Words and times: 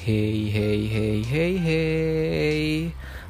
Hey 0.00 0.48
hey 0.48 0.88
hey 0.88 1.20
hey 1.20 1.54
hey 1.60 2.62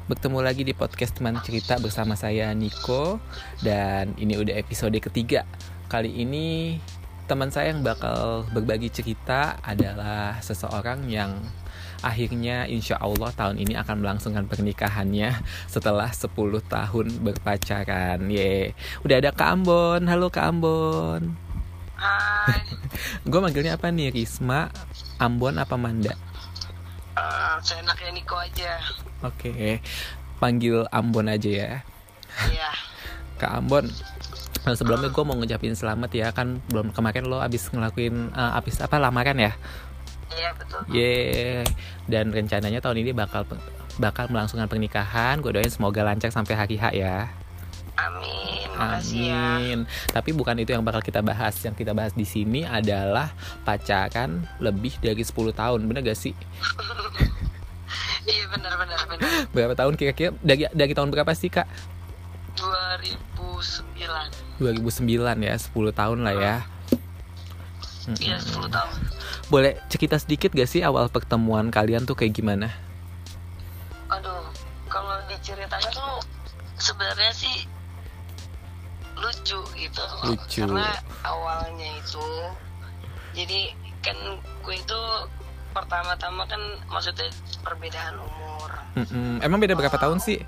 Bertemu 0.07 0.39
lagi 0.39 0.63
di 0.63 0.71
podcast 0.71 1.19
teman 1.19 1.35
cerita 1.43 1.75
bersama 1.75 2.15
saya 2.15 2.47
Niko 2.55 3.19
Dan 3.59 4.15
ini 4.15 4.39
udah 4.39 4.55
episode 4.55 4.95
ketiga 5.03 5.43
Kali 5.91 6.23
ini 6.23 6.79
teman 7.27 7.51
saya 7.51 7.75
yang 7.75 7.83
bakal 7.83 8.47
berbagi 8.55 8.87
cerita 8.87 9.59
adalah 9.59 10.39
seseorang 10.39 11.11
yang 11.11 11.43
akhirnya 12.07 12.63
insya 12.71 12.95
Allah 13.03 13.35
tahun 13.35 13.59
ini 13.59 13.75
akan 13.75 13.99
melangsungkan 13.99 14.47
pernikahannya 14.47 15.43
setelah 15.67 16.07
10 16.07 16.31
tahun 16.71 17.07
berpacaran. 17.19 18.31
Ye, 18.31 18.75
udah 19.03 19.15
ada 19.19 19.35
Kak 19.35 19.59
Ambon. 19.59 20.07
Halo 20.11 20.27
Kak 20.27 20.43
Ambon. 20.43 21.35
Hai, 21.99 22.63
Gue 23.31 23.39
manggilnya 23.39 23.79
apa 23.79 23.91
nih? 23.91 24.11
Risma, 24.11 24.67
Ambon 25.19 25.55
apa 25.55 25.79
Manda? 25.79 26.30
Uh, 27.17 27.57
seenaknya 27.61 28.11
Niko 28.13 28.37
aja. 28.37 28.79
Oke, 29.21 29.79
panggil 30.37 30.85
Ambon 30.89 31.29
aja 31.29 31.49
ya. 31.49 31.71
Iya, 32.49 32.71
Kak 33.41 33.61
Ambon. 33.63 33.85
Nah, 34.61 34.77
sebelumnya 34.77 35.09
gue 35.09 35.23
mau 35.25 35.33
ngucapin 35.33 35.73
selamat 35.73 36.11
ya 36.13 36.29
kan 36.29 36.61
belum 36.69 36.93
kemarin 36.93 37.25
lo 37.25 37.41
abis 37.41 37.73
ngelakuin 37.73 38.29
eh, 38.29 38.51
abis 38.61 38.77
apa 38.77 39.01
lamaran 39.01 39.33
ya 39.33 39.57
iya 40.37 40.49
betul. 40.55 40.79
Ye, 40.91 41.65
dan 42.07 42.31
rencananya 42.31 42.79
tahun 42.79 43.03
ini 43.03 43.11
bakal 43.11 43.43
bakal 43.99 44.31
melangsungkan 44.31 44.71
pernikahan. 44.71 45.43
Gue 45.43 45.51
doain 45.51 45.67
semoga 45.67 46.07
lancar 46.07 46.31
sampai 46.31 46.55
hari 46.55 46.75
H 46.79 46.95
ya. 46.95 47.27
Amin, 47.99 48.67
makasih 48.79 49.29
ya. 49.29 49.59
Amin. 49.59 49.79
Tapi 50.09 50.31
bukan 50.31 50.55
itu 50.57 50.71
yang 50.71 50.81
bakal 50.81 51.03
kita 51.03 51.19
bahas. 51.19 51.53
Yang 51.61 51.85
kita 51.85 51.91
bahas 51.91 52.15
di 52.15 52.25
sini 52.25 52.63
adalah 52.63 53.35
pacaran 53.67 54.47
lebih 54.63 54.95
dari 55.03 55.21
10 55.21 55.51
tahun. 55.51 55.79
Bener 55.85 56.01
gak 56.05 56.19
sih? 56.19 56.33
Iya 58.21 58.45
benar 58.53 58.77
benar 58.77 59.01
benar. 59.09 59.49
Berapa 59.49 59.73
tahun 59.73 59.97
kira-kira? 59.97 60.29
Dari 60.45 60.69
dari 60.69 60.93
tahun 60.93 61.09
berapa 61.09 61.33
sih, 61.33 61.49
Kak? 61.49 61.65
2009. 62.53 64.61
2009 64.61 65.41
ya, 65.41 65.57
10 65.57 65.73
tahun 65.89 66.21
lah 66.21 66.35
ya. 66.37 66.55
Iya 68.21 68.37
10 68.37 68.69
tahun. 68.69 68.93
Boleh 69.49 69.81
cerita 69.89 70.21
sedikit 70.21 70.53
gak 70.53 70.69
sih 70.69 70.85
awal 70.85 71.09
pertemuan 71.09 71.73
kalian 71.73 72.05
tuh 72.05 72.13
kayak 72.13 72.37
gimana? 72.37 72.69
Aduh, 74.13 74.45
kalau 74.85 75.17
diceritain 75.25 75.89
tuh 75.89 76.21
sebenarnya 76.77 77.33
sih 77.33 77.65
lucu 79.21 79.59
gitu. 79.77 80.03
Lucu. 80.25 80.65
Karena 80.65 80.89
awalnya 81.23 81.89
itu 81.97 82.25
jadi 83.31 83.71
kan 84.01 84.17
gue 84.65 84.75
itu 84.75 84.99
pertama-tama 85.71 86.43
kan 86.49 86.59
maksudnya 86.89 87.29
perbedaan 87.63 88.19
umur. 88.19 88.69
Mm-mm. 88.97 89.39
Emang 89.39 89.61
beda 89.61 89.77
berapa 89.77 89.95
tahun 89.95 90.19
sih? 90.19 90.41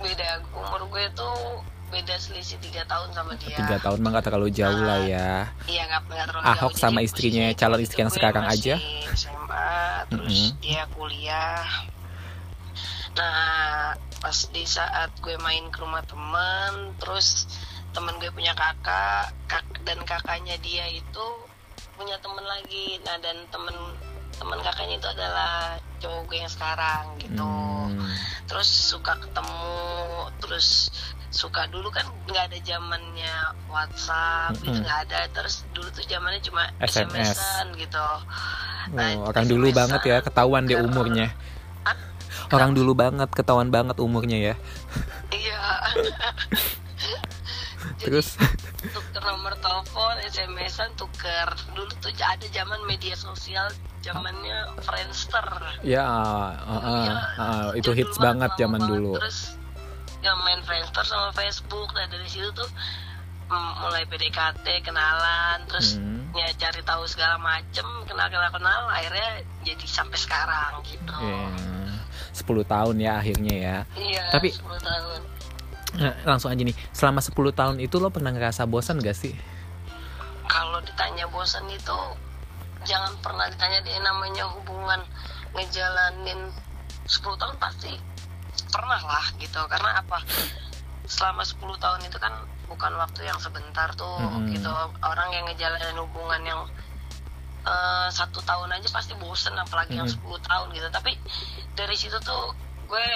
Beda 0.00 0.40
umur 0.56 0.88
gue 0.88 1.04
tuh 1.12 1.60
beda 1.92 2.16
selisih 2.16 2.56
tiga 2.58 2.82
tahun 2.88 3.12
sama 3.12 3.36
dia. 3.36 3.54
Tiga 3.54 3.76
tahun 3.78 4.00
mah 4.00 4.10
gak 4.18 4.24
terlalu 4.30 4.48
jauh 4.50 4.82
lah 4.82 5.04
ya. 5.04 5.52
Iya 5.68 5.82
nggak 5.86 6.00
nggak 6.08 6.26
terlalu 6.32 6.44
Ahok 6.48 6.72
jauh. 6.74 6.80
sama 6.80 7.00
istrinya, 7.04 7.52
calon 7.52 7.82
istri 7.84 8.02
yang 8.02 8.10
sekarang 8.14 8.46
aja. 8.48 8.80
SMA 9.12 9.70
terus 10.08 10.52
Mm-mm. 10.52 10.60
dia 10.60 10.84
kuliah 10.92 11.64
nah 13.14 13.94
pas 14.18 14.38
di 14.50 14.66
saat 14.66 15.14
gue 15.22 15.38
main 15.38 15.70
ke 15.70 15.78
rumah 15.78 16.02
teman 16.02 16.90
terus 16.98 17.46
teman 17.94 18.14
gue 18.18 18.30
punya 18.30 18.52
kakak 18.52 19.30
kak 19.46 19.62
dan 19.82 19.98
kakaknya 20.02 20.58
dia 20.58 20.84
itu 20.90 21.26
punya 21.94 22.18
temen 22.18 22.42
lagi 22.42 22.98
nah 23.02 23.16
dan 23.18 23.38
temen 23.48 23.76
teman 24.34 24.58
kakaknya 24.60 24.98
itu 24.98 25.08
adalah 25.08 25.78
cowok 26.02 26.20
gue 26.26 26.36
yang 26.36 26.50
sekarang 26.50 27.04
gitu 27.18 27.46
Hmm. 27.84 28.10
terus 28.48 28.66
suka 28.66 29.14
ketemu 29.14 29.70
terus 30.40 30.88
suka 31.28 31.68
dulu 31.68 31.92
kan 31.92 32.02
nggak 32.26 32.50
ada 32.50 32.58
zamannya 32.64 33.34
WhatsApp 33.68 34.56
gitu 34.58 34.72
Mm-mm. 34.72 34.82
nggak 34.82 35.00
ada 35.06 35.20
terus 35.30 35.62
dulu 35.70 35.86
tuh 35.90 36.02
zamannya 36.02 36.40
cuma 36.40 36.70
SMS. 36.80 37.38
Gitu 37.76 38.06
Oh, 38.94 39.32
orang 39.32 39.46
dulu 39.48 39.72
banget 39.72 40.00
ya, 40.04 40.20
ketahuan 40.20 40.68
deh 40.68 40.76
umurnya. 40.76 41.32
Hah? 41.84 41.96
Orang 42.52 42.76
dulu 42.76 42.92
banget, 42.92 43.32
ketahuan 43.32 43.72
banget 43.72 43.96
umurnya 43.96 44.52
ya. 44.52 44.54
iya 45.32 45.60
Terus, 48.04 48.36
tuker 48.94 49.22
nomor 49.22 49.56
telepon 49.58 50.14
SMS-an 50.22 50.92
tuker 50.94 51.48
dulu 51.72 51.88
tuh 51.98 52.12
ada 52.14 52.46
zaman 52.46 52.80
media 52.84 53.14
sosial 53.14 53.66
zamannya 53.98 54.76
Friendster 54.78 55.46
ya, 55.80 56.04
uh, 56.04 56.52
uh, 56.60 56.84
Iya, 57.00 57.14
uh, 57.34 57.68
itu 57.72 57.90
hits 57.90 58.20
banget 58.20 58.52
lama 58.52 58.60
zaman 58.60 58.78
banget. 58.78 58.92
dulu. 58.92 59.12
Terus 59.16 59.38
ya 60.20 60.32
main 60.38 60.60
Friendster 60.60 61.00
sama 61.02 61.32
Facebook 61.32 61.88
dan 61.90 62.08
dari 62.08 62.28
situ 62.28 62.48
tuh 62.50 62.68
mm, 63.46 63.72
mulai 63.78 64.04
PDKT 64.04 64.64
kenalan 64.82 65.64
terus 65.66 65.96
Hmm. 65.96 66.28
ya 66.34 66.48
cari 66.54 66.80
tahu 66.82 67.04
segala 67.04 67.36
macem 67.36 67.84
kenal 68.04 68.26
kenal 68.26 68.50
kenal 68.50 68.80
akhirnya 68.88 69.28
jadi 69.62 69.86
sampai 69.86 70.18
sekarang 70.18 70.72
gitu. 70.82 71.14
Ya, 71.14 71.48
10 72.34 72.44
tahun 72.66 72.96
ya 72.98 73.12
akhirnya 73.16 73.54
ya. 73.54 73.76
Iya. 73.94 74.24
Tapi- 74.28 74.52
10 74.52 74.76
tahun. 74.76 75.20
Nah, 75.94 76.14
langsung 76.26 76.50
aja 76.50 76.58
nih, 76.58 76.74
selama 76.90 77.22
10 77.22 77.54
tahun 77.54 77.76
itu 77.78 78.02
lo 78.02 78.10
pernah 78.10 78.34
ngerasa 78.34 78.66
bosan 78.66 78.98
gak 78.98 79.14
sih? 79.14 79.34
Kalau 80.50 80.82
ditanya 80.82 81.30
bosan 81.30 81.70
itu 81.70 81.98
jangan 82.84 83.16
pernah 83.24 83.48
ditanya 83.48 83.80
dia 83.80 83.96
namanya 84.02 84.44
hubungan 84.52 85.00
ngejalanin 85.56 86.52
10 87.08 87.40
tahun 87.40 87.56
pasti 87.56 87.96
pernah 88.68 89.00
lah 89.00 89.26
gitu 89.40 89.60
karena 89.70 90.04
apa 90.04 90.20
selama 91.08 91.42
10 91.42 91.60
tahun 91.80 92.00
itu 92.04 92.18
kan 92.20 92.32
bukan 92.68 92.92
waktu 92.96 93.28
yang 93.28 93.38
sebentar 93.40 93.92
tuh 93.96 94.20
Mm-mm. 94.20 94.52
gitu 94.52 94.68
orang 95.04 95.28
yang 95.32 95.44
ngejalanin 95.48 95.96
hubungan 96.00 96.42
yang 96.44 96.60
eh, 97.64 98.08
satu 98.12 98.40
tahun 98.44 98.72
aja 98.72 98.88
pasti 98.92 99.16
bosen 99.16 99.56
apalagi 99.56 99.96
yang 99.96 100.08
Mm-mm. 100.08 100.36
10 100.42 100.48
tahun 100.48 100.66
gitu 100.76 100.88
tapi 100.92 101.12
dari 101.76 101.96
situ 101.96 102.16
tuh 102.20 102.52
gue 102.88 103.06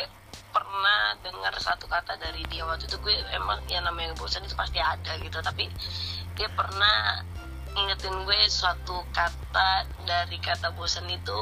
pernah 0.50 1.14
dengar 1.20 1.54
satu 1.60 1.86
kata 1.86 2.16
dari 2.18 2.44
dia 2.48 2.64
waktu 2.64 2.88
itu 2.88 2.96
gue 3.00 3.14
emang 3.34 3.60
yang 3.68 3.84
namanya 3.84 4.14
bosan 4.16 4.44
itu 4.44 4.54
pasti 4.56 4.80
ada 4.80 5.16
gitu 5.20 5.38
tapi 5.44 5.68
dia 6.38 6.48
pernah 6.52 7.22
ingetin 7.78 8.14
gue 8.26 8.38
suatu 8.50 9.04
kata 9.14 9.86
dari 10.08 10.38
kata 10.40 10.72
bosan 10.74 11.06
itu 11.10 11.38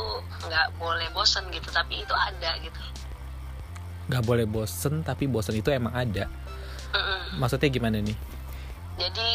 nggak 0.47 0.77
boleh 0.77 1.09
bosan 1.15 1.49
gitu 1.55 1.69
tapi 1.71 2.03
itu 2.03 2.15
ada 2.15 2.59
gitu 2.63 2.81
Gak 4.07 4.23
boleh 4.23 4.47
bosen, 4.47 5.03
tapi 5.03 5.27
bosen 5.27 5.59
itu 5.59 5.67
emang 5.67 5.91
ada. 5.91 6.31
Mm-mm. 6.95 7.43
Maksudnya 7.43 7.75
gimana 7.75 7.99
nih? 7.99 8.15
jadi 8.97 9.29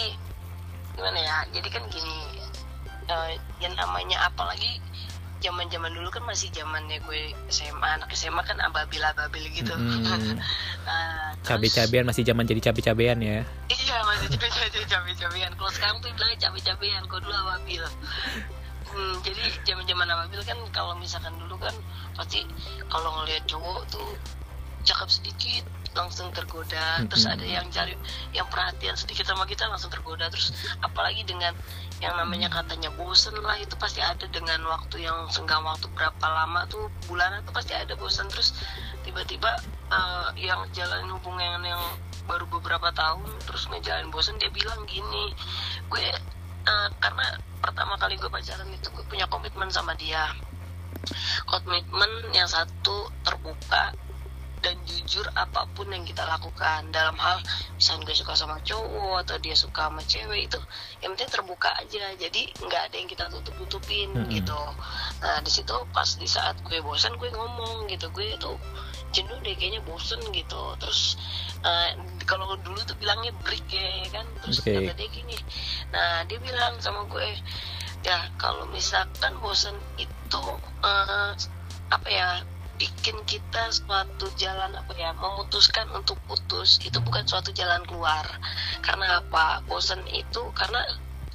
gimana 0.98 1.20
ya 1.22 1.38
jadi 1.54 1.68
kan 1.70 1.84
gini 1.94 2.18
eh, 3.08 3.32
yang 3.62 3.74
namanya 3.78 4.28
apalagi 4.28 4.82
zaman 5.42 5.66
zaman 5.68 5.92
dulu 5.92 6.08
kan 6.08 6.24
masih 6.24 6.48
zamannya 6.50 7.02
gue 7.02 7.22
SMA 7.50 7.84
anak 7.98 8.14
SMA 8.14 8.40
kan 8.42 8.62
ababil 8.62 9.02
ababil 9.02 9.50
gitu 9.52 9.74
Mm-mm. 9.74 10.38
Nah, 10.86 11.34
terus- 11.42 11.74
Cabe-cabean 11.74 12.06
masih 12.06 12.22
zaman 12.22 12.46
jadi 12.46 12.62
cabe-cabean 12.62 13.18
ya. 13.20 13.42
Iya 13.68 13.98
masih 14.06 14.28
cabe 14.38 14.48
cabe 14.86 15.12
cabean. 15.14 15.52
Kalau 15.54 15.72
sekarang 15.72 15.98
tuh 16.00 16.14
bilangnya 16.14 16.38
cabe 16.40 16.60
cabean. 16.62 17.04
Kalau 17.06 17.22
dulu 17.22 17.34
ababil. 17.36 17.84
Hmm, 18.92 19.16
jadi 19.24 19.42
zaman 19.64 19.84
zaman 19.84 20.08
ababil 20.08 20.42
kan 20.44 20.58
kalau 20.70 20.94
misalkan 20.96 21.34
dulu 21.36 21.56
kan 21.58 21.74
pasti 22.14 22.44
kalau 22.86 23.10
ngelihat 23.22 23.48
cowok 23.48 23.88
tuh 23.90 24.10
cakep 24.84 25.10
sedikit 25.10 25.64
langsung 25.92 26.30
tergoda. 26.32 27.02
Terus 27.08 27.26
ada 27.26 27.42
yang 27.42 27.66
cari 27.68 27.96
yang 28.32 28.46
perhatian 28.48 28.94
sedikit 28.94 29.26
sama 29.26 29.44
kita 29.46 29.66
langsung 29.66 29.90
tergoda. 29.90 30.28
Terus 30.28 30.52
apalagi 30.80 31.24
dengan 31.24 31.56
yang 32.02 32.18
namanya 32.18 32.50
katanya 32.50 32.90
bosen 32.98 33.38
lah 33.46 33.54
itu 33.62 33.78
pasti 33.78 34.02
ada 34.02 34.26
dengan 34.34 34.66
waktu 34.66 35.06
yang 35.06 35.30
senggang 35.30 35.62
waktu 35.62 35.86
berapa 35.94 36.26
lama 36.26 36.66
tuh 36.66 36.90
bulanan 37.06 37.46
tuh 37.46 37.54
pasti 37.54 37.78
ada 37.78 37.94
bosen. 37.94 38.26
Terus 38.34 38.58
tiba-tiba 39.06 39.54
eh, 39.94 40.28
yang 40.42 40.66
jalanin 40.74 41.14
hubungan 41.14 41.62
yang 41.62 41.82
baru 42.26 42.50
beberapa 42.50 42.90
tahun 42.94 43.30
terus 43.46 43.70
ngejalanin 43.70 44.10
bosen 44.14 44.38
dia 44.38 44.50
bilang 44.54 44.82
gini 44.90 45.34
gue 45.90 46.06
eh, 46.66 46.90
karena 46.98 47.38
pertama 47.62 47.94
kali 48.02 48.18
gue 48.18 48.30
pacaran 48.30 48.70
itu 48.74 48.90
gue 48.90 49.06
punya 49.06 49.30
komitmen 49.30 49.70
sama 49.70 49.94
dia. 49.94 50.26
Komitmen 51.46 52.34
yang 52.34 52.50
satu 52.50 53.14
terbuka 53.22 53.94
dan 54.62 54.78
jujur 54.86 55.26
apa 55.34 55.66
pun 55.74 55.90
yang 55.90 56.06
kita 56.06 56.22
lakukan 56.26 56.90
dalam 56.94 57.18
hal 57.18 57.42
misalnya 57.76 58.06
gue 58.10 58.16
suka 58.18 58.34
sama 58.38 58.58
cowok 58.62 59.26
atau 59.26 59.36
dia 59.42 59.58
suka 59.58 59.90
sama 59.90 60.02
cewek 60.06 60.48
itu 60.48 60.60
yang 61.02 61.18
penting 61.18 61.30
terbuka 61.34 61.70
aja. 61.78 62.14
Jadi 62.18 62.54
nggak 62.62 62.82
ada 62.90 62.96
yang 62.96 63.10
kita 63.10 63.26
tutup 63.34 63.54
tutupin 63.66 64.14
Mm-mm. 64.14 64.30
gitu. 64.30 64.60
Nah 65.22 65.42
di 65.42 65.52
situ 65.52 65.76
pas 65.92 66.10
di 66.18 66.30
saat 66.30 66.56
gue 66.66 66.78
bosan 66.86 67.18
gue 67.18 67.30
ngomong 67.34 67.90
gitu. 67.90 68.08
Gue 68.14 68.38
tuh 68.38 68.56
jenuh 69.12 69.38
deh 69.44 69.58
kayaknya 69.58 69.82
bosen 69.84 70.22
gitu. 70.32 70.62
Terus 70.78 71.18
eh, 71.66 71.98
kalau 72.30 72.56
dulu 72.62 72.80
tuh 72.86 72.96
bilangnya 73.02 73.34
break 73.44 73.66
ya 73.70 74.08
kan? 74.14 74.26
Terus 74.46 74.62
Break. 74.62 74.90
kata 74.90 74.94
dia 74.98 75.10
gini 75.10 75.38
nah 75.92 76.24
dia 76.26 76.40
bilang 76.40 76.80
sama 76.80 77.04
gue 77.12 77.28
ya 78.02 78.32
kalau 78.40 78.66
misalkan 78.72 79.36
bosen 79.44 79.76
itu 80.00 80.44
eh, 80.82 81.32
apa 81.92 82.08
ya 82.10 82.42
bikin 82.82 83.14
kita 83.30 83.70
suatu 83.70 84.26
jalan 84.42 84.74
apa 84.74 84.90
ya 84.98 85.14
memutuskan 85.14 85.86
untuk 85.94 86.18
putus 86.26 86.82
itu 86.82 86.98
bukan 87.06 87.22
suatu 87.30 87.54
jalan 87.54 87.86
keluar. 87.86 88.26
Karena 88.82 89.22
apa? 89.22 89.62
Bosan 89.70 90.02
itu 90.10 90.50
karena 90.58 90.82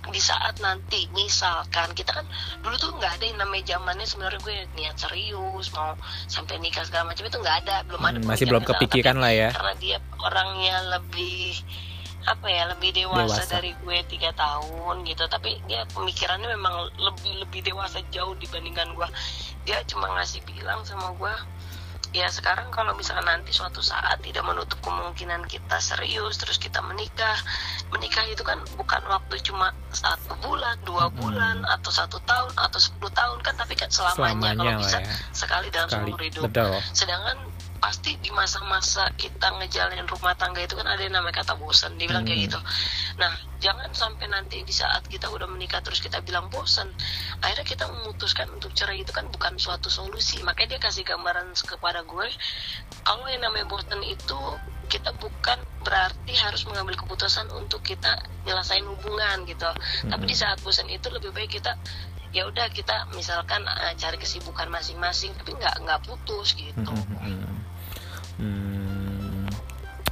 di 0.07 0.23
saat 0.23 0.59
nanti 0.63 1.11
misalkan 1.15 1.91
kita 1.95 2.23
kan 2.23 2.27
dulu 2.63 2.79
tuh 2.79 2.95
nggak 2.95 3.19
ada 3.19 3.25
yang 3.27 3.39
namanya 3.43 3.75
zamannya 3.75 4.07
sebenarnya 4.07 4.39
gue 4.39 4.57
niat 4.79 4.97
serius 4.99 5.75
mau 5.75 5.99
sampai 6.31 6.63
nikah 6.63 6.87
segala 6.87 7.11
macam 7.11 7.27
itu 7.27 7.39
nggak 7.43 7.57
ada 7.67 7.83
belum 7.91 8.03
ada 8.03 8.19
Hmm, 8.23 8.31
masih 8.31 8.47
belum 8.47 8.63
kepikiran 8.67 9.19
lah 9.19 9.33
ya. 9.35 9.49
Karena 9.51 9.75
dia 9.79 9.99
orangnya 10.23 10.77
lebih 10.99 11.59
apa 12.27 12.47
ya 12.51 12.67
lebih 12.67 12.91
dewasa, 12.91 13.47
Dewasa. 13.47 13.55
dari 13.59 13.71
gue 13.79 13.99
tiga 14.11 14.35
tahun 14.35 15.07
gitu. 15.07 15.25
Tapi 15.31 15.63
dia 15.71 15.87
pemikirannya 15.95 16.51
memang 16.59 16.91
lebih 16.99 17.47
lebih 17.47 17.61
dewasa 17.63 18.03
jauh 18.11 18.35
dibandingkan 18.37 18.91
gue. 18.93 19.09
Dia 19.67 19.83
cuma 19.87 20.11
ngasih 20.19 20.43
bilang 20.47 20.83
sama 20.83 21.15
gue 21.15 21.35
ya 22.17 22.33
sekarang 22.33 22.73
kalau 22.73 22.97
misalkan 22.97 23.29
nanti 23.29 23.53
suatu 23.53 23.85
saat 23.85 24.17
tidak 24.25 24.41
menutup 24.49 24.81
kemungkinan 24.81 25.45
kita 25.53 25.77
serius 25.77 26.41
terus 26.41 26.57
kita 26.57 26.81
menikah 26.81 27.37
menikah 27.93 28.25
itu 28.25 28.41
kan 28.41 28.57
bukan 28.81 29.05
waktu 29.05 29.37
cuma 29.45 29.77
satu 29.93 30.33
bulan 30.41 30.81
dua 30.89 31.13
bulan 31.13 31.61
atau 31.69 31.93
satu 31.93 32.17
tahun 32.25 32.57
atau 32.57 32.81
sepuluh 32.81 33.13
tahun 33.13 33.37
kan 33.45 33.61
tapi 33.61 33.77
kan 33.77 33.93
selamanya, 33.93 34.57
selamanya 34.57 34.57
kalau 34.57 34.81
bisa 34.81 34.99
ya. 35.05 35.13
sekali 35.37 35.69
dalam 35.69 35.89
sekali. 35.93 36.09
seumur 36.09 36.21
hidup. 36.25 36.43
Betul. 36.49 36.73
Sedangkan 36.97 37.37
pasti 37.79 38.17
di 38.21 38.31
masa-masa 38.33 39.09
kita 39.15 39.53
ngejalanin 39.61 40.09
rumah 40.09 40.35
tangga 40.35 40.61
itu 40.65 40.75
kan 40.77 40.87
ada 40.89 41.01
yang 41.03 41.15
namanya 41.15 41.45
kata 41.45 41.55
bosan 41.59 41.95
dia 42.01 42.09
bilang 42.11 42.25
kayak 42.25 42.37
Hmm. 42.37 42.47
gitu 42.49 42.61
nah 43.17 43.33
jangan 43.63 43.89
sampai 43.97 44.29
nanti 44.29 44.61
di 44.61 44.75
saat 44.75 45.09
kita 45.09 45.33
udah 45.33 45.49
menikah 45.49 45.81
terus 45.81 46.05
kita 46.05 46.21
bilang 46.21 46.53
bosan 46.53 46.93
akhirnya 47.41 47.65
kita 47.65 47.85
memutuskan 47.89 48.49
untuk 48.53 48.77
cerai 48.77 49.01
itu 49.01 49.13
kan 49.13 49.25
bukan 49.33 49.57
suatu 49.57 49.89
solusi 49.89 50.45
makanya 50.45 50.77
dia 50.77 50.81
kasih 50.85 51.05
gambaran 51.09 51.57
kepada 51.57 52.05
gue 52.05 52.27
kalau 53.03 53.25
yang 53.33 53.41
namanya 53.41 53.65
bosan 53.67 54.05
itu 54.05 54.39
kita 54.87 55.11
bukan 55.19 55.59
berarti 55.83 56.35
harus 56.39 56.63
mengambil 56.71 56.95
keputusan 56.95 57.51
untuk 57.55 57.83
kita 57.83 58.23
nyelesain 58.47 58.87
hubungan 58.87 59.43
gitu 59.47 59.67
tapi 60.07 60.25
Mm-mm. 60.27 60.31
di 60.31 60.37
saat 60.37 60.59
bosan 60.63 60.87
itu 60.87 61.11
lebih 61.11 61.35
baik 61.35 61.59
kita 61.59 61.75
ya 62.35 62.47
udah 62.47 62.67
kita 62.71 63.11
misalkan 63.15 63.63
eh, 63.65 63.95
cari 63.97 64.17
kesibukan 64.19 64.67
masing-masing 64.71 65.33
tapi 65.39 65.55
nggak 65.57 65.77
nggak 65.83 66.01
putus 66.07 66.55
gitu 66.59 66.75
Hmm, 66.77 66.95
hmm, 66.95 67.19
hmm. 67.23 67.57
Hmm, 68.37 69.45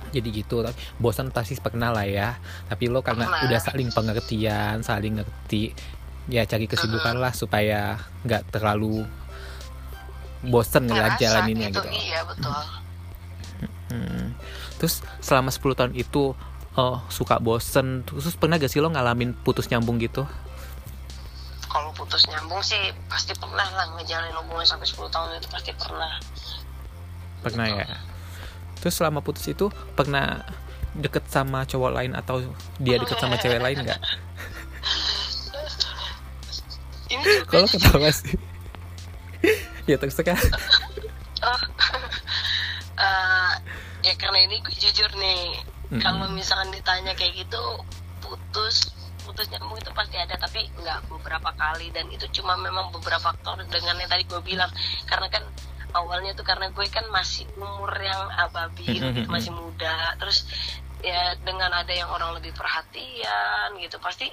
jadi 0.08 0.28
gitu 0.32 0.64
tapi 0.64 0.78
bosan 0.96 1.28
pasti 1.28 1.60
pernah 1.60 1.92
lah 1.92 2.08
ya 2.08 2.40
tapi 2.70 2.88
lo 2.88 3.04
karena 3.04 3.28
Pernah. 3.28 3.44
udah 3.50 3.60
saling 3.60 3.88
pengertian 3.92 4.80
saling 4.80 5.20
ngerti 5.20 5.76
ya 6.32 6.48
cari 6.48 6.64
kesibukan 6.64 7.20
lah 7.20 7.36
supaya 7.36 8.00
nggak 8.24 8.48
terlalu 8.48 9.04
bosen 10.44 10.88
Ngerasa 10.88 11.20
jalaninnya 11.20 11.68
gitu, 11.72 11.84
iya 11.92 12.24
betul 12.24 12.52
Hmm. 13.94 14.34
terus 14.80 15.06
selama 15.22 15.54
10 15.54 15.78
tahun 15.78 15.92
itu 15.94 16.34
oh, 16.74 16.98
suka 17.06 17.38
bosen 17.38 18.02
terus 18.02 18.34
pernah 18.34 18.58
gak 18.58 18.66
sih 18.66 18.82
lo 18.82 18.90
ngalamin 18.90 19.36
putus 19.38 19.70
nyambung 19.70 20.02
gitu 20.02 20.26
kalau 21.74 21.90
putus 21.90 22.22
nyambung 22.30 22.62
sih 22.62 22.94
pasti 23.10 23.34
pernah 23.34 23.66
lah 23.74 23.98
ngejalanin 23.98 24.38
hubungan 24.38 24.62
sampai 24.62 24.86
10 24.86 25.10
tahun 25.10 25.42
itu 25.42 25.50
pasti 25.50 25.74
pernah. 25.74 26.22
Pernah 27.42 27.66
ya? 27.66 27.98
Terus 28.78 28.94
selama 28.94 29.26
putus 29.26 29.50
itu 29.50 29.74
pernah 29.98 30.46
deket 30.94 31.26
sama 31.26 31.66
cowok 31.66 31.90
lain 31.90 32.14
atau 32.14 32.46
dia 32.78 32.94
deket 33.02 33.18
sama 33.18 33.34
cewek 33.42 33.58
lain 33.58 33.82
nggak? 33.82 33.98
Kalau 37.50 37.66
ketawa 37.66 38.14
sih. 38.14 38.38
Ya 39.84 40.00
terserah 40.00 40.40
Oh. 41.44 41.60
Eh, 42.94 43.52
ya 44.06 44.14
karena 44.14 44.46
ini 44.46 44.62
gue 44.62 44.70
jujur 44.78 45.10
nih 45.18 45.58
Mm-mm. 45.90 45.98
kalau 45.98 46.30
misalkan 46.30 46.70
ditanya 46.70 47.10
kayak 47.18 47.42
gitu 47.42 47.82
putus 48.22 48.94
putus 49.34 49.50
nyambung 49.50 49.74
itu 49.82 49.90
pasti 49.90 50.14
ada 50.14 50.38
tapi 50.38 50.70
nggak 50.78 51.10
beberapa 51.10 51.50
kali. 51.58 51.90
Dan 51.90 52.06
itu 52.14 52.30
cuma 52.30 52.54
memang 52.54 52.94
beberapa 52.94 53.34
faktor 53.34 53.58
dengan 53.66 53.98
yang 53.98 54.06
tadi 54.06 54.22
gue 54.30 54.38
bilang. 54.46 54.70
Karena 55.10 55.26
kan 55.26 55.42
awalnya 55.90 56.38
tuh 56.38 56.46
karena 56.46 56.70
gue 56.70 56.86
kan 56.86 57.02
masih 57.10 57.50
umur 57.58 57.90
yang 57.98 58.30
ababil 58.38 59.02
gitu, 59.18 59.26
masih 59.26 59.50
muda. 59.50 60.14
Terus 60.22 60.46
ya 61.02 61.34
dengan 61.42 61.74
ada 61.74 61.90
yang 61.90 62.06
orang 62.14 62.38
lebih 62.38 62.54
perhatian 62.54 63.74
gitu 63.82 63.98
pasti 63.98 64.30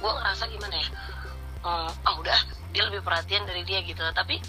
gue 0.00 0.10
ngerasa 0.16 0.48
gimana 0.48 0.74
ya? 0.80 0.88
Hmm, 1.60 1.92
ah 1.92 2.14
udah 2.16 2.40
dia 2.72 2.88
lebih 2.88 3.04
perhatian 3.04 3.44
dari 3.44 3.68
dia 3.68 3.84
gitu. 3.84 4.00
Tapi 4.00 4.40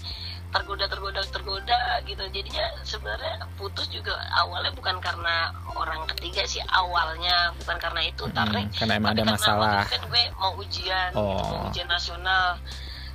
tergoda 0.48 0.86
tergoda 0.86 1.22
tergoda 1.24 1.76
gitu 2.02 2.24
jadinya 2.30 2.66
sebenarnya 2.82 3.36
putus 3.54 3.88
juga 3.88 4.16
awalnya 4.34 4.72
bukan 4.72 4.96
karena 4.98 5.36
orang 5.70 6.08
ketiga 6.10 6.44
sih 6.44 6.64
awalnya 6.66 7.52
bukan 7.58 7.78
karena 7.78 8.02
itu 8.04 8.24
Mm-mm, 8.24 8.34
tapi 8.34 8.62
karena 8.74 8.94
emang 8.96 9.12
ada 9.12 9.22
karena 9.22 9.36
masalah. 9.36 9.82
kan 9.86 10.02
gue 10.04 10.24
mau 10.34 10.54
ujian 10.56 11.10
Oh. 11.14 11.36
mau 11.36 11.68
ujian 11.68 11.86
nasional 11.86 12.56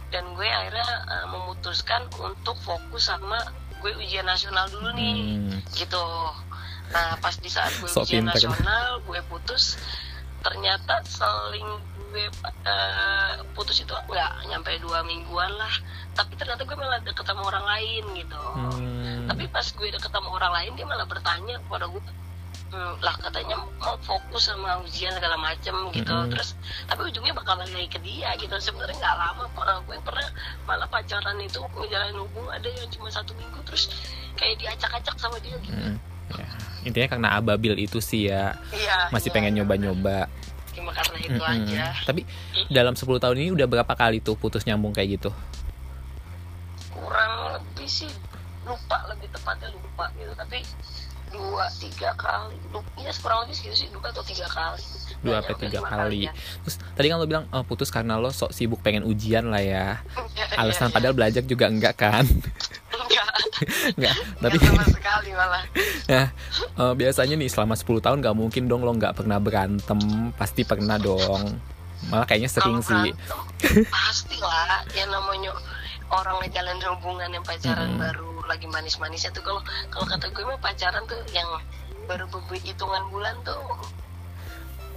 dan 0.09 0.25
gue 0.31 0.45
akhirnya 0.45 0.85
eh, 1.09 1.27
memutuskan 1.27 2.03
untuk 2.19 2.55
fokus 2.59 3.09
sama 3.09 3.41
gue 3.79 3.93
ujian 3.97 4.25
nasional 4.25 4.69
dulu 4.69 4.93
nih 4.93 5.15
Hmm, 5.41 5.57
gitu 5.73 6.05
nah 6.89 7.17
pas 7.17 7.33
di 7.35 7.49
saat 7.49 7.73
gue 7.75 7.87
Sok 7.87 8.05
ujian 8.05 8.29
pinter. 8.29 8.37
nasional 8.37 9.01
gue 9.03 9.21
putus 9.27 9.81
ternyata 10.39 11.01
seling 11.03 11.67
gue 12.13 12.29
eh, 12.69 13.33
putus 13.57 13.81
itu 13.81 13.91
nggak 13.91 14.33
nyampe 14.53 14.77
dua 14.85 15.01
mingguan 15.03 15.49
lah. 15.57 15.73
Tapi 16.13 16.37
ternyata 16.37 16.63
gue 16.69 16.77
malah 16.77 17.01
deket 17.01 17.25
sama 17.25 17.43
orang 17.49 17.65
lain 17.65 18.05
gitu. 18.21 18.37
Hmm, 18.53 19.25
tapi 19.33 19.49
pas 19.49 19.65
gue 19.65 19.89
deket 19.89 20.13
sama 20.13 20.29
orang 20.29 20.53
lain 20.53 20.71
dia 20.77 20.85
malah 20.85 21.09
bertanya 21.09 21.57
kepada 21.65 21.89
gue 21.89 22.03
"Hmm, 22.73 22.97
lah 23.05 23.13
katanya 23.21 23.61
mau 23.81 24.01
fokus 24.01 24.49
sama 24.49 24.81
ujian 24.81 25.13
segala 25.13 25.37
macem 25.37 25.77
gitu. 25.93 26.09
Mm-mm. 26.09 26.33
terus 26.33 26.57
tapi 26.89 27.05
ujungnya 27.09 27.37
bakal 27.37 27.57
balik 27.61 27.73
lagi 27.77 27.89
ke 27.97 28.01
dia 28.01 28.33
gitu. 28.37 28.53
Sebenarnya 28.61 28.97
nggak 28.97 29.17
lama 29.17 29.45
pernah 29.53 29.77
gue 29.85 29.97
pernah 30.01 30.29
malah 30.69 30.89
pacaran 30.89 31.37
itu 31.41 31.61
ngejalanin 31.61 32.17
hubungan 32.17 32.53
ada 32.57 32.69
yang 32.69 32.89
cuma 32.93 33.09
satu 33.13 33.33
minggu 33.37 33.61
terus 33.69 33.89
kayak 34.37 34.57
diacak-acak 34.61 35.17
sama 35.21 35.37
dia 35.45 35.57
gitu. 35.61 35.73
Hmm, 35.77 35.97
ya. 36.33 36.49
intinya 36.83 37.09
karena 37.13 37.29
ababil 37.37 37.77
itu 37.77 38.01
sih 38.01 38.33
ya. 38.33 38.57
Iya 38.73 39.13
masih 39.13 39.29
iya. 39.29 39.35
pengen 39.37 39.53
nyoba-nyoba 39.61 40.33
cuma 40.83 40.91
karena 40.91 41.19
itu 41.23 41.39
Mm-mm. 41.39 41.55
aja. 41.71 41.85
Tapi 42.03 42.27
dalam 42.67 42.99
10 42.99 43.07
tahun 43.23 43.37
ini 43.39 43.51
udah 43.55 43.67
berapa 43.71 43.95
kali 43.95 44.19
tuh 44.19 44.35
putus 44.35 44.67
nyambung 44.67 44.91
kayak 44.91 45.23
gitu? 45.23 45.31
Kurang 46.91 47.55
lebih 47.55 47.87
sih 47.87 48.11
lupa 48.67 49.07
lebih 49.07 49.31
tepatnya 49.31 49.71
lupa 49.71 50.11
gitu. 50.19 50.35
Tapi 50.35 50.59
dua 51.33 51.65
tiga 51.81 52.11
kali. 52.15 52.57
Ya 53.01 53.11
kurang 53.19 53.49
lebih 53.49 53.57
segitu 53.57 53.77
sih 53.85 53.89
dua 53.91 54.13
atau 54.13 54.23
tiga 54.23 54.47
kali. 54.47 54.85
Dua 55.23 55.41
sampai 55.41 55.55
tiga 55.67 55.81
kali. 55.83 56.21
ya. 56.29 56.33
terus 56.67 56.77
tadi 56.95 57.07
kan 57.09 57.17
lo 57.19 57.27
bilang 57.27 57.45
oh, 57.51 57.65
putus 57.65 57.89
karena 57.89 58.19
lo 58.21 58.31
sok 58.31 58.53
sibuk 58.53 58.85
pengen 58.85 59.03
ujian 59.09 59.49
lah 59.49 59.63
ya. 59.63 59.87
Iya, 60.33 60.49
alasan 60.57 60.89
iya, 60.89 60.95
padahal 60.97 61.15
belajar 61.17 61.43
juga 61.45 61.69
enggak 61.69 61.95
kan? 61.97 62.25
Iya. 62.25 63.01
enggak. 63.05 63.31
Enggak 63.97 64.17
tapi 64.43 64.57
sama 64.59 64.85
sekali 64.87 65.31
malah. 65.35 65.65
Nah, 66.13 66.29
eh, 66.59 66.95
biasanya 66.99 67.39
nih 67.39 67.49
selama 67.49 67.79
10 67.79 68.03
tahun 68.03 68.19
gak 68.21 68.37
mungkin 68.37 68.67
dong 68.67 68.83
lo 68.83 68.93
nggak 68.93 69.23
pernah 69.23 69.39
berantem, 69.39 69.97
pasti 70.35 70.67
pernah 70.67 70.99
dong. 70.99 71.57
Malah 72.11 72.27
kayaknya 72.27 72.51
sering 72.51 72.83
sih. 72.83 73.15
pasti 73.87 74.37
lah 74.43 74.83
yang 74.93 75.09
namanya 75.09 75.55
orang 76.13 76.37
ngejalanin 76.41 76.85
hubungan 76.93 77.31
yang 77.31 77.43
pacaran 77.43 77.89
Mm-mm. 77.91 78.01
baru 78.01 78.29
lagi 78.45 78.67
manis-manisnya 78.67 79.33
tuh 79.33 79.41
kalau 79.41 79.61
kalau 79.89 80.07
kata 80.07 80.29
gue 80.29 80.45
mah 80.45 80.61
pacaran 80.61 81.03
tuh 81.07 81.17
yang 81.33 81.49
baru 82.05 82.29
beberapa 82.29 82.55
hitungan 82.59 83.03
bulan 83.09 83.35
tuh 83.43 83.63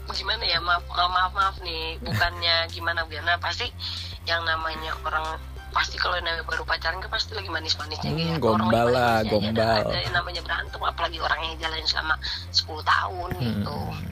gimana 0.07 0.43
ya 0.43 0.59
maaf 0.59 0.85
maaf 0.87 1.33
maaf, 1.33 1.55
nih 1.59 1.97
bukannya 2.05 2.67
gimana 2.69 3.03
gimana 3.05 3.35
pasti 3.37 3.67
yang 4.23 4.43
namanya 4.43 4.93
orang 5.01 5.39
pasti 5.71 5.97
kalau 5.97 6.15
yang 6.15 6.23
namanya 6.25 6.45
baru 6.45 6.63
pacaran 6.63 6.99
kan 6.99 7.09
pasti 7.09 7.31
lagi 7.33 7.49
manis-manisnya 7.49 8.07
Hmm, 8.07 8.19
gitu 8.37 8.39
gombal 8.39 8.87
lah, 8.87 9.19
gombal. 9.23 9.51
ada, 9.51 9.83
ada 9.83 9.97
yang 9.99 10.13
namanya 10.13 10.41
berantem 10.41 10.79
apalagi 10.79 11.19
orang 11.19 11.39
yang 11.41 11.55
jalanin 11.59 11.83
selama 11.85 12.15
10 12.49 12.63
tahun 12.81 13.29
gitu 13.39 13.75
Hmm. 13.75 14.03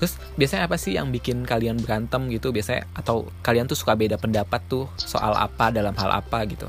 Terus 0.00 0.16
biasanya 0.40 0.64
apa 0.64 0.80
sih 0.80 0.96
yang 0.96 1.12
bikin 1.12 1.44
kalian 1.44 1.76
berantem 1.76 2.32
gitu? 2.32 2.50
Biasanya 2.50 2.88
atau 2.96 3.28
kalian 3.44 3.68
tuh 3.68 3.76
suka 3.76 3.92
beda 3.92 4.16
pendapat 4.16 4.64
tuh 4.64 4.88
soal 4.96 5.36
apa 5.36 5.68
dalam 5.68 5.92
hal 5.92 6.08
apa 6.08 6.40
gitu? 6.48 6.66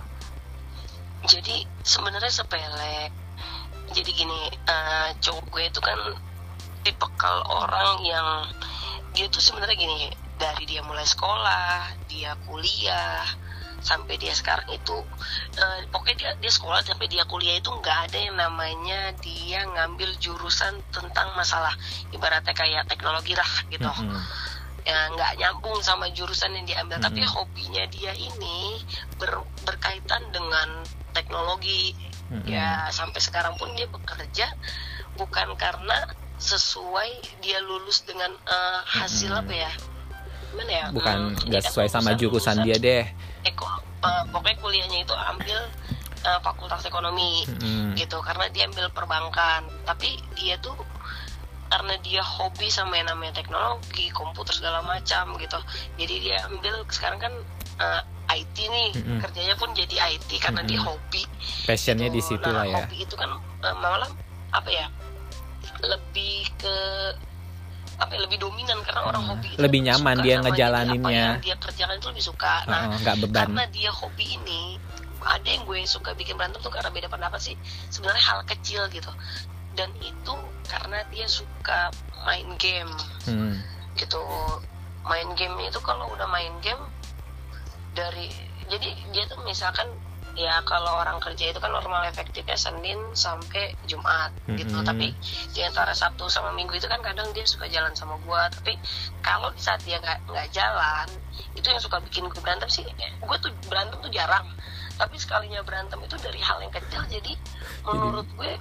jadi 1.30 1.66
sebenarnya 1.86 2.34
sepele 2.34 3.14
jadi 3.94 4.10
gini 4.10 4.42
eh, 4.50 5.10
cowok 5.22 5.46
gue 5.54 5.64
itu 5.70 5.82
kan 5.84 6.00
tipikal 6.82 7.46
orang 7.46 8.02
yang 8.02 8.28
dia 9.14 9.30
tuh 9.30 9.44
sebenarnya 9.44 9.78
gini 9.78 10.10
dari 10.42 10.64
dia 10.66 10.82
mulai 10.82 11.06
sekolah 11.06 11.94
dia 12.10 12.34
kuliah 12.50 13.22
sampai 13.82 14.16
dia 14.16 14.30
sekarang 14.32 14.70
itu 14.70 14.98
eh, 15.58 15.80
pokoknya 15.90 16.16
dia 16.16 16.32
dia 16.38 16.52
sekolah 16.54 16.86
sampai 16.86 17.10
dia 17.10 17.26
kuliah 17.26 17.58
itu 17.58 17.68
nggak 17.68 18.10
ada 18.10 18.18
yang 18.18 18.38
namanya 18.38 19.10
dia 19.20 19.66
ngambil 19.66 20.14
jurusan 20.22 20.78
tentang 20.94 21.34
masalah 21.34 21.74
ibaratnya 22.14 22.54
kayak 22.54 22.86
teknologi 22.86 23.34
lah 23.34 23.52
gitu 23.68 23.90
Mm-mm. 23.90 24.22
ya 24.82 25.10
nggak 25.14 25.34
nyambung 25.38 25.82
sama 25.82 26.10
jurusan 26.14 26.54
yang 26.54 26.66
diambil 26.66 26.98
Mm-mm. 26.98 27.10
tapi 27.10 27.22
hobinya 27.26 27.84
dia 27.90 28.14
ini 28.14 28.82
ber- 29.18 29.46
berkaitan 29.66 30.22
dengan 30.30 30.86
teknologi 31.12 31.98
Mm-mm. 32.30 32.46
ya 32.46 32.86
sampai 32.90 33.18
sekarang 33.18 33.58
pun 33.58 33.74
dia 33.74 33.90
bekerja 33.90 34.46
bukan 35.18 35.58
karena 35.58 36.06
sesuai 36.38 37.42
dia 37.42 37.62
lulus 37.62 38.06
dengan 38.06 38.30
eh, 38.30 38.80
hasil 38.88 39.34
Mm-mm. 39.34 39.42
apa 39.42 39.54
ya 39.54 39.72
gimana 40.52 40.72
ya 40.72 40.86
bukan 40.92 41.18
Hmm, 41.32 41.48
nggak 41.48 41.64
kan 41.64 41.70
sesuai 41.72 41.88
sama 41.88 42.12
jurusan 42.14 42.60
dia 42.62 42.76
deh 42.76 43.06
eko 43.46 43.66
eh, 44.06 44.24
pokoknya 44.30 44.58
kuliahnya 44.62 45.00
itu 45.04 45.14
ambil 45.14 45.60
eh, 46.26 46.40
fakultas 46.46 46.84
ekonomi 46.86 47.46
Mm-mm. 47.50 47.98
gitu 47.98 48.18
karena 48.22 48.46
dia 48.54 48.70
ambil 48.70 48.88
perbankan 48.94 49.66
tapi 49.86 50.22
dia 50.38 50.58
tuh 50.62 50.78
karena 51.72 51.96
dia 52.04 52.20
hobi 52.20 52.68
sama 52.68 53.00
yang 53.00 53.08
namanya 53.08 53.40
teknologi 53.40 54.12
komputer 54.12 54.52
segala 54.52 54.84
macam 54.84 55.40
gitu 55.40 55.60
jadi 55.96 56.16
dia 56.20 56.38
ambil 56.52 56.84
sekarang 56.92 57.20
kan 57.20 57.34
eh, 57.80 58.02
IT 58.32 58.58
nih 58.60 58.90
Mm-mm. 58.96 59.20
kerjanya 59.24 59.56
pun 59.56 59.72
jadi 59.76 59.96
IT 60.16 60.30
karena 60.40 60.62
dia 60.68 60.80
Mm-mm. 60.80 60.92
hobi 60.92 61.24
passionnya 61.68 62.12
gitu. 62.12 62.18
di 62.20 62.22
situ 62.24 62.50
nah, 62.52 62.64
lah 62.64 62.66
ya 62.68 62.76
hobi 62.84 62.98
itu 63.04 63.16
kan 63.16 63.32
eh, 63.64 63.76
malah 63.80 64.12
apa 64.52 64.70
ya 64.70 64.88
lebih 65.82 66.46
ke 66.60 66.76
apa 68.02 68.12
ya, 68.12 68.20
lebih 68.20 68.38
dominan 68.40 68.82
karena 68.82 69.02
orang 69.04 69.22
Hmm. 69.22 69.32
hobi 69.32 69.48
itu 69.48 69.62
Lebih 69.62 69.80
nyaman 69.84 70.16
dia 70.20 70.36
ngejalaninnya. 70.40 70.98
apa 70.98 71.10
yang 71.14 71.34
dia 71.40 71.56
kerjakan 71.56 71.96
itu 71.96 72.08
lebih 72.10 72.26
suka 72.26 72.54
nah 72.66 72.82
Heeh, 72.84 72.98
nggak 73.00 73.16
beban 73.22 73.46
karena 73.48 73.64
dia 73.70 73.92
hobi 73.92 74.26
ini 74.34 74.62
ada 75.22 75.46
yang 75.46 75.64
gue 75.64 75.86
suka 75.86 76.12
bikin 76.12 76.34
berantem 76.34 76.58
tuh 76.60 76.70
karena 76.70 76.90
beda 76.90 77.06
pendapat 77.08 77.38
sih 77.40 77.56
sebenarnya 77.88 78.24
hal 78.24 78.40
kecil 78.44 78.90
gitu 78.90 79.12
dan 79.72 79.94
itu 79.98 80.34
karena 80.66 81.00
dia 81.08 81.28
suka 81.28 81.94
main 82.22 82.50
game 82.58 82.90
Hmm. 83.24 83.62
gitu 83.94 84.18
main 85.04 85.30
game 85.36 85.54
itu 85.62 85.78
kalau 85.80 86.10
udah 86.10 86.26
main 86.26 86.54
game 86.60 86.82
dari 87.92 88.34
jadi 88.66 88.88
dia 89.12 89.24
tuh 89.28 89.42
misalkan 89.44 89.86
ya 90.36 90.64
kalau 90.64 91.02
orang 91.04 91.20
kerja 91.20 91.52
itu 91.52 91.60
kan 91.60 91.72
normal 91.72 92.08
efektifnya 92.08 92.56
Senin 92.56 92.98
sampai 93.12 93.76
Jumat 93.88 94.32
gitu. 94.48 94.78
Mhm. 94.80 94.88
tapi 94.88 95.12
di 95.52 95.62
antara 95.64 95.92
Sabtu 95.92 96.32
sama 96.32 96.56
Minggu 96.56 96.76
itu 96.76 96.88
kan 96.88 97.04
kadang 97.04 97.30
dia 97.36 97.44
suka 97.44 97.68
jalan 97.68 97.92
sama 97.96 98.16
gua. 98.24 98.48
Tapi 98.52 98.80
kalau 99.20 99.52
di 99.52 99.62
saat 99.62 99.84
dia 99.84 100.00
nggak 100.00 100.32
nggak 100.32 100.48
jalan 100.56 101.08
itu 101.56 101.68
yang 101.68 101.82
suka 101.82 102.00
bikin 102.04 102.28
gue 102.28 102.42
berantem 102.44 102.68
sih 102.72 102.84
gue 102.88 103.38
tuh 103.40 103.52
berantem 103.68 104.00
tuh 104.00 104.12
jarang. 104.12 104.48
Tapi 104.96 105.16
sekalinya 105.18 105.64
berantem 105.66 105.98
itu 106.04 106.16
dari 106.22 106.40
hal 106.40 106.62
yang 106.62 106.74
kecil 106.74 107.02
jadi 107.10 107.34
menurut 107.88 108.28
gue 108.38 108.52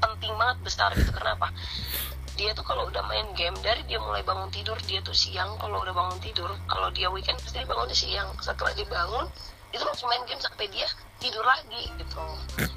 penting 0.00 0.32
banget 0.34 0.58
besar 0.64 0.90
gitu. 0.96 1.12
Kenapa? 1.12 1.52
Dia 2.38 2.56
tuh 2.56 2.64
kalau 2.64 2.88
udah 2.88 3.04
main 3.04 3.28
game 3.36 3.52
dari 3.60 3.84
dia 3.84 4.00
mulai 4.00 4.24
bangun 4.24 4.48
tidur 4.48 4.78
dia 4.88 5.04
tuh 5.04 5.12
siang 5.12 5.60
kalau 5.60 5.84
udah 5.84 5.92
bangun 5.92 6.18
tidur. 6.24 6.48
Kalau 6.64 6.88
dia 6.90 7.12
weekend 7.12 7.36
pasti 7.38 7.60
dia 7.60 7.68
bangunnya 7.68 7.96
siang. 7.96 8.28
Setelah 8.40 8.72
dia 8.72 8.88
bangun 8.88 9.28
itu 9.70 9.82
langsung 9.86 10.10
main 10.10 10.24
game 10.26 10.40
sampai 10.40 10.66
dia 10.72 10.88
tidur 11.20 11.44
lagi 11.44 11.92
gitu 11.94 12.24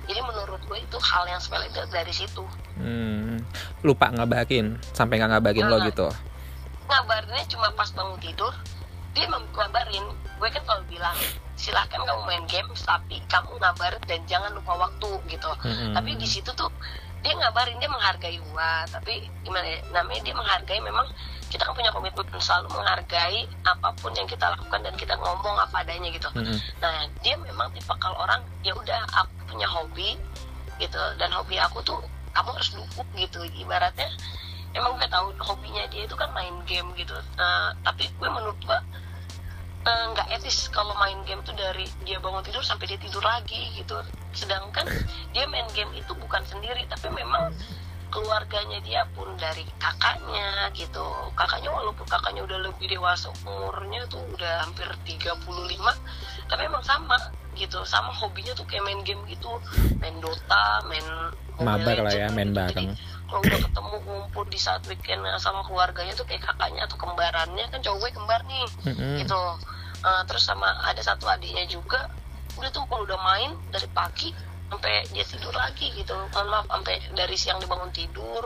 jadi 0.04 0.20
menurut 0.22 0.60
gue 0.62 0.78
itu 0.78 0.98
hal 1.02 1.24
yang 1.26 1.40
sepele 1.40 1.66
dari- 1.70 1.90
dari 1.90 2.14
situ 2.14 2.44
Hmm. 2.74 3.40
lupa 3.82 4.10
ngabarin 4.10 4.76
sampai 4.92 5.16
nggak 5.16 5.32
ngabarin 5.32 5.66
lo 5.66 5.78
Nah. 5.78 5.86
gitu 5.86 6.08
ngabarinnya 6.84 7.44
cuma 7.48 7.72
pas 7.72 7.90
bangun 7.90 8.20
tidur 8.20 8.52
dia 9.14 9.26
ngabarin 9.30 10.04
gue 10.36 10.50
kan 10.50 10.64
kalau 10.64 10.84
bilang 10.84 11.16
silahkan 11.56 12.02
kamu 12.02 12.22
main 12.24 12.44
game 12.46 12.68
tapi 12.76 13.22
kamu 13.26 13.56
ngabarin 13.56 14.02
dan 14.04 14.20
jangan 14.26 14.52
lupa 14.52 14.74
waktu 14.78 15.10
gitu 15.30 15.50
Mm-mm. 15.64 15.94
tapi 15.94 16.14
di 16.14 16.26
situ 16.26 16.52
tuh 16.52 16.68
dia 17.24 17.34
ngabarin 17.40 17.80
dia 17.80 17.90
menghargai 17.90 18.38
gua. 18.52 18.84
Tapi 18.92 19.26
gimana 19.48 19.66
ya 19.66 19.80
namanya 19.96 20.22
dia 20.22 20.36
menghargai 20.36 20.80
memang 20.84 21.08
kita 21.48 21.64
kan 21.64 21.74
punya 21.74 21.90
komitmen 21.96 22.42
selalu 22.42 22.68
menghargai 22.76 23.48
apa 23.64 23.90
pun 24.02 24.12
yang 24.18 24.28
kita 24.28 24.52
lakukan 24.52 24.82
dan 24.84 24.94
kita 25.00 25.14
ngomong 25.16 25.56
apa 25.56 25.86
adanya 25.86 26.10
gitu. 26.12 26.28
Mm-mm. 26.34 26.58
nah 26.82 27.06
dia 27.22 27.38
memang 27.38 27.70
tipe 27.72 27.94
kalau 28.02 28.18
orang 28.26 28.42
ya 28.66 28.74
udah 28.76 29.02
aku 29.16 29.56
punya 29.56 29.68
hobi 29.70 30.20
gitu. 30.78 31.02
Dan 31.18 31.32
hobi 31.32 31.56
aku 31.58 31.80
tuh 31.82 31.98
kamu 32.36 32.50
harus 32.52 32.70
dukung 32.76 33.08
gitu. 33.16 33.40
Ibaratnya 33.56 34.10
emang 34.74 34.98
gue 34.98 35.08
tahu 35.08 35.30
hobinya 35.38 35.86
dia 35.88 36.04
itu 36.04 36.16
kan 36.18 36.30
main 36.34 36.54
game 36.66 36.90
gitu. 36.98 37.14
Nah, 37.38 37.72
tapi 37.86 38.10
gue 38.10 38.30
menurut 38.30 38.58
gue 38.66 38.80
eh, 39.84 40.06
nggak 40.16 40.28
etis 40.40 40.72
kalau 40.72 40.96
main 40.96 41.20
game 41.28 41.44
tuh 41.44 41.56
dari 41.56 41.84
dia 42.08 42.18
bangun 42.24 42.44
tidur 42.44 42.64
sampai 42.64 42.88
dia 42.88 43.00
tidur 43.00 43.24
lagi 43.24 43.72
gitu. 43.76 44.00
Sedangkan 44.32 44.88
dia 45.36 45.46
main 45.48 45.68
game 45.76 45.92
itu 45.96 46.12
bukan 46.16 46.42
sendiri 46.48 46.88
tapi 46.88 47.12
memang 47.12 47.52
keluarganya 48.14 48.78
dia 48.86 49.04
pun 49.18 49.26
dari 49.42 49.66
kakaknya 49.82 50.70
gitu. 50.78 51.04
Kakaknya 51.34 51.74
walaupun 51.74 52.06
kakaknya 52.06 52.46
udah 52.46 52.60
lebih 52.70 52.86
dewasa 52.86 53.34
umurnya 53.44 54.06
tuh 54.08 54.22
udah 54.38 54.64
hampir 54.64 54.86
35 55.04 55.34
tapi 56.48 56.62
emang 56.64 56.86
sama 56.86 57.18
gitu. 57.58 57.82
Sama 57.84 58.14
hobinya 58.14 58.54
tuh 58.54 58.64
kayak 58.70 58.86
main 58.86 59.02
game 59.02 59.22
gitu. 59.28 59.50
Main 59.98 60.22
Dota 60.22 60.86
main 60.86 61.06
mabar 61.58 62.06
lah 62.06 62.14
ya 62.14 62.30
main 62.30 62.54
gitu. 62.54 62.58
bareng. 62.62 62.90
Kalau 63.34 63.42
udah 63.42 63.60
ketemu 63.66 63.96
ngumpul 64.06 64.46
di 64.46 64.60
saat 64.62 64.86
weekend 64.86 65.26
sama 65.42 65.66
keluarganya 65.66 66.14
tuh 66.14 66.26
kayak 66.30 66.46
kakaknya 66.46 66.86
atau 66.86 67.02
kembarannya. 67.02 67.66
Kan 67.74 67.82
cowok 67.82 67.98
gue 67.98 68.10
kembar 68.14 68.42
nih 68.46 68.66
Mm-mm. 68.94 69.26
gitu 69.26 69.42
Eh, 70.04 70.24
terus 70.28 70.44
sama 70.44 70.68
ada 70.84 71.00
satu 71.00 71.24
adiknya 71.32 71.64
juga. 71.72 72.12
Udah 72.60 72.70
tuh 72.76 72.84
kalau 72.92 73.08
udah 73.08 73.20
main 73.24 73.56
dari 73.72 73.88
pagi 73.96 74.36
sampai 74.68 75.08
dia 75.16 75.24
tidur 75.24 75.56
lagi 75.56 75.96
gitu. 75.96 76.12
Mohon 76.36 76.48
maaf 76.52 76.66
sampai 76.68 76.96
dari 77.16 77.36
siang 77.40 77.64
dibangun 77.64 77.88
tidur 77.96 78.44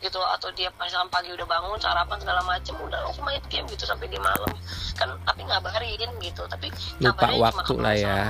gitu 0.00 0.20
atau 0.20 0.52
dia 0.52 0.68
pas 0.76 0.92
pagi 1.08 1.32
udah 1.32 1.46
bangun 1.48 1.80
sarapan 1.80 2.20
segala 2.20 2.40
macem 2.44 2.76
udah 2.76 3.00
langsung 3.00 3.24
main 3.24 3.40
game 3.48 3.64
gitu 3.72 3.88
sampai 3.88 4.12
di 4.12 4.20
malam. 4.20 4.52
Kan 4.92 5.16
tapi 5.24 5.40
ngabarin 5.48 6.10
gitu 6.20 6.44
tapi 6.52 6.68
lupa 7.00 7.32
waktu 7.32 7.74
lah 7.80 7.94
ya. 7.96 8.20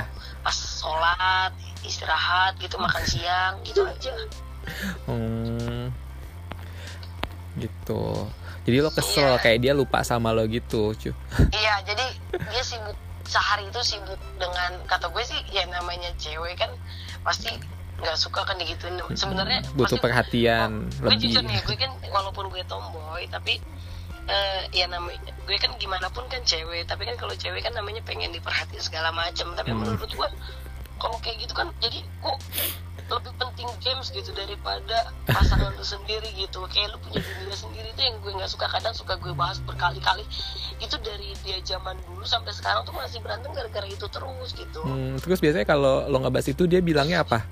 pas 0.41 0.55
sholat 0.55 1.53
istirahat 1.83 2.55
gitu 2.62 2.79
makan 2.79 3.03
siang 3.03 3.55
gitu 3.67 3.83
aja. 3.83 4.15
Hmm. 5.11 5.91
gitu 7.59 8.31
jadi 8.71 8.79
lo 8.81 8.91
kesel 8.91 9.27
Iya. 9.29 9.43
kayak 9.43 9.59
dia 9.61 9.73
lupa 9.73 10.00
sama 10.00 10.31
lo 10.31 10.47
gitu 10.47 10.93
cu 10.93 11.11
Iya, 11.50 11.75
jadi 11.85 12.07
dia 12.31 12.62
sibuk 12.62 12.95
sehari 13.23 13.62
itu 13.65 13.81
sibuk 13.85 14.19
dengan 14.37 14.79
kata 14.85 15.07
gue 15.07 15.23
sih 15.23 15.39
ya 15.49 15.67
namanya 15.67 16.11
cewek 16.17 16.55
kan 16.57 16.71
pasti 17.21 17.50
nggak 17.99 18.17
suka 18.17 18.41
kan 18.43 18.57
digituin. 18.57 18.97
Sebenarnya 19.12 19.61
butuh 19.71 19.93
pasti- 19.93 20.00
perhatian 20.00 20.89
gue 20.89 21.05
lebih 21.07 21.19
jujur 21.21 21.43
nih, 21.43 21.61
gue 21.61 21.77
kan 21.77 21.93
walaupun 22.09 22.49
gue 22.49 22.65
tomboy 22.65 23.29
tapi 23.29 23.61
eh, 24.25 24.62
ya 24.73 24.87
namanya 24.87 25.21
gue 25.37 25.57
kan 25.57 25.69
gimana 25.77 26.09
pun 26.09 26.25
kan 26.27 26.41
cewek, 26.41 26.87
tapi 26.87 27.05
kan 27.05 27.15
kalau 27.15 27.35
cewek 27.35 27.61
kan 27.61 27.71
namanya 27.71 28.00
pengen 28.00 28.31
diperhatiin 28.31 28.81
segala 28.81 29.11
macam. 29.11 29.53
Tapi 29.53 29.69
Hmm. 29.69 29.85
menurut 29.85 30.07
gue 30.09 30.29
kalau 31.00 31.16
kayak 31.25 31.42
gitu 31.42 31.52
kan 31.57 31.73
jadi 31.80 32.04
kok 32.21 32.37
lebih 33.11 33.35
penting 33.42 33.66
games 33.83 34.09
gitu 34.14 34.30
daripada 34.30 35.11
pasangan 35.26 35.75
lu 35.75 35.83
sendiri 35.83 36.30
gitu. 36.38 36.62
Kayak 36.71 36.95
lu 36.95 36.99
punya 37.02 37.19
dunia 37.19 37.57
sendiri 37.59 37.88
itu 37.90 38.02
yang 38.07 38.16
gue 38.23 38.33
nggak 38.38 38.50
suka. 38.50 38.71
Kadang 38.71 38.95
suka 38.95 39.19
gue 39.19 39.35
bahas 39.35 39.59
berkali-kali. 39.66 40.23
Itu 40.78 40.95
dari 41.02 41.35
dia 41.42 41.59
zaman 41.66 41.99
dulu 42.07 42.23
sampai 42.23 42.54
sekarang 42.54 42.87
tuh 42.87 42.95
masih 42.95 43.19
berantem 43.19 43.50
gara-gara 43.50 43.87
itu 43.90 44.07
terus 44.07 44.54
gitu. 44.54 44.80
Hmm, 44.87 45.19
terus 45.19 45.42
biasanya 45.42 45.66
kalau 45.66 46.07
lo 46.07 46.16
ngebahas 46.23 46.49
itu 46.54 46.71
dia 46.71 46.78
bilangnya 46.78 47.26
apa? 47.26 47.42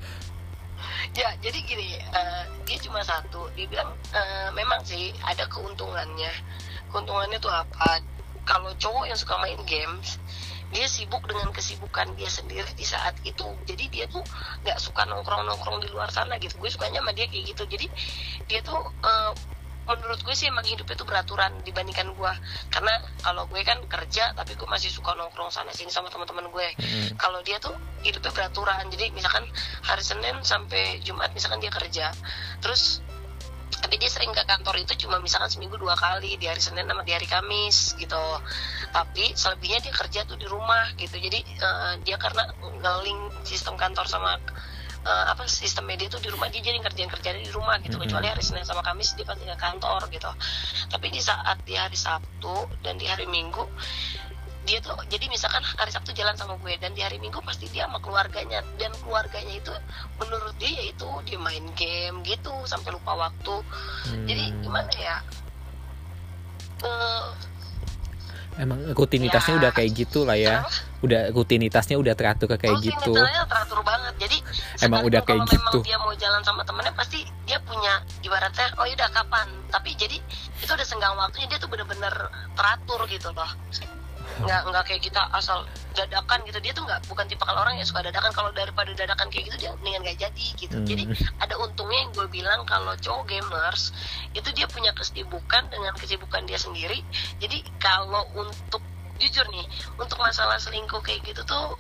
Ya 1.19 1.35
jadi 1.43 1.59
gini 1.67 1.99
eh, 1.99 2.45
dia 2.63 2.79
cuma 2.79 3.03
satu. 3.03 3.51
Dia 3.59 3.67
bilang 3.67 3.91
eh, 4.15 4.49
memang 4.55 4.79
sih 4.87 5.11
ada 5.27 5.43
keuntungannya. 5.51 6.31
Keuntungannya 6.95 7.43
tuh 7.43 7.51
apa? 7.51 7.99
Kalau 8.47 8.73
cowok 8.81 9.05
yang 9.11 9.19
suka 9.19 9.37
main 9.43 9.61
games 9.69 10.17
dia 10.69 10.85
sibuk 10.85 11.25
dengan 11.25 11.49
kesibukan 11.49 12.13
dia 12.15 12.29
sendiri 12.29 12.69
di 12.77 12.85
saat 12.85 13.17
itu. 13.25 13.49
Jadi 13.65 13.85
dia 13.89 14.05
tuh 14.09 14.21
nggak 14.65 14.79
suka 14.81 15.09
nongkrong 15.09 15.49
nongkrong 15.49 15.81
di 15.81 15.89
luar 15.89 16.13
sana 16.13 16.37
gitu. 16.37 16.61
Gue 16.61 16.69
sukanya 16.69 17.01
sama 17.01 17.17
dia 17.17 17.25
kayak 17.29 17.57
gitu. 17.57 17.63
Jadi 17.65 17.87
dia 18.45 18.61
tuh 18.61 18.77
eh, 19.05 19.33
menurut 19.89 20.21
gue 20.21 20.35
sih 20.37 20.53
emang 20.53 20.69
hidupnya 20.69 20.97
tuh 21.01 21.09
beraturan 21.09 21.53
dibandingkan 21.65 22.13
gue. 22.13 22.33
Karena 22.69 22.93
kalau 23.25 23.49
gue 23.49 23.61
kan 23.65 23.81
kerja 23.89 24.37
tapi 24.37 24.53
gue 24.53 24.69
masih 24.69 24.93
suka 24.93 25.17
nongkrong 25.17 25.49
sana 25.49 25.73
sini 25.73 25.89
sama 25.89 26.13
teman-teman 26.13 26.53
gue. 26.53 26.69
Mm-mm. 26.77 27.17
kalau 27.17 27.41
dia 27.41 27.57
tuh 27.57 27.73
hidupnya 28.05 28.33
beraturan. 28.37 28.85
Jadi 28.93 29.09
misalkan 29.17 29.49
hari 29.81 30.05
Senin 30.05 30.37
sampai 30.45 31.01
Jumat 31.01 31.33
misalkan 31.33 31.65
dia 31.65 31.73
kerja. 31.73 32.13
Terus 32.61 33.01
tapi 33.89 34.05
dia 34.05 34.13
sering 34.13 34.37
ke 34.37 34.45
kantor 34.45 34.85
itu 34.85 34.93
cuma 35.01 35.17
misalkan 35.17 35.49
seminggu 35.49 35.81
dua 35.81 35.97
kali 35.97 36.37
di 36.37 36.45
hari 36.45 36.61
Senin 36.61 36.85
sama 36.85 37.09
di 37.09 37.17
hari 37.17 37.25
Kamis 37.25 37.97
gitu. 37.97 38.21
Tapi 38.93 39.33
selebihnya 39.33 39.81
dia 39.81 39.97
kerja 39.97 40.21
tuh 40.29 40.37
di 40.37 40.45
rumah 40.45 40.93
gitu. 41.01 41.17
Jadi 41.17 41.41
eh, 41.41 41.93
dia 42.05 42.21
karena 42.21 42.45
ngeling 42.61 43.33
sistem 43.49 43.81
kantor 43.81 44.05
sama 44.05 44.37
eh, 45.09 45.25
apa 45.33 45.49
sistem 45.49 45.89
media 45.89 46.05
tuh 46.13 46.21
di 46.21 46.29
rumah 46.29 46.53
dia 46.53 46.61
jadi 46.61 46.85
kerjaan 46.85 47.09
kerjaan 47.09 47.41
di 47.41 47.49
rumah 47.49 47.81
gitu. 47.81 47.97
Mhm. 47.97 48.05
kecuali 48.05 48.29
hari 48.29 48.45
Senin 48.45 48.69
sama 48.69 48.85
Kamis 48.85 49.17
dia 49.17 49.25
pasti 49.25 49.49
ke 49.49 49.57
kantor 49.57 50.05
gitu. 50.13 50.29
Tapi 50.93 51.09
di 51.09 51.25
saat 51.25 51.57
di 51.65 51.73
hari 51.73 51.97
Sabtu 51.97 52.69
dan 52.85 53.01
di 53.01 53.09
hari 53.09 53.25
Minggu 53.25 53.65
dia 54.69 54.79
tuh 54.79 54.93
jadi 55.09 55.25
misalkan 55.27 55.65
hari 55.65 55.89
Sabtu 55.89 56.13
jalan 56.13 56.37
sama 56.37 56.61
gue 56.61 56.77
dan 56.77 56.93
di 56.93 57.01
hari 57.01 57.17
Minggu 57.17 57.41
pasti 57.41 57.65
dia 57.73 57.89
sama 57.89 57.97
keluarganya 57.99 58.61
dan 58.77 58.93
keluarganya 59.01 59.57
itu 59.57 59.73
menurut 60.21 60.53
dia 60.61 60.69
yaitu 60.69 61.09
dia 61.25 61.41
main 61.41 61.65
game 61.73 62.21
gitu 62.21 62.53
sampai 62.63 62.93
lupa 62.93 63.17
waktu 63.19 63.65
jadi 64.29 64.45
Hmm. 64.47 64.61
gimana 64.61 64.93
ya 64.93 65.17
Eh, 66.79 67.27
emang 68.59 68.79
rutinitasnya 68.95 69.57
Ya. 69.57 69.61
udah 69.67 69.71
kayak 69.73 69.91
gitu 69.97 70.23
lah 70.23 70.35
ya 70.35 70.63
Kenapa? 70.63 71.03
udah 71.03 71.21
rutinitasnya 71.33 71.97
udah 71.99 72.15
teratur 72.15 72.47
kayak 72.55 72.77
Oh, 72.77 72.83
gitu 72.83 73.13
teratur 73.19 73.81
banget 73.83 74.15
jadi 74.21 74.37
Emang 74.79 75.03
udah 75.03 75.23
kayak 75.23 75.43
kalau 75.43 75.75
gitu. 75.75 75.79
dia 75.83 75.99
mau 75.99 76.15
jalan 76.15 76.39
sama 76.47 76.63
temennya 76.63 76.95
pasti 76.95 77.27
dia 77.47 77.59
punya 77.63 77.99
ibaratnya 78.23 78.71
oh 78.79 78.87
udah 78.87 79.09
kapan 79.11 79.47
tapi 79.75 79.91
jadi 79.95 80.23
itu 80.59 80.71
udah 80.71 80.87
senggang 80.87 81.19
waktunya 81.19 81.51
dia 81.51 81.59
tuh 81.59 81.67
bener-bener 81.67 82.15
teratur 82.55 83.01
gitu 83.11 83.27
loh 83.35 83.51
nggak 84.41 84.61
nggak 84.65 84.85
kayak 84.85 85.03
kita 85.03 85.23
asal 85.31 85.65
dadakan 85.93 86.39
gitu. 86.45 86.59
Dia 86.59 86.73
tuh 86.73 86.83
nggak 86.83 87.01
bukan 87.07 87.25
tipe 87.25 87.41
kalau 87.41 87.61
orang 87.61 87.75
yang 87.75 87.85
suka 87.85 88.01
dadakan. 88.01 88.31
Kalau 88.31 88.51
daripada 88.51 88.91
dadakan 88.91 89.27
kayak 89.29 89.45
gitu 89.47 89.57
dia 89.59 89.71
mendingan 89.77 90.03
nggak 90.03 90.19
jadi 90.21 90.47
gitu. 90.55 90.77
Hmm. 90.77 90.87
jadi 90.87 91.03
ada 91.39 91.55
untungnya 91.57 91.99
yang 92.01 92.13
gue 92.13 92.29
bilang 92.29 92.61
kalau 92.65 92.95
cowok 92.95 93.25
gamers 93.27 93.91
itu 94.33 94.49
dia 94.53 94.67
punya 94.67 94.91
kesibukan 94.93 95.67
dengan 95.67 95.95
kesibukan 95.95 96.43
dia 96.45 96.57
sendiri. 96.57 97.03
Jadi 97.39 97.63
kalau 97.79 98.23
untuk 98.33 98.81
jujur 99.19 99.47
nih 99.49 99.67
untuk 99.95 100.15
masalah 100.17 100.57
selingkuh 100.57 101.03
kayak 101.03 101.23
gitu 101.25 101.43
tuh 101.43 101.75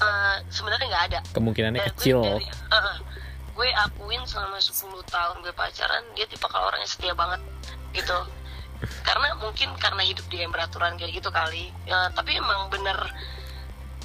eh, 0.00 0.36
sebenarnya 0.48 0.86
nggak 0.88 1.04
ada. 1.12 1.18
Kemungkinannya 1.30 1.76
Dan 1.78 1.86
gue 1.86 1.96
kecil. 1.98 2.18
dari- 2.24 2.48
eh, 2.48 2.76
eh, 2.76 2.98
gue 3.50 3.68
akuin 3.76 4.24
selama 4.24 4.56
10 4.56 4.72
tahun 5.04 5.44
gue 5.44 5.52
pacaran 5.52 6.00
dia 6.14 6.24
tipe 6.24 6.48
kalau 6.48 6.72
orang 6.72 6.80
yang 6.80 6.88
setia 6.88 7.12
banget 7.12 7.40
gitu 7.92 8.16
karena 9.02 9.36
mungkin 9.36 9.72
karena 9.76 10.02
hidup 10.02 10.24
yang 10.30 10.48
beraturan 10.48 10.96
kayak 10.96 11.12
gitu 11.12 11.28
kali. 11.28 11.68
Ya, 11.84 12.08
tapi 12.10 12.36
emang 12.36 12.68
bener. 12.68 12.96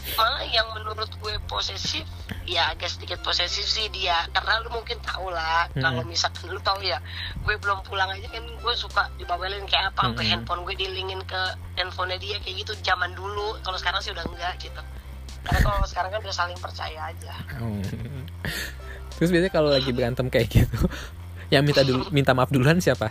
Malah 0.06 0.46
yang 0.46 0.70
menurut 0.72 1.10
gue 1.18 1.34
posesif 1.50 2.06
ya 2.46 2.70
agak 2.70 2.94
sedikit 2.94 3.26
posesif 3.26 3.66
sih 3.66 3.90
dia. 3.90 4.22
Karena 4.30 4.62
lu 4.62 4.70
mungkin 4.70 5.02
tau 5.02 5.34
lah 5.34 5.66
Hmm. 5.74 5.82
kalau 5.82 6.02
misalkan 6.06 6.46
lu 6.48 6.62
tahu 6.62 6.78
ya 6.80 7.02
gue 7.42 7.56
belum 7.56 7.82
pulang 7.82 8.08
aja 8.08 8.30
kan 8.30 8.46
gue 8.46 8.74
suka 8.78 9.10
dibawelin 9.18 9.66
kayak 9.66 9.90
apa 9.92 10.06
sampai 10.06 10.24
Hmm. 10.24 10.32
handphone 10.38 10.62
gue 10.62 10.76
dilingin 10.78 11.22
ke 11.26 11.42
handphonenya 11.74 12.22
dia 12.22 12.38
kayak 12.38 12.56
gitu 12.62 12.78
zaman 12.82 13.12
dulu. 13.12 13.58
Kalau 13.62 13.76
sekarang 13.76 13.98
sih 14.00 14.14
udah 14.14 14.26
enggak 14.26 14.54
gitu. 14.62 14.82
Karena 15.42 15.60
kalau 15.64 15.82
sekarang 15.86 16.10
kan 16.12 16.22
udah 16.22 16.36
saling 16.36 16.60
percaya 16.62 17.10
aja. 17.10 17.34
Hmm. 17.58 17.82
terus 19.16 19.32
biasanya 19.32 19.48
kalau 19.50 19.72
lagi 19.72 19.90
berantem 19.90 20.28
kayak 20.28 20.48
gitu 20.52 20.76
yang 21.54 21.64
minta 21.64 21.82
dulu 21.82 22.12
minta 22.12 22.36
maaf 22.36 22.52
duluan 22.52 22.78
siapa 22.78 23.08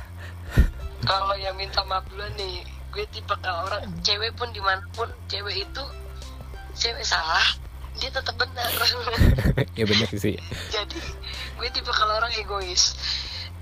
kalau 1.05 1.37
yang 1.37 1.57
minta 1.57 1.85
maaf 1.87 2.05
dulu 2.09 2.25
nih 2.37 2.65
gue 2.93 3.05
tipe 3.13 3.35
kalau 3.43 3.69
orang 3.69 3.85
cewek 4.01 4.33
pun 4.35 4.49
di 4.53 4.61
mana 4.61 4.83
pun 4.93 5.09
cewek 5.29 5.67
itu 5.67 5.85
cewek 6.75 7.05
salah 7.05 7.45
dia 7.95 8.11
tetap 8.11 8.35
benar. 8.35 8.67
Ya 9.79 9.87
bener 9.87 10.11
sih. 10.11 10.35
Jadi 10.71 10.99
gue 11.59 11.69
tipe 11.71 11.91
kalau 11.95 12.19
orang 12.19 12.31
egois. 12.35 12.95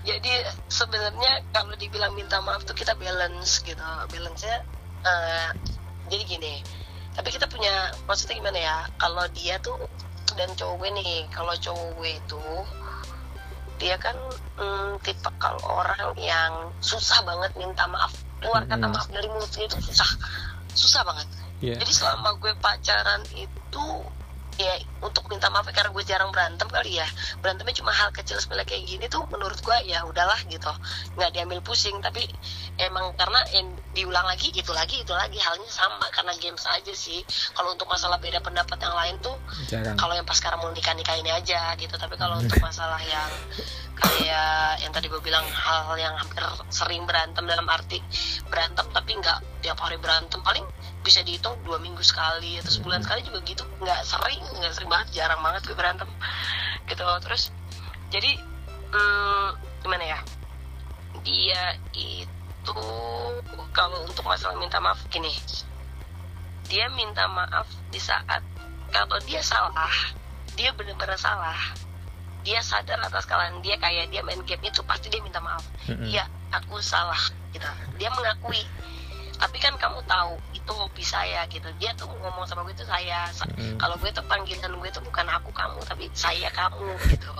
Jadi 0.08 0.44
sebenarnya 0.72 1.44
kalau 1.52 1.76
dibilang 1.76 2.16
minta 2.16 2.40
maaf 2.40 2.64
tuh 2.64 2.72
kita 2.72 2.96
balance 2.96 3.60
gitu. 3.60 3.80
Balance 4.08 4.44
nya 4.44 4.56
jadi 6.08 6.24
gini 6.28 6.54
tapi 7.12 7.28
kita 7.28 7.44
punya 7.44 7.92
maksudnya 8.08 8.40
gimana 8.40 8.58
ya? 8.58 8.76
Kalau 8.96 9.24
dia 9.36 9.60
tuh 9.60 9.76
dan 10.32 10.48
cowok 10.56 10.80
gue 10.80 10.90
nih 10.96 11.12
kalau 11.28 11.52
cowok 11.60 11.88
gue 12.00 12.10
itu 12.16 12.44
dia 13.80 13.96
kan 13.96 14.16
mm, 14.58 15.00
tipe 15.04 15.30
kalau 15.40 15.60
orang 15.80 16.12
yang 16.18 16.52
susah 16.82 17.20
banget 17.24 17.52
minta 17.56 17.84
maaf 17.88 18.12
keluar 18.42 18.66
kata 18.66 18.86
maaf 18.90 19.06
dari 19.08 19.28
mulutnya 19.30 19.64
itu 19.70 19.78
susah. 19.78 20.10
Susah 20.74 21.02
banget. 21.06 21.28
Ya 21.62 21.78
jadi 21.78 21.92
selama 21.94 22.34
gue 22.42 22.52
pacaran 22.58 23.22
itu 23.38 23.86
ya 24.60 24.74
untuk 25.00 25.26
minta 25.32 25.48
maaf 25.48 25.66
karena 25.72 25.90
gue 25.90 26.04
jarang 26.04 26.30
berantem 26.30 26.68
kali 26.68 27.00
ya. 27.00 27.06
Berantemnya 27.40 27.74
cuma 27.80 27.92
hal 27.92 28.12
kecil 28.12 28.36
sepele 28.38 28.62
kayak 28.68 28.84
gini 28.84 29.06
tuh 29.08 29.24
menurut 29.32 29.58
gue 29.58 29.76
ya 29.88 30.04
udahlah 30.04 30.38
gitu. 30.46 30.68
Nggak 31.16 31.30
diambil 31.34 31.60
pusing 31.64 31.98
tapi 32.04 32.28
emang 32.76 33.16
karena 33.16 33.40
yang 33.52 33.68
diulang 33.92 34.24
lagi 34.28 34.52
itu 34.52 34.70
lagi 34.72 35.04
itu 35.04 35.12
lagi 35.12 35.36
halnya 35.40 35.68
sama 35.68 36.06
karena 36.12 36.32
games 36.38 36.64
aja 36.68 36.92
sih. 36.92 37.24
Kalau 37.56 37.72
untuk 37.72 37.88
masalah 37.88 38.20
beda 38.20 38.44
pendapat 38.44 38.78
yang 38.80 38.94
lain 38.94 39.16
tuh 39.24 39.36
kalau 39.96 40.14
yang 40.14 40.26
pas 40.28 40.36
sekarang 40.36 40.60
mau 40.60 40.70
nikah 40.70 40.94
nikah 40.94 41.16
ini 41.16 41.32
aja 41.32 41.72
gitu. 41.80 41.94
Tapi 41.96 42.14
kalau 42.20 42.38
untuk 42.42 42.60
masalah 42.60 43.00
yang 43.02 43.30
kayak 43.92 44.80
yang 44.80 44.92
tadi 44.92 45.06
gue 45.08 45.20
bilang 45.20 45.44
hal 45.52 45.96
yang 45.96 46.16
hampir 46.16 46.42
sering 46.72 47.04
berantem 47.04 47.44
dalam 47.44 47.68
arti 47.68 48.00
berantem 48.48 48.88
tapi 48.92 49.10
nggak 49.16 49.38
tiap 49.64 49.78
hari 49.80 49.96
berantem. 49.96 50.40
Paling 50.44 50.64
bisa 51.02 51.20
dihitung 51.26 51.58
dua 51.66 51.82
minggu 51.82 52.00
sekali 52.00 52.58
atau 52.62 52.70
sebulan 52.70 53.02
sekali 53.02 53.26
juga 53.26 53.42
gitu. 53.42 53.66
Nggak 53.82 54.00
sering 54.06 54.40
nggak 54.58 54.72
sering 54.72 54.90
banget 54.90 55.08
jarang 55.22 55.42
banget 55.42 55.62
gue 55.66 55.76
berantem 55.76 56.08
gitu. 56.86 57.06
Terus 57.26 57.50
jadi 58.10 58.38
hmm, 58.94 59.48
gimana 59.82 60.04
ya? 60.06 60.18
Dia 61.22 61.62
itu 61.94 62.86
kalau 63.74 63.98
untuk 64.06 64.24
masalah 64.26 64.56
minta 64.58 64.78
maaf 64.78 65.02
gini. 65.10 65.30
Dia 66.70 66.88
minta 66.94 67.26
maaf 67.28 67.66
di 67.90 67.98
saat 67.98 68.40
kalau 68.94 69.18
dia 69.26 69.42
salah 69.42 69.92
dia 70.52 70.68
benar-benar 70.76 71.16
salah 71.16 71.56
dia 72.42 72.58
sadar 72.60 72.98
atas 72.98 73.24
kesalahan 73.24 73.62
dia 73.62 73.78
kayak 73.78 74.10
dia 74.10 74.20
main 74.20 74.42
game 74.42 74.66
itu 74.66 74.82
pasti 74.82 75.06
dia 75.10 75.22
minta 75.22 75.38
maaf. 75.38 75.62
Iya 75.86 76.26
aku 76.52 76.78
salah 76.82 77.18
gitu. 77.54 77.66
Dia 77.98 78.10
mengakui 78.12 78.60
tapi 79.40 79.56
kan 79.58 79.74
kamu 79.80 80.00
tahu 80.04 80.36
itu 80.52 80.72
hobi 80.72 81.04
saya 81.04 81.44
gitu. 81.48 81.66
Dia 81.80 81.92
tuh 81.96 82.08
ngomong 82.08 82.44
sama 82.44 82.62
gue 82.64 82.74
itu 82.76 82.86
saya. 82.86 83.26
Sa- 83.32 83.48
Mm-mm. 83.48 83.76
kalau 83.80 83.96
gue 83.98 84.10
tuh 84.12 84.24
panggilan 84.28 84.72
gue 84.76 84.90
tuh 84.92 85.02
bukan 85.02 85.26
aku 85.28 85.50
kamu 85.52 85.80
tapi 85.88 86.06
saya 86.12 86.48
kamu 86.52 86.92
gitu 87.10 87.32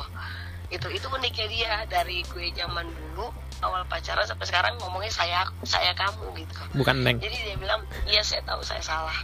itu 0.73 0.87
itu 0.89 1.07
uniknya 1.13 1.47
dia. 1.53 1.73
Dari 1.87 2.25
gue 2.27 2.47
zaman 2.57 2.89
dulu 2.89 3.29
awal 3.63 3.87
pacaran 3.87 4.27
sampai 4.27 4.47
sekarang 4.49 4.75
ngomongnya 4.83 5.13
saya 5.13 5.47
saya 5.63 5.93
kamu 5.95 6.33
gitu. 6.43 6.61
Bukan 6.75 7.05
neng. 7.07 7.21
Jadi 7.21 7.37
dia 7.53 7.57
bilang 7.61 7.85
iya 8.09 8.25
saya 8.25 8.43
tahu 8.43 8.65
saya 8.65 8.81
salah. 8.83 9.19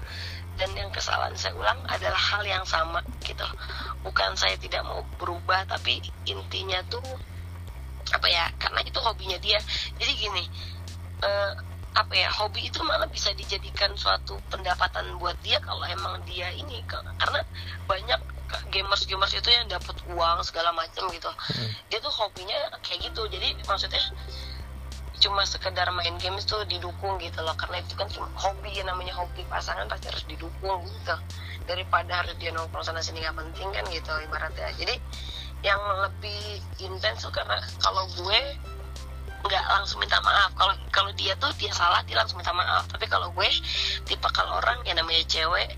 Dan 0.59 0.75
yang 0.75 0.91
kesalahan 0.91 1.35
saya 1.39 1.55
ulang 1.55 1.79
adalah 1.87 2.19
hal 2.19 2.43
yang 2.43 2.67
sama 2.67 2.99
gitu. 3.23 3.47
Bukan 4.03 4.35
saya 4.35 4.59
tidak 4.59 4.83
mau 4.87 5.03
berubah 5.19 5.63
tapi 5.67 6.03
intinya 6.27 6.83
tuh 6.91 7.03
apa 8.09 8.25
ya 8.27 8.49
karena 8.59 8.81
itu 8.85 8.99
hobinya 9.01 9.39
dia. 9.39 9.59
Jadi 9.99 10.13
gini 10.15 10.45
eh, 11.23 11.53
apa 11.99 12.15
ya 12.15 12.31
hobi 12.31 12.71
itu 12.71 12.79
malah 12.87 13.11
bisa 13.11 13.35
dijadikan 13.35 13.91
suatu 13.99 14.39
pendapatan 14.55 15.19
buat 15.19 15.35
dia 15.43 15.59
kalau 15.59 15.83
emang 15.83 16.23
dia 16.23 16.47
ini 16.55 16.79
karena 16.87 17.43
banyak 17.91 18.21
gamers 18.71 19.05
gamers 19.05 19.35
itu 19.35 19.51
yang 19.51 19.67
dapat 19.67 19.99
uang 20.09 20.39
segala 20.47 20.71
macam 20.73 21.11
gitu. 21.11 21.29
Mm. 21.29 21.71
dia 21.91 21.99
tuh 22.01 22.13
hobinya 22.15 22.59
kayak 22.81 23.11
gitu. 23.11 23.27
Jadi 23.29 23.59
maksudnya 23.69 24.01
cuma 25.19 25.43
sekedar 25.43 25.91
main 25.91 26.15
games 26.23 26.47
tuh 26.47 26.65
didukung 26.65 27.19
gitu 27.21 27.43
loh. 27.45 27.53
Karena 27.59 27.83
itu 27.83 27.93
kan 27.99 28.09
cuma 28.09 28.31
hobi 28.39 28.73
ya 28.73 28.87
namanya 28.87 29.13
hobi. 29.19 29.45
Pasangan 29.51 29.91
pasti 29.91 30.09
harus 30.09 30.25
didukung 30.25 30.87
gitu. 30.87 31.17
Daripada 31.69 32.25
harus 32.25 32.39
dia 32.41 32.55
nongkrong 32.55 32.87
sana 32.87 33.05
sini 33.05 33.21
nggak 33.21 33.37
penting 33.37 33.69
kan 33.75 33.85
gitu 33.93 34.13
ibaratnya. 34.25 34.73
Jadi 34.81 34.97
yang 35.67 35.81
lebih 36.07 36.63
intens 36.79 37.27
tuh 37.27 37.35
karena 37.35 37.59
kalau 37.83 38.07
gue 38.15 38.41
nggak 39.49 39.65
langsung 39.67 39.99
minta 39.99 40.21
maaf 40.21 40.53
kalau 40.53 40.77
kalau 40.89 41.11
dia 41.13 41.33
tuh 41.37 41.49
dia 41.57 41.73
salah 41.73 42.05
dia 42.05 42.15
langsung 42.15 42.37
minta 42.37 42.53
maaf 42.53 42.85
tapi 42.87 43.05
kalau 43.05 43.33
gue 43.33 43.49
tipe 44.05 44.29
kalau 44.29 44.57
orang 44.57 44.79
yang 44.85 44.95
namanya 44.95 45.25
cewek 45.25 45.73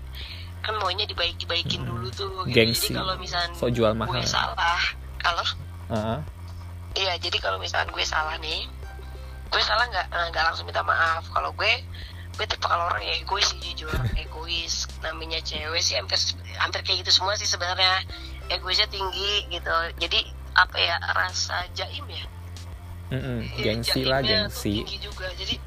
kan 0.61 0.75
maunya 0.77 1.03
dibaik 1.03 1.33
dibaikin 1.35 1.81
Hmm. 1.81 1.89
dulu 1.89 2.07
tuh 2.11 2.29
gitu. 2.45 2.53
Gengsi. 2.53 2.91
jadi 2.91 2.99
kalau 2.99 3.15
misalnya 3.17 3.55
so 3.55 3.65
jual 3.67 3.91
mahal 3.91 4.13
gue 4.13 4.23
salah 4.23 4.81
kalau 5.17 5.45
Heeh. 5.89 6.19
Iya, 6.91 7.15
jadi 7.17 7.39
kalau 7.39 7.55
misalkan 7.55 7.87
gue 7.91 8.03
salah 8.03 8.35
nih, 8.37 8.67
gue 9.47 9.61
salah 9.61 9.87
nggak 9.87 10.07
eh, 10.07 10.27
nggak 10.27 10.43
langsung 10.43 10.67
minta 10.67 10.83
maaf. 10.83 11.23
Kalau 11.25 11.51
gue 11.51 11.71
gue 12.31 12.45
tipe 12.45 12.63
kalau 12.63 12.87
orang 12.87 12.99
yang 13.01 13.15
egois 13.17 13.47
sih 13.47 13.59
jujur, 13.63 13.91
egois. 14.19 14.87
Namanya 14.99 15.39
cewek 15.39 15.79
sih 15.79 15.95
hampir 15.95 16.19
hampir 16.55 16.83
kayak 16.83 17.03
gitu 17.03 17.11
semua 17.15 17.35
sih 17.35 17.47
sebenarnya. 17.47 18.03
Egoisnya 18.47 18.87
tinggi 18.87 19.47
gitu. 19.47 19.71
Jadi 19.99 20.19
apa 20.51 20.75
ya 20.75 20.95
rasa 21.15 21.63
jaim 21.71 22.03
ya? 22.07 22.23
Iya, 23.11 23.59
gengsi 23.59 24.01
lah 24.07 24.23
gengsi 24.23 24.87
juga. 25.03 25.27
Jadi 25.35 25.59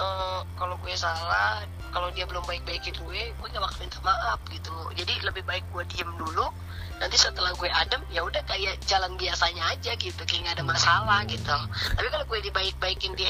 eh, 0.00 0.40
kalau 0.60 0.76
gue 0.84 0.92
salah, 0.92 1.64
kalau 1.88 2.12
dia 2.12 2.28
belum 2.28 2.44
baik-baikin 2.44 2.92
gue, 3.00 3.32
gue 3.32 3.46
gak 3.48 3.62
bakal 3.64 3.78
minta 3.80 3.98
maaf 4.04 4.40
gitu. 4.52 4.72
Jadi 4.92 5.24
lebih 5.24 5.42
baik 5.48 5.64
gue 5.72 5.82
diem 5.88 6.10
dulu. 6.20 6.52
Nanti 7.00 7.16
setelah 7.16 7.56
gue 7.56 7.64
adem, 7.72 8.04
ya 8.12 8.20
udah 8.20 8.44
kayak 8.44 8.76
jalan 8.84 9.16
biasanya 9.16 9.72
aja 9.72 9.96
gitu, 9.96 10.20
kayak 10.28 10.52
gak 10.52 10.54
ada 10.60 10.64
masalah 10.68 11.24
gitu. 11.24 11.56
Tapi 11.96 12.08
kalau 12.12 12.24
gue 12.28 12.38
dibaik-baikin 12.44 13.16
di 13.16 13.24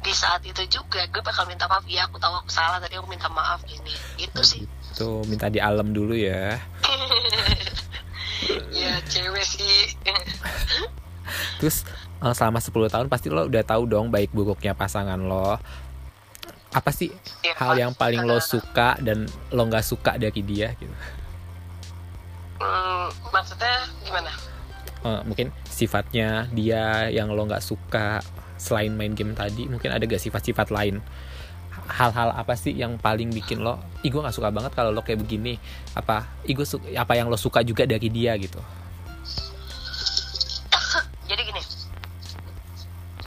di 0.00 0.12
saat 0.16 0.40
itu 0.48 0.64
juga, 0.72 1.04
gue 1.12 1.20
bakal 1.20 1.44
minta 1.44 1.68
maaf. 1.68 1.84
Ya 1.84 2.08
aku 2.08 2.16
tahu 2.16 2.32
aku 2.32 2.48
salah, 2.48 2.80
tadi 2.80 2.96
aku 2.96 3.12
minta 3.12 3.28
maaf 3.28 3.60
gini. 3.68 3.92
Itu 4.16 4.40
sih. 4.40 4.64
tuh 4.90 5.22
minta 5.30 5.46
di 5.46 5.62
alam 5.62 5.94
dulu 5.94 6.18
ya 6.18 6.58
ya 8.74 8.98
cewek 9.06 9.46
sih. 9.46 9.94
terus 11.62 11.86
selama 12.20 12.60
10 12.60 12.92
tahun 12.92 13.06
pasti 13.08 13.32
lo 13.32 13.48
udah 13.48 13.64
tahu 13.64 13.88
dong 13.88 14.12
baik 14.12 14.30
buruknya 14.36 14.76
pasangan 14.76 15.16
lo. 15.16 15.56
Apa 16.70 16.94
sih 16.94 17.10
Ya, 17.42 17.56
hal 17.56 17.74
yang 17.80 17.92
paling 17.96 18.22
lo 18.22 18.38
eh, 18.38 18.44
suka 18.44 18.94
dan 19.00 19.26
lo 19.50 19.66
nggak 19.66 19.82
suka 19.82 20.20
dari 20.20 20.44
dia 20.44 20.70
gitu? 20.76 20.92
Hmm, 22.60 23.08
maksudnya 23.32 23.88
gimana? 24.04 24.30
Eh, 25.00 25.20
mungkin 25.24 25.48
sifatnya 25.64 26.46
dia 26.52 27.08
yang 27.08 27.32
lo 27.32 27.48
nggak 27.48 27.64
suka 27.64 28.20
selain 28.60 28.92
main 28.92 29.16
game 29.16 29.32
tadi 29.32 29.64
mungkin 29.64 29.88
ada 29.88 30.04
gak 30.04 30.20
sifat-sifat 30.20 30.68
lain? 30.68 31.00
Hal-hal 31.90 32.36
apa 32.36 32.54
sih 32.54 32.76
yang 32.76 33.00
paling 33.00 33.32
bikin 33.32 33.64
lo 33.64 33.80
ih 34.04 34.12
gue 34.12 34.20
gak 34.20 34.36
suka 34.36 34.52
banget 34.52 34.76
kalau 34.76 34.92
lo 34.92 35.00
kayak 35.00 35.24
begini. 35.24 35.56
Apa 35.96 36.28
ih 36.44 36.52
gue 36.52 36.68
apa 36.94 37.12
yang 37.16 37.32
lo 37.32 37.40
suka 37.40 37.64
juga 37.64 37.88
dari 37.88 38.12
dia 38.12 38.36
gitu 38.36 38.60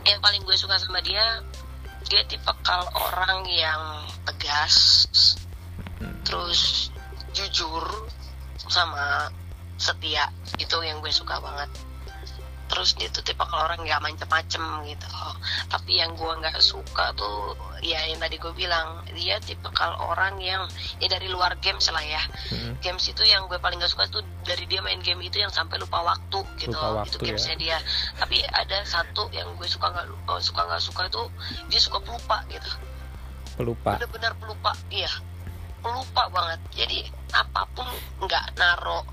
yang 0.03 0.19
paling 0.19 0.43
gue 0.43 0.55
suka 0.59 0.75
sama 0.79 0.99
dia 0.99 1.39
dia 2.07 2.21
tipe 2.27 2.51
kal 2.67 2.83
orang 2.91 3.47
yang 3.47 4.03
tegas 4.27 5.07
terus 6.27 6.91
jujur 7.31 7.83
sama 8.67 9.31
setia. 9.79 10.29
Itu 10.59 10.79
yang 10.83 10.99
gue 11.03 11.11
suka 11.11 11.39
banget 11.39 11.69
terus 12.71 12.95
dia 12.95 13.11
tuh 13.11 13.21
tipe 13.21 13.43
kalau 13.43 13.67
orang 13.67 13.83
nggak 13.83 14.01
macem-macem 14.01 14.63
gitu. 14.87 15.07
Tapi 15.67 15.91
yang 15.99 16.15
gue 16.15 16.31
nggak 16.39 16.57
suka 16.63 17.11
tuh 17.13 17.55
ya 17.83 17.99
yang 18.07 18.19
tadi 18.19 18.39
gue 18.39 18.53
bilang 18.55 19.03
dia 19.11 19.37
tipe 19.43 19.67
kalau 19.75 20.15
orang 20.15 20.39
yang 20.39 20.63
ya 20.97 21.07
dari 21.11 21.27
luar 21.27 21.59
games 21.59 21.87
lah 21.91 22.03
ya. 22.03 22.23
Mm-mm. 22.53 22.79
games 22.79 23.03
itu 23.07 23.23
yang 23.27 23.45
gue 23.47 23.59
paling 23.59 23.79
gak 23.79 23.91
suka 23.91 24.07
tuh 24.09 24.23
dari 24.47 24.63
dia 24.67 24.79
main 24.83 24.99
game 25.03 25.19
itu 25.23 25.39
yang 25.39 25.51
sampai 25.51 25.79
lupa 25.79 26.03
waktu 26.03 26.39
gitu. 26.59 26.73
Lupa 26.73 27.03
itu 27.07 27.19
waktu, 27.19 27.27
gamesnya 27.29 27.55
dia. 27.59 27.77
Tapi 28.17 28.41
ada 28.47 28.77
satu 28.87 29.27
yang 29.35 29.51
gue 29.59 29.67
suka 29.67 29.91
nggak 29.91 30.07
oh, 30.27 30.39
suka 30.39 30.61
nggak 30.67 30.81
suka 30.81 31.03
tuh 31.11 31.27
dia 31.67 31.79
suka 31.79 31.99
pelupa 31.99 32.43
gitu. 32.47 32.71
Pelupa. 33.59 33.99
Bener-bener 33.99 34.33
pelupa 34.39 34.71
iya. 34.89 35.11
Pelupa 35.83 36.31
banget. 36.31 36.59
Jadi 36.73 36.99
apa 37.35 37.67
pun 37.75 37.87
nggak 38.23 38.55
naro 38.55 39.03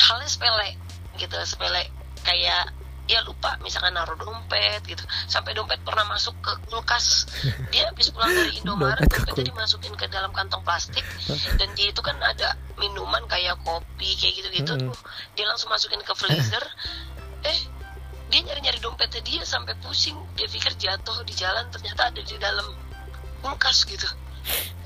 halnya 0.00 0.26
sepele 0.26 0.74
gitu 1.20 1.36
sepele 1.44 1.99
kayak 2.24 2.72
ya 3.10 3.26
lupa 3.26 3.58
misalkan 3.58 3.90
naruh 3.90 4.14
dompet 4.14 4.86
gitu. 4.86 5.02
Sampai 5.26 5.50
dompet 5.50 5.82
pernah 5.82 6.06
masuk 6.06 6.38
ke 6.38 6.52
kulkas. 6.70 7.26
Dia 7.74 7.90
habis 7.90 8.14
pulang 8.14 8.30
dari 8.30 8.62
Indomaret 8.62 9.02
dompetnya 9.10 9.50
dimasukin 9.50 9.94
ke 9.98 10.06
dalam 10.06 10.30
kantong 10.30 10.62
plastik. 10.62 11.02
Dan 11.58 11.74
dia 11.74 11.90
itu 11.90 11.98
kan 11.98 12.14
ada 12.22 12.54
minuman 12.78 13.26
kayak 13.26 13.58
kopi 13.66 14.14
kayak 14.14 14.34
gitu-gitu. 14.38 14.72
Tuh 14.78 14.96
dia 15.34 15.44
langsung 15.50 15.74
masukin 15.74 15.98
ke 16.06 16.14
freezer. 16.14 16.62
Eh 17.42 17.58
dia 18.30 18.40
nyari-nyari 18.46 18.78
dompetnya 18.78 19.20
dia 19.26 19.42
sampai 19.42 19.74
pusing. 19.82 20.14
Dia 20.38 20.46
pikir 20.46 20.70
jatuh 20.78 21.26
di 21.26 21.34
jalan 21.34 21.66
ternyata 21.74 22.14
ada 22.14 22.22
di 22.22 22.36
dalam 22.38 22.66
kulkas 23.42 23.90
gitu. 23.90 24.06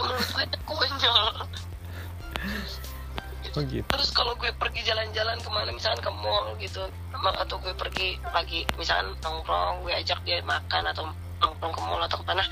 Menurut 0.00 0.28
gue 0.32 0.44
konyol 0.64 1.44
oh 3.54 3.62
gitu. 3.64 3.86
Terus 3.86 4.10
kalau 4.10 4.34
gue 4.34 4.50
pergi 4.54 4.80
jalan-jalan 4.86 5.38
ke 5.38 5.50
mana 5.50 5.70
misalkan 5.70 6.02
ke 6.02 6.10
mall 6.10 6.54
gitu 6.58 6.82
atau 7.24 7.56
gue 7.62 7.72
pergi 7.72 8.20
lagi 8.34 8.68
misalkan 8.76 9.16
nongkrong 9.24 9.86
gue 9.86 9.94
ajak 9.96 10.20
dia 10.28 10.44
makan 10.44 10.92
atau 10.92 11.08
nongkrong 11.40 11.72
ke 11.72 11.80
mall 11.80 12.02
atau 12.04 12.20
ke 12.20 12.24
mana 12.28 12.44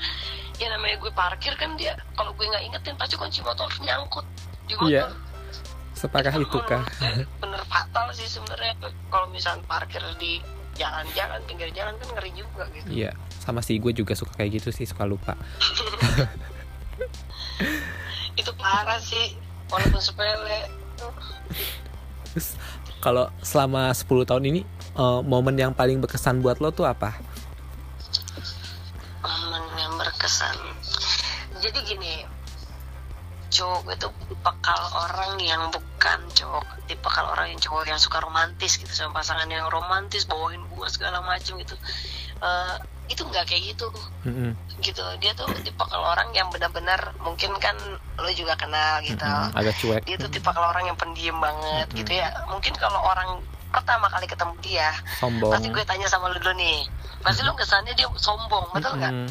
ya 0.57 0.71
namanya 0.71 0.97
gue 0.97 1.11
parkir 1.11 1.53
kan 1.59 1.75
dia. 1.75 1.99
Kalau 2.15 2.31
gue 2.33 2.45
nggak 2.47 2.63
ingetin 2.63 2.95
pasti 2.97 3.19
kunci 3.19 3.43
motor 3.43 3.69
nyangkut 3.83 4.25
di 4.67 4.73
motor. 4.79 4.89
Iya. 4.89 5.05
separah 5.93 6.35
itu 6.35 6.57
kah 6.65 6.83
bener 7.37 7.61
fatal 7.69 8.09
sih 8.11 8.25
sebenarnya. 8.25 8.73
Kalau 9.13 9.29
misalkan 9.29 9.61
parkir 9.69 10.01
di 10.17 10.41
jalan-jalan 10.73 11.37
pinggir 11.45 11.69
jalan 11.69 11.93
kan 12.01 12.07
ngeri 12.17 12.33
juga 12.33 12.65
gitu. 12.73 12.89
Iya 12.89 13.13
sama 13.43 13.59
sih 13.59 13.75
gue 13.75 13.91
juga 13.91 14.15
suka 14.15 14.39
kayak 14.39 14.63
gitu 14.63 14.71
sih 14.71 14.87
suka 14.87 15.03
lupa. 15.03 15.35
Itu 18.39 18.55
parah 18.55 19.03
sih 19.03 19.35
walaupun 19.67 19.99
sepele 19.99 20.71
terus 22.31 22.57
kalau 23.03 23.27
selama 23.43 23.91
10 23.91 24.07
tahun 24.23 24.43
ini 24.47 24.61
eh, 24.95 25.21
momen 25.27 25.55
yang 25.59 25.75
paling 25.75 25.99
berkesan 25.99 26.39
buat 26.39 26.63
lo 26.63 26.71
tuh 26.71 26.87
apa? 26.87 27.19
Momen 29.23 29.63
yang 29.75 29.93
berkesan. 29.99 30.55
Jadi 31.59 31.79
gini 31.83 32.13
cowok 33.53 33.93
tuh 34.01 34.09
tipikal 34.25 34.81
orang 34.97 35.37
yang 35.37 35.69
bukan 35.69 36.19
cowok 36.33 36.65
tipikal 36.89 37.29
orang 37.37 37.53
yang 37.53 37.61
cowok 37.61 37.85
yang 37.85 38.01
suka 38.01 38.17
romantis 38.17 38.81
gitu 38.81 38.89
sama 38.89 39.21
pasangan 39.21 39.45
yang 39.45 39.69
romantis 39.69 40.25
bawain 40.25 40.63
bunga 40.73 40.89
segala 40.89 41.21
macam 41.21 41.61
gitu. 41.61 41.75
Eh, 42.41 42.75
itu 43.11 43.21
nggak 43.27 43.43
kayak 43.45 43.75
gitu 43.75 43.87
Mm-mm. 44.23 44.55
gitu 44.79 45.03
dia 45.19 45.35
tuh 45.35 45.47
tipikal 45.59 45.99
orang 45.99 46.31
yang 46.31 46.47
benar-benar 46.47 47.11
mungkin 47.19 47.51
kan 47.59 47.75
lo 48.15 48.29
juga 48.31 48.55
kenal 48.55 49.03
gitu 49.03 49.23
Mm-mm. 49.27 49.59
agak 49.59 49.75
cuek 49.79 50.01
dia 50.07 50.15
tuh 50.15 50.31
tipikal 50.31 50.63
orang 50.63 50.87
yang 50.87 50.97
pendiam 50.97 51.37
banget 51.43 51.87
Mm-mm. 51.91 51.99
gitu 51.99 52.11
ya 52.15 52.31
mungkin 52.47 52.71
kalau 52.79 53.03
orang 53.03 53.43
pertama 53.73 54.05
kali 54.07 54.25
ketemu 54.29 54.53
dia 54.61 54.89
sombong 55.19 55.51
pasti 55.51 55.67
gue 55.67 55.83
tanya 55.83 56.07
sama 56.07 56.29
lu 56.31 56.37
dulu 56.39 56.53
nih 56.55 56.85
pasti 57.25 57.41
lu 57.41 57.51
kesannya 57.57 57.93
dia 57.97 58.07
sombong 58.15 58.69
betul 58.71 58.95
nggak 58.95 59.11
Mm-mm. 59.11 59.29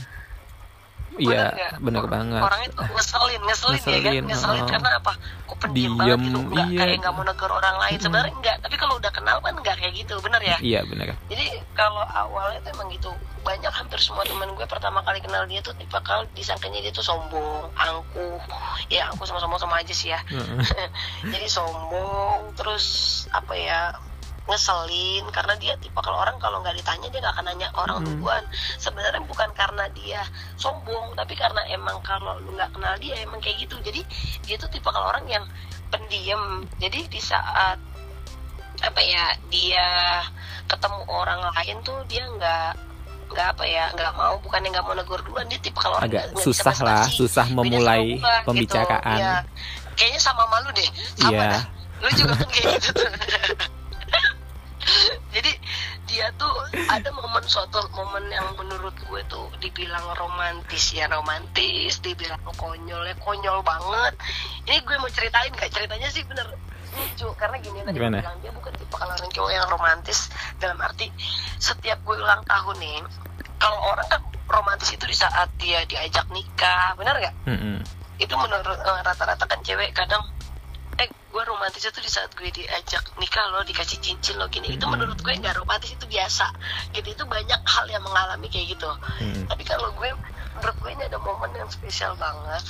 Iya 1.20 1.52
Or- 1.80 2.08
banget 2.08 2.40
Orangnya 2.40 2.70
tuh 2.72 2.84
ngeselin, 2.88 3.40
ngeselin, 3.44 3.80
ya 3.82 3.82
kan? 3.82 3.92
Ngeselin, 3.92 4.24
Ngeselin 4.28 4.62
oh. 4.64 4.68
karena 4.70 4.88
apa? 4.96 5.12
Kok 5.48 5.56
pendiam 5.60 5.92
banget 5.98 6.18
gitu, 6.24 6.38
nggak 6.48 6.66
iya. 6.72 6.78
kayak 6.80 6.96
nggak 7.04 7.12
mau 7.12 7.24
negur 7.24 7.50
orang 7.52 7.76
lain. 7.76 7.92
Mm-mm. 7.96 8.04
Sebenarnya 8.04 8.32
enggak, 8.32 8.56
tapi 8.64 8.74
kalau 8.80 8.94
udah 8.96 9.12
kenal 9.12 9.36
kan 9.44 9.54
nggak 9.56 9.76
kayak 9.76 9.92
gitu, 9.92 10.14
bener 10.24 10.40
ya? 10.40 10.56
iya 10.64 10.80
bener 10.88 11.12
Jadi 11.28 11.46
kalau 11.76 12.02
awalnya 12.04 12.58
tuh 12.64 12.70
emang 12.76 12.88
gitu, 12.92 13.10
banyak 13.42 13.72
hampir 13.74 13.98
semua 13.98 14.22
teman 14.24 14.48
gue 14.54 14.66
pertama 14.66 15.02
kali 15.02 15.18
kenal 15.20 15.42
dia 15.50 15.60
tuh 15.60 15.74
tipe 15.76 15.98
kal 16.06 16.24
disangkanya 16.32 16.78
dia 16.80 16.92
tuh 16.94 17.04
sombong, 17.04 17.68
angkuh, 17.76 18.40
ya 18.88 19.10
angkuh 19.12 19.26
sama-sama 19.28 19.58
sama 19.60 19.82
aja 19.82 19.92
sih 19.92 20.14
ya. 20.14 20.20
Jadi 21.32 21.46
sombong, 21.50 22.54
terus 22.56 22.86
apa 23.34 23.52
ya? 23.58 23.92
Ngeselin 24.44 25.24
karena 25.30 25.54
dia 25.54 25.74
tipe 25.78 25.94
kalau 25.96 26.18
orang 26.18 26.34
kalau 26.36 26.58
nggak 26.58 26.74
ditanya 26.74 27.06
dia 27.08 27.20
nggak 27.20 27.34
akan 27.34 27.44
nanya 27.46 27.68
orang 27.72 27.96
Hmm. 28.02 28.06
duluan 28.10 28.44
sebenarnya 28.76 29.22
bukan 29.22 29.50
karena 29.52 29.84
dia 29.92 30.20
sombong 30.56 31.14
tapi 31.14 31.34
karena 31.34 31.62
emang 31.68 32.02
kalau 32.02 32.34
lu 32.38 32.50
nggak 32.52 32.70
kenal 32.70 32.94
dia 32.98 33.14
emang 33.20 33.38
kayak 33.38 33.60
gitu 33.60 33.78
jadi 33.80 34.02
dia 34.42 34.56
tuh 34.56 34.66
tipe 34.66 34.86
kalau 34.86 35.08
orang 35.08 35.22
yang 35.26 35.44
pendiam 35.88 36.42
jadi 36.76 37.06
di 37.06 37.20
saat 37.20 37.78
apa 38.82 38.98
ya 38.98 39.30
dia 39.46 39.86
ketemu 40.66 41.06
orang 41.06 41.38
lain 41.54 41.76
tuh 41.82 42.02
dia 42.04 42.26
nggak 42.26 42.70
nggak 43.30 43.46
apa 43.48 43.64
ya 43.64 43.84
nggak 43.94 44.12
mau 44.12 44.34
bukannya 44.40 44.68
nggak 44.68 44.84
mau 44.84 44.92
negur 44.92 45.20
duluan 45.22 45.46
dia 45.46 45.56
tipe 45.56 45.78
kalau 45.78 45.96
agak 45.96 46.34
susah 46.36 46.74
lah 46.82 47.06
susah 47.06 47.46
memulai 47.48 48.18
gua, 48.18 48.42
gitu. 48.42 48.46
pembicaraan 48.50 49.16
Iya. 49.16 49.34
kayaknya 49.94 50.20
sama 50.20 50.42
malu 50.50 50.68
deh 50.74 50.88
sama 51.14 51.30
Iya. 51.30 51.46
dah 51.48 51.64
lu 52.02 52.08
juga 52.12 52.34
kan 52.34 52.48
kayak 52.50 52.66
gitu 52.76 52.88
tuh 52.92 53.06
jadi 55.34 55.52
dia 56.10 56.28
tuh 56.36 56.50
ada 56.90 57.08
momen 57.14 57.44
suatu 57.48 57.80
momen 57.96 58.28
yang 58.28 58.44
menurut 58.58 58.92
gue 59.08 59.22
tuh 59.30 59.48
dibilang 59.62 60.04
romantis. 60.18 60.92
Ya 60.92 61.08
romantis 61.08 62.02
dibilang 62.04 62.38
konyol 62.58 63.08
ya 63.08 63.14
konyol 63.22 63.64
banget. 63.64 64.12
Ini 64.68 64.82
gue 64.84 64.96
mau 65.00 65.08
ceritain 65.08 65.52
gak 65.56 65.72
ceritanya 65.72 66.08
sih 66.12 66.20
bener 66.28 66.44
lucu. 66.92 67.32
Karena 67.40 67.56
gini 67.62 67.80
tadi 67.80 67.96
Gimana? 67.96 68.20
bilang 68.20 68.36
dia 68.44 68.52
bukan 68.52 68.72
tipe 68.76 68.94
kalau 68.94 69.14
orang 69.16 69.30
cowok 69.32 69.50
yang 69.54 69.66
romantis. 69.72 70.18
Dalam 70.60 70.78
arti 70.84 71.08
setiap 71.56 71.98
gue 72.04 72.16
ulang 72.20 72.44
tahun 72.44 72.76
nih 72.76 72.98
kalau 73.56 73.78
orang 73.94 74.06
kan 74.10 74.20
romantis 74.50 74.92
itu 74.92 75.04
di 75.08 75.16
saat 75.16 75.48
dia 75.56 75.80
diajak 75.88 76.28
nikah. 76.28 76.92
Benar 76.98 77.16
gak 77.22 77.34
Mm-mm. 77.48 77.80
itu 78.20 78.34
menurut 78.36 78.78
eh, 78.78 79.00
rata-rata 79.00 79.44
kan 79.48 79.58
cewek 79.64 79.96
kadang 79.96 80.20
gue 81.32 81.42
romantis 81.48 81.80
itu 81.80 81.96
di 81.96 82.10
saat 82.12 82.28
gue 82.36 82.52
diajak 82.52 83.00
nikah 83.16 83.48
lo 83.48 83.64
dikasih 83.64 83.96
cincin 84.04 84.36
lo 84.36 84.46
gini. 84.52 84.76
Itu 84.76 84.84
Hmm. 84.84 85.00
menurut 85.00 85.16
gue 85.16 85.32
nggak 85.32 85.56
romantis 85.56 85.96
itu 85.96 86.04
biasa. 86.04 86.52
Gitu 86.92 87.08
itu 87.08 87.24
banyak 87.24 87.60
hal 87.64 87.86
yang 87.88 88.04
mengalami 88.04 88.52
kayak 88.52 88.76
gitu. 88.76 88.90
Mm. 89.18 89.48
tapi 89.48 89.64
kalau 89.64 89.88
gue 89.96 90.12
menurut 90.52 90.76
gue 90.78 90.90
ini 90.92 91.02
ada 91.08 91.16
momen 91.16 91.50
yang 91.56 91.70
spesial 91.72 92.12
banget. 92.20 92.60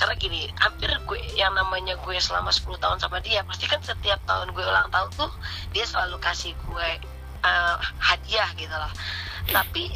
Karena 0.00 0.14
gini 0.16 0.48
hampir 0.56 0.88
gue 0.88 1.18
yang 1.36 1.52
namanya 1.52 1.94
gue 2.00 2.16
selama 2.16 2.48
10 2.48 2.80
tahun 2.80 2.96
sama 2.96 3.20
dia 3.20 3.44
pasti 3.44 3.68
kan 3.68 3.84
setiap 3.84 4.18
tahun 4.24 4.56
gue 4.56 4.64
ulang 4.64 4.88
tahun 4.88 5.12
tuh 5.12 5.30
dia 5.76 5.84
selalu 5.84 6.16
kasih 6.18 6.56
gue 6.66 6.88
eh, 7.44 7.76
hadiah 8.00 8.48
gitu 8.56 8.72
loh. 8.72 8.92
Tapi 9.52 9.92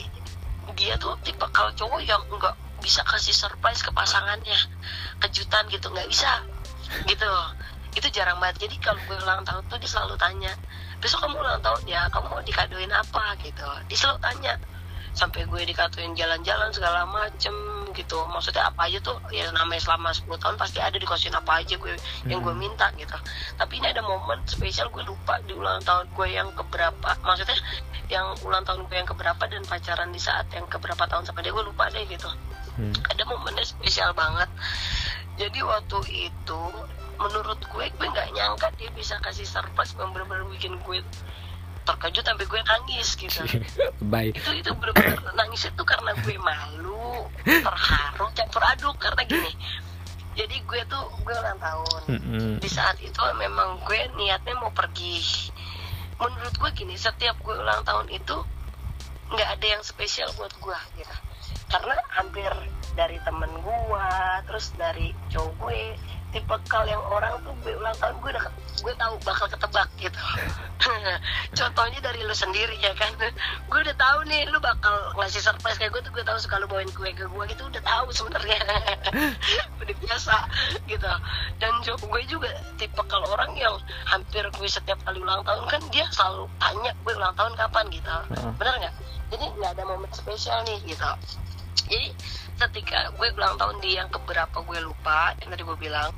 dia 0.76 0.94
tuh 1.00 1.16
tipe 1.24 1.42
kalau 1.50 1.72
cowok 1.72 2.04
yang 2.04 2.20
nggak 2.28 2.54
bisa 2.84 3.00
kasih 3.04 3.32
surprise 3.32 3.80
ke 3.80 3.90
pasangannya 3.92 4.56
kejutan 5.24 5.64
gitu 5.72 5.88
nggak 5.88 6.06
bisa. 6.06 6.44
Gitu 7.08 7.28
itu 7.96 8.08
jarang 8.14 8.38
banget. 8.38 8.68
Jadi 8.68 8.76
kalau 8.78 9.00
gue 9.06 9.16
ulang 9.18 9.42
tahun 9.42 9.62
tuh 9.66 9.78
dia 9.80 9.90
selalu 9.90 10.14
tanya 10.20 10.52
besok 11.00 11.24
kamu 11.26 11.40
ulang 11.40 11.60
tahun? 11.64 11.80
Ya 11.88 12.06
kamu 12.12 12.26
mau 12.30 12.42
dikadoin 12.44 12.92
apa? 12.92 13.34
Gitu. 13.42 13.66
Dia 13.88 13.98
selalu 13.98 14.18
tanya. 14.22 14.54
Sampai 15.10 15.42
gue 15.42 15.60
dikadoin 15.66 16.14
jalan-jalan 16.14 16.70
segala 16.70 17.02
macem 17.08 17.50
gitu. 17.98 18.22
Maksudnya 18.30 18.70
apa 18.70 18.86
aja 18.86 19.02
tuh 19.02 19.18
ya 19.34 19.50
namanya 19.50 19.82
selama 19.82 20.14
10 20.14 20.30
tahun 20.38 20.54
pasti 20.54 20.78
ada 20.78 20.94
dikasihin 20.94 21.34
apa 21.34 21.66
aja 21.66 21.74
gue 21.74 21.92
yang 22.30 22.38
gue 22.46 22.54
Hmm. 22.54 22.62
minta 22.62 22.86
gitu. 22.94 23.18
Tapi 23.58 23.82
ini 23.82 23.90
ada 23.90 24.06
momen 24.06 24.38
spesial 24.46 24.86
gue 24.94 25.02
lupa 25.02 25.42
di 25.42 25.52
ulang 25.58 25.82
tahun 25.82 26.06
gue 26.14 26.28
yang 26.30 26.54
keberapa. 26.54 27.10
Maksudnya 27.26 27.58
yang 28.06 28.38
ulang 28.46 28.62
tahun 28.62 28.86
gue 28.86 28.96
yang 29.02 29.08
keberapa 29.10 29.42
dan 29.50 29.62
pacaran 29.66 30.10
di 30.14 30.18
saat 30.22 30.46
yang 30.54 30.66
keberapa 30.70 31.06
tahun 31.10 31.26
sama 31.26 31.42
dia 31.42 31.50
gue 31.50 31.64
lupa 31.66 31.90
deh 31.90 32.06
gitu. 32.06 32.30
Mm. 32.78 32.94
ada 33.02 33.22
momennya 33.26 33.66
spesial 33.66 34.14
banget. 34.14 34.46
Jadi 35.36 35.58
waktu 35.60 35.98
itu 36.30 36.60
menurut 37.20 37.60
gue 37.60 37.84
gue 37.92 38.06
nggak 38.08 38.28
nyangka 38.32 38.72
dia 38.80 38.88
bisa 38.96 39.20
kasih 39.20 39.44
surprise 39.44 39.92
yang 40.00 40.10
benar-benar 40.16 40.48
bikin 40.48 40.74
gue 40.80 41.04
terkejut 41.84 42.24
sampai 42.24 42.46
gue 42.48 42.60
nangis 42.64 43.08
gitu. 43.16 43.40
Baik 44.12 44.40
itu 44.40 44.50
itu 44.64 44.70
bener-bener 44.72 45.20
nangis 45.36 45.68
itu 45.68 45.82
karena 45.84 46.16
gue 46.24 46.36
malu 46.40 47.28
terharu 47.44 48.26
campur 48.32 48.62
aduk. 48.64 48.96
Karena 48.96 49.22
gini 49.28 49.52
jadi 50.38 50.56
gue 50.64 50.80
tuh 50.88 51.04
gue 51.20 51.34
ulang 51.34 51.60
tahun. 51.60 52.02
Di 52.62 52.68
saat 52.70 52.96
itu 53.02 53.20
memang 53.36 53.84
gue 53.84 54.00
niatnya 54.16 54.56
mau 54.56 54.72
pergi. 54.72 55.50
Menurut 56.16 56.54
gue 56.56 56.70
gini 56.72 56.94
setiap 56.96 57.36
gue 57.44 57.54
ulang 57.56 57.84
tahun 57.84 58.08
itu 58.12 58.36
nggak 59.30 59.48
ada 59.60 59.66
yang 59.78 59.82
spesial 59.84 60.32
buat 60.40 60.52
gue 60.56 60.78
gitu. 60.96 61.16
Karena 61.70 61.96
hampir 62.16 62.50
dari 62.96 63.20
temen 63.22 63.50
gue 63.60 64.08
terus 64.48 64.72
dari 64.74 65.14
cowok 65.30 65.52
gue 65.60 65.82
tipe 66.30 66.56
kal 66.70 66.86
yang 66.86 67.02
orang 67.10 67.34
tuh 67.42 67.54
gue 67.62 67.74
ulang 67.74 67.94
tahun 67.98 68.14
gue 68.22 68.30
udah 68.30 68.44
gue 68.80 68.94
tahu 68.96 69.14
bakal 69.26 69.46
ketebak 69.50 69.88
gitu. 70.00 70.20
Contohnya 71.58 72.00
dari 72.00 72.24
lu 72.24 72.32
sendiri 72.32 72.78
ya 72.80 72.94
kan? 72.96 73.12
Gue 73.68 73.80
udah 73.82 73.96
tahu 73.98 74.24
nih 74.30 74.48
lu 74.48 74.58
bakal 74.62 75.12
ngasih 75.18 75.42
surprise 75.42 75.76
kayak 75.76 75.92
gue 75.92 76.02
tuh 76.06 76.12
gue 76.14 76.24
tahu 76.24 76.38
suka 76.40 76.62
lu 76.62 76.66
bawain 76.70 76.88
kue 76.94 77.10
ke 77.12 77.26
gue 77.26 77.44
gitu 77.50 77.62
udah 77.66 77.82
tahu 77.82 78.08
sebenarnya. 78.14 78.58
Udah 79.80 79.96
biasa 79.96 80.36
gitu. 80.86 81.12
Dan 81.58 81.72
gue 81.84 82.22
juga 82.28 82.50
tipe 82.78 83.02
kalau 83.10 83.26
orang 83.34 83.52
yang 83.58 83.76
hampir 84.08 84.44
gue 84.46 84.68
setiap 84.68 84.96
kali 85.04 85.20
ulang 85.20 85.42
tahun 85.44 85.64
kan 85.66 85.82
dia 85.90 86.06
selalu 86.14 86.46
tanya 86.62 86.92
gue 87.04 87.14
ulang 87.16 87.34
tahun 87.36 87.52
kapan? 87.58 87.84
gitu. 87.90 88.14
Bener 88.56 88.74
nggak? 88.80 88.94
Jadi 89.30 89.46
nggak 89.58 89.70
ada 89.78 89.82
momen 89.86 90.10
spesial 90.12 90.62
nih 90.64 90.78
gitu. 90.86 91.10
Jadi 91.90 92.12
ketika 92.68 93.08
gue 93.16 93.28
ulang 93.32 93.56
tahun 93.56 93.76
di 93.80 93.96
yang 93.96 94.08
keberapa 94.12 94.60
gue 94.60 94.78
lupa 94.84 95.32
yang 95.40 95.48
tadi 95.48 95.62
gue 95.64 95.78
bilang. 95.80 96.10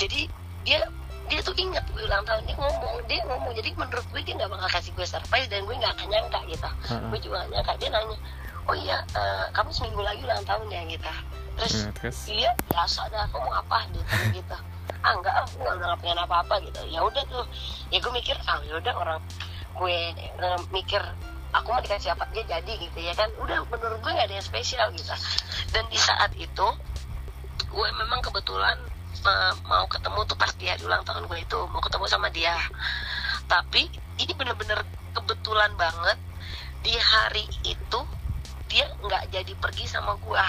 Jadi 0.00 0.26
dia 0.64 0.80
dia 1.28 1.40
tuh 1.40 1.56
ingat 1.56 1.84
gue 1.92 2.04
ulang 2.04 2.24
tahun 2.24 2.44
dia 2.48 2.56
ngomong 2.56 2.94
dia 3.04 3.20
ngomong. 3.28 3.52
Jadi 3.52 3.70
menurut 3.76 4.06
gue 4.08 4.20
dia 4.24 4.34
nggak 4.40 4.50
bakal 4.50 4.68
kasih 4.72 4.92
gue 4.96 5.06
surprise 5.06 5.48
dan 5.52 5.68
gue 5.68 5.76
nggak 5.76 5.92
akan 6.00 6.06
nyangka 6.08 6.40
gitu. 6.48 6.68
Heeh. 6.88 7.08
gue 7.12 7.18
juga 7.20 7.44
nyangka. 7.52 7.72
Dia 7.76 7.88
nanya 7.92 8.16
oh 8.64 8.76
iya 8.76 8.98
eh, 9.12 9.44
kamu 9.52 9.70
seminggu 9.76 10.00
lagi 10.00 10.20
ulang 10.24 10.44
tahun 10.48 10.66
ya? 10.72 10.82
Gitu. 10.88 11.12
Terus 11.54 11.74
Nah, 11.84 11.92
terus? 12.00 12.18
Iya 12.26 12.50
biasa 12.72 13.00
dah 13.12 13.28
kamu 13.28 13.50
apa? 13.52 13.78
Dia 13.92 14.04
tanya 14.08 14.28
gitu. 14.32 14.56
Ah 15.04 15.12
enggak 15.12 15.34
aku 15.44 15.52
nggak 15.60 15.74
udah 15.76 15.86
nggak 15.92 16.00
pengen 16.00 16.18
apa 16.24 16.36
apa 16.40 16.54
gitu. 16.64 16.80
Ya 16.88 17.00
udah 17.04 17.22
tuh. 17.28 17.44
Ya 17.92 18.00
gue 18.00 18.12
mikir 18.16 18.36
ah 18.48 18.58
ya 18.64 18.74
udah 18.80 18.94
orang 18.96 19.20
gue 19.74 19.96
eh, 20.16 20.60
mikir 20.72 21.02
aku 21.54 21.70
mau 21.70 21.80
dikasih 21.80 22.10
apa 22.18 22.26
dia 22.34 22.44
jadi 22.44 22.72
gitu 22.74 22.98
ya 22.98 23.14
kan. 23.14 23.30
Udah 23.38 23.62
menurut 23.70 23.98
gue 24.02 24.10
nggak 24.10 24.26
ada 24.26 24.36
yang 24.36 24.46
spesial 24.46 24.90
gitu. 24.92 25.14
Dan 25.70 25.86
di 25.88 25.98
saat 25.98 26.34
itu 26.34 26.66
gue 27.70 27.88
memang 27.98 28.20
kebetulan 28.20 28.76
eh, 29.22 29.54
mau 29.70 29.86
ketemu 29.86 30.20
tuh 30.26 30.36
pas 30.36 30.50
dia 30.58 30.74
di 30.74 30.84
ulang 30.84 31.06
tahun 31.06 31.30
gue 31.30 31.38
itu 31.38 31.58
mau 31.70 31.80
ketemu 31.80 32.04
sama 32.10 32.28
dia. 32.34 32.58
Tapi 33.46 33.86
ini 34.18 34.32
bener-bener 34.34 34.82
kebetulan 35.14 35.70
banget 35.78 36.18
di 36.82 36.94
hari 36.98 37.46
itu 37.64 38.00
dia 38.66 38.90
nggak 38.98 39.30
jadi 39.30 39.52
pergi 39.56 39.86
sama 39.86 40.18
gue. 40.18 40.46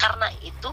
Karena 0.00 0.26
itu 0.40 0.72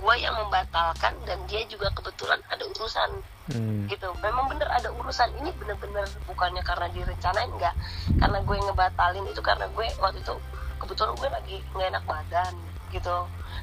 gue 0.00 0.14
yang 0.18 0.34
membatalkan 0.36 1.14
dan 1.24 1.38
dia 1.46 1.62
juga 1.70 1.90
kebetulan 1.94 2.40
ada 2.50 2.64
urusan. 2.66 3.10
Hmm. 3.44 3.84
gitu. 3.92 4.08
Memang 4.24 4.48
bener 4.48 4.64
ada 4.72 4.88
urusan. 4.88 5.28
Ini 5.36 5.52
bener-bener 5.60 6.08
bukannya 6.24 6.64
karena 6.64 6.88
direncanain 6.96 7.52
enggak 7.52 7.76
karena 8.16 8.38
gue 8.40 8.56
ngebatalin 8.56 9.26
itu 9.28 9.42
karena 9.44 9.68
gue 9.68 9.86
waktu 10.00 10.18
itu 10.24 10.34
kebetulan 10.80 11.12
gue 11.20 11.28
lagi 11.28 11.56
nggak 11.76 11.88
enak 11.92 12.04
badan 12.08 12.54
gitu. 12.88 13.16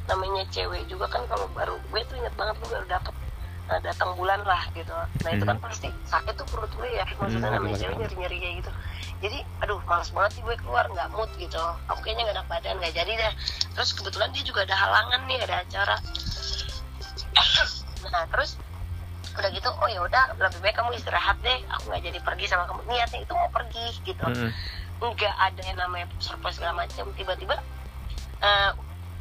Namanya 0.05 0.43
cewek 0.53 0.85
juga 0.85 1.09
kan 1.09 1.25
kalau 1.25 1.49
baru 1.57 1.75
gue 1.81 2.01
tuh 2.05 2.15
inget 2.21 2.33
banget 2.37 2.55
gue 2.61 2.69
baru 2.69 2.85
dapet 2.85 3.13
datang 3.79 4.11
bulan 4.19 4.43
lah 4.43 4.67
gitu. 4.75 4.91
Nah 4.91 5.29
itu 5.31 5.45
kan 5.47 5.55
Hmm. 5.55 5.63
pasti 5.63 5.87
sakit 6.03 6.33
tuh 6.35 6.47
perut 6.51 6.71
gue 6.75 6.89
ya. 6.91 7.05
Maksudnya 7.15 7.47
Hmm, 7.47 7.55
namanya 7.61 7.77
cewek 7.79 7.95
nyeri-nyeri 7.95 8.37
kayak 8.41 8.55
gitu. 8.59 8.71
Jadi 9.21 9.37
aduh 9.61 9.79
males 9.87 10.09
banget 10.11 10.31
sih 10.35 10.41
gue 10.43 10.55
keluar 10.59 10.85
nggak 10.91 11.07
mood 11.15 11.31
gitu. 11.39 11.61
Aku 11.87 11.99
kayaknya 12.03 12.27
nggak 12.27 12.35
enak 12.41 12.47
badan 12.51 12.75
nggak 12.81 12.93
jadi 12.97 13.11
deh. 13.15 13.33
Terus 13.77 13.89
kebetulan 13.95 14.29
dia 14.35 14.43
juga 14.43 14.59
ada 14.67 14.75
halangan 14.75 15.21
nih 15.29 15.37
ada 15.47 15.55
acara. 15.63 15.95
Nah 18.11 18.27
terus 18.27 18.59
udah 19.31 19.47
gitu 19.55 19.69
oh 19.71 19.87
ya 19.87 20.03
udah 20.03 20.35
lebih 20.35 20.59
baik 20.59 20.75
kamu 20.75 20.91
istirahat 20.99 21.39
deh. 21.39 21.59
Aku 21.77 21.87
nggak 21.87 22.03
jadi 22.03 22.19
pergi 22.19 22.45
sama 22.51 22.67
kamu. 22.67 22.83
Niatnya 22.89 23.23
itu 23.23 23.31
mau 23.31 23.47
pergi 23.47 23.85
gitu. 24.03 24.25
Mm-mm. 24.27 24.51
nggak 25.01 25.35
ada 25.39 25.61
yang 25.63 25.79
namanya 25.79 26.11
surprise 26.19 26.59
segala 26.59 26.83
macam. 26.83 27.07
Tiba-tiba 27.15 27.55
eh, 28.41 28.71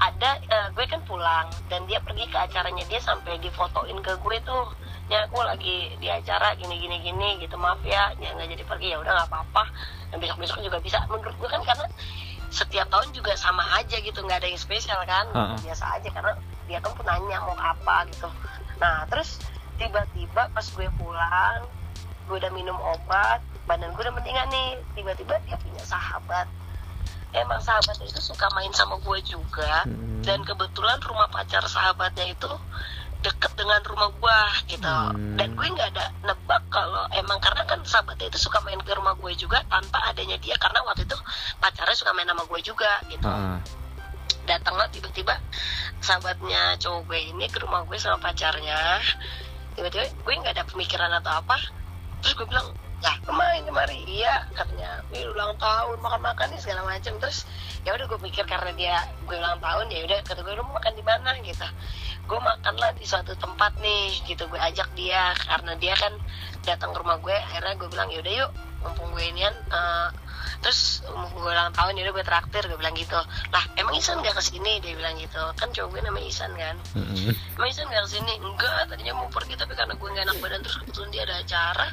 ada 0.01 0.41
eh, 0.41 0.69
gue 0.73 0.85
kan 0.89 1.05
pulang 1.05 1.53
dan 1.69 1.85
dia 1.85 2.01
pergi 2.01 2.25
ke 2.25 2.37
acaranya. 2.41 2.85
Dia 2.89 3.01
sampai 3.05 3.37
difotoin 3.37 4.01
ke 4.01 4.17
gue 4.17 4.37
tuh. 4.43 4.73
Ya 5.13 5.29
aku 5.29 5.45
lagi 5.45 5.93
di 6.01 6.09
acara 6.09 6.57
gini 6.57 6.81
gini 6.81 6.97
gini 7.05 7.37
gitu. 7.45 7.61
Maaf 7.61 7.85
ya 7.85 8.17
ya 8.17 8.33
nggak 8.33 8.49
jadi 8.57 8.65
pergi. 8.65 8.89
Ya 8.97 8.99
udah 9.05 9.13
nggak 9.13 9.29
apa-apa. 9.29 9.65
Dan 10.09 10.17
besok 10.25 10.41
besok 10.41 10.59
juga 10.65 10.81
bisa. 10.81 11.05
Menurut 11.13 11.37
gue 11.37 11.49
kan 11.53 11.61
karena 11.61 11.85
setiap 12.49 12.89
tahun 12.89 13.13
juga 13.13 13.37
sama 13.37 13.61
aja 13.77 14.01
gitu. 14.01 14.25
Nggak 14.25 14.41
ada 14.41 14.49
yang 14.49 14.61
spesial 14.61 15.01
kan? 15.05 15.29
Uh-uh. 15.37 15.61
biasa 15.61 15.85
aja 16.01 16.09
karena 16.09 16.33
dia 16.65 16.79
kan 16.81 16.91
pun 16.97 17.05
nanya 17.05 17.37
mau 17.45 17.57
apa 17.61 18.09
gitu. 18.09 18.29
Nah 18.81 19.05
terus 19.13 19.37
tiba-tiba 19.77 20.49
pas 20.49 20.65
gue 20.65 20.89
pulang 20.97 21.61
gue 22.25 22.37
udah 22.39 22.53
minum 22.55 22.79
obat 22.79 23.43
badan 23.69 23.93
gue 23.93 24.01
udah 24.01 24.15
mendingan 24.17 24.49
nih. 24.49 24.81
Tiba-tiba 24.97 25.37
dia 25.45 25.61
punya 25.61 25.85
sahabat 25.85 26.49
emang 27.33 27.61
sahabatnya 27.61 28.07
itu 28.07 28.21
suka 28.21 28.47
main 28.53 28.73
sama 28.73 28.99
gue 28.99 29.19
juga 29.23 29.85
Hmm. 29.87 30.21
dan 30.21 30.43
kebetulan 30.43 30.99
rumah 31.01 31.29
pacar 31.29 31.65
sahabatnya 31.65 32.29
itu 32.29 32.51
deket 33.21 33.53
dengan 33.53 33.81
rumah 33.85 34.09
gue 34.11 34.39
gitu 34.73 34.85
Hmm. 34.89 35.37
dan 35.37 35.53
gue 35.53 35.67
nggak 35.67 35.89
ada 35.93 36.05
nebak 36.23 36.63
kalau 36.69 37.05
emang 37.13 37.37
karena 37.39 37.63
kan 37.65 37.81
sahabatnya 37.85 38.29
itu 38.29 38.41
suka 38.41 38.59
main 38.61 38.81
ke 38.81 38.93
rumah 38.93 39.13
gue 39.15 39.33
juga 39.35 39.61
tanpa 39.67 40.01
adanya 40.09 40.37
dia 40.37 40.57
karena 40.57 40.81
waktu 40.83 41.05
itu 41.05 41.17
pacarnya 41.59 41.97
suka 41.97 42.13
main 42.13 42.27
sama 42.27 42.45
gue 42.45 42.61
juga 42.61 42.93
gitu 43.07 43.29
Heeh. 43.29 43.59
datanglah 44.49 44.89
tiba-tiba 44.89 45.37
sahabatnya 46.01 46.75
cowok 46.79 47.01
gue 47.07 47.21
ini 47.31 47.47
ke 47.47 47.61
rumah 47.61 47.85
gue 47.85 47.97
sama 47.97 48.19
pacarnya 48.19 48.99
tiba-tiba 49.77 50.09
gue 50.11 50.35
nggak 50.35 50.55
ada 50.57 50.65
pemikiran 50.67 51.13
atau 51.21 51.33
apa 51.39 51.57
terus 52.21 52.35
gue 52.35 52.47
bilang 52.49 52.73
ya 53.01 53.13
kemarin 53.25 53.65
kemari 53.65 53.99
iya 54.05 54.45
katanya 54.53 55.01
gue 55.09 55.25
ulang 55.25 55.57
tahun 55.57 55.97
makan-makan 56.05 56.53
nih 56.53 56.61
segala 56.61 56.85
macam 56.85 57.17
terus 57.17 57.49
ya 57.81 57.97
udah 57.97 58.07
gue 58.13 58.21
pikir 58.29 58.45
karena 58.45 58.73
dia 58.77 58.97
gue 59.25 59.37
ulang 59.41 59.57
tahun 59.57 59.89
ya 59.89 60.05
udah 60.05 60.19
kata 60.21 60.41
gue 60.45 60.53
lu 60.53 60.65
mau 60.69 60.77
makan 60.77 60.93
di 60.93 61.05
mana? 61.05 61.31
Gitu. 61.41 61.67
Gue 62.29 62.39
makanlah 62.39 62.93
di 62.95 63.05
suatu 63.09 63.33
tempat 63.41 63.73
nih 63.81 64.21
gitu 64.29 64.45
gue 64.53 64.61
ajak 64.61 64.93
dia. 64.93 65.33
Karena 65.33 65.73
dia 65.81 65.97
kan 65.97 66.13
datang 66.67 66.93
ke 66.93 66.99
rumah 67.01 67.17
gue 67.25 67.33
akhirnya 67.33 67.75
gue 67.81 67.89
bilang 67.89 68.09
yaudah 68.13 68.35
yuk 68.45 68.53
mumpung 68.81 69.13
gue 69.13 69.25
inian 69.29 69.53
eh, 69.53 70.09
terus 70.65 71.05
mumpung 71.13 71.45
gue 71.45 71.53
ulang 71.53 71.73
tahun 71.73 71.97
yaudah 72.01 72.13
gue 72.21 72.25
traktir 72.25 72.63
gue 72.69 72.77
bilang 72.77 72.93
gitu. 72.93 73.21
Lah 73.49 73.65
emang 73.81 73.97
Isan 73.97 74.21
gak 74.21 74.37
ke 74.37 74.43
sini 74.45 74.77
dia 74.85 74.93
bilang 74.93 75.17
gitu. 75.17 75.41
Kan 75.57 75.73
cowok 75.73 75.89
gue 75.97 76.01
namanya 76.05 76.29
Isan 76.29 76.53
kan? 76.53 76.77
Emang 77.57 77.69
Isan 77.73 77.89
gak 77.89 78.05
ke 78.05 78.21
sini 78.21 78.33
enggak 78.45 78.93
tadinya 78.93 79.25
mau 79.25 79.29
pergi 79.33 79.57
tapi 79.57 79.73
karena 79.73 79.97
gue 79.97 80.09
gak 80.13 80.25
enak 80.29 80.37
badan. 80.45 80.61
Terus 80.61 80.77
kebetulan 80.85 81.09
dia 81.17 81.23
ada 81.25 81.37
acara 81.41 81.89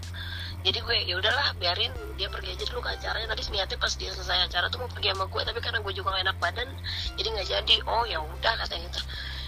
jadi 0.68 0.84
gue 0.84 0.98
ya 1.08 1.16
udahlah 1.16 1.56
biarin 1.56 1.96
dia 2.20 2.28
pergi 2.28 2.60
aja 2.60 2.68
dulu 2.68 2.84
ke 2.84 2.92
acaranya. 3.00 3.32
Tadi 3.32 3.56
niatnya 3.56 3.80
pas 3.80 3.94
dia 3.96 4.12
selesai 4.12 4.52
acara 4.52 4.68
tuh 4.68 4.84
mau 4.84 4.92
pergi 4.92 5.16
sama 5.16 5.26
gue 5.32 5.42
tapi 5.48 5.60
karena 5.64 5.80
gue 5.80 5.94
juga 5.96 6.12
gak 6.12 6.24
enak 6.28 6.38
badan 6.44 6.68
jadi 7.16 7.28
nggak 7.32 7.48
jadi. 7.48 7.76
Oh 7.88 8.04
ya 8.04 8.20
udah 8.20 8.54
katanya. 8.68 8.92
Gitu 8.92 9.02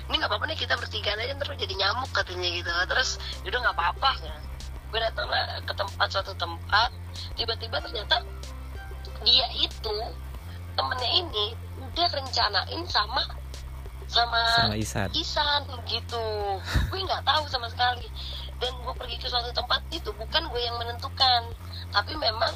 ini 0.09 0.15
nggak 0.17 0.31
apa-apa 0.31 0.45
nih 0.49 0.57
kita 0.57 0.73
bertiga 0.73 1.13
aja 1.13 1.35
terus 1.37 1.55
jadi 1.59 1.73
nyamuk 1.75 2.09
katanya 2.15 2.49
gitu. 2.55 2.71
Terus 2.71 3.09
yaudah 3.43 3.59
nggak 3.67 3.75
apa-apa 3.75 4.11
kan 4.23 4.41
gue 4.89 4.97
datang 4.97 5.27
lah 5.29 5.61
ke 5.61 5.73
tempat 5.77 6.07
suatu 6.09 6.33
tempat 6.33 6.89
tiba-tiba 7.37 7.77
ternyata 7.77 8.25
dia 9.21 9.45
itu 9.53 9.97
temennya 10.73 11.09
ini 11.13 11.53
udah 11.77 12.07
rencanain 12.09 12.81
sama 12.89 13.21
sama, 14.09 14.41
sama 14.57 14.73
Isan. 14.73 15.13
Isan 15.13 15.61
gitu. 15.85 16.25
Gue 16.89 16.99
nggak 17.05 17.21
tahu 17.21 17.45
sama 17.45 17.69
sekali 17.69 18.09
dan 18.59 18.71
gue 18.75 18.93
pergi 18.93 19.15
ke 19.15 19.27
suatu 19.31 19.49
tempat 19.55 19.81
itu 19.89 20.11
bukan 20.11 20.43
gue 20.51 20.61
yang 20.61 20.75
menentukan. 20.75 21.41
Tapi 21.89 22.13
memang 22.19 22.53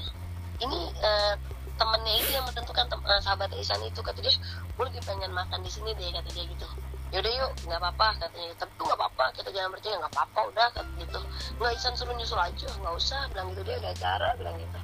ini 0.59 0.91
eh, 0.99 1.33
temennya 1.79 2.13
itu 2.19 2.29
yang 2.35 2.45
menentukan 2.45 2.85
tem- 2.91 3.07
eh, 3.07 3.21
sahabat 3.23 3.49
Isan 3.55 3.79
itu. 3.87 4.03
Kata 4.03 4.19
dia 4.19 4.35
gue 4.75 4.83
lagi 4.83 5.01
pengen 5.07 5.31
makan 5.31 5.63
di 5.63 5.71
sini 5.71 5.95
deh 5.95 6.11
kata 6.11 6.29
dia 6.35 6.45
gitu. 6.45 6.67
Yaudah 7.13 7.29
yuk 7.29 7.51
nggak 7.69 7.77
apa-apa 7.77 8.25
katanya 8.25 8.57
tapi 8.57 8.71
tuh 8.73 8.85
nggak 8.89 8.99
apa-apa 8.99 9.25
kita 9.37 9.49
jangan 9.53 9.69
percaya 9.69 9.95
nggak 10.01 10.13
apa-apa 10.17 10.39
udah 10.51 10.65
kata 10.75 10.81
gitu. 10.99 11.19
Nggak 11.57 11.71
Isan 11.79 11.93
suruh 11.95 12.15
nyusul 12.17 12.39
aja 12.41 12.67
nggak 12.67 12.93
usah 12.93 13.19
bilang 13.31 13.47
gitu. 13.55 13.61
Dia 13.63 13.75
ada 13.79 13.89
acara 13.95 14.29
bilang 14.35 14.55
gitu. 14.59 14.79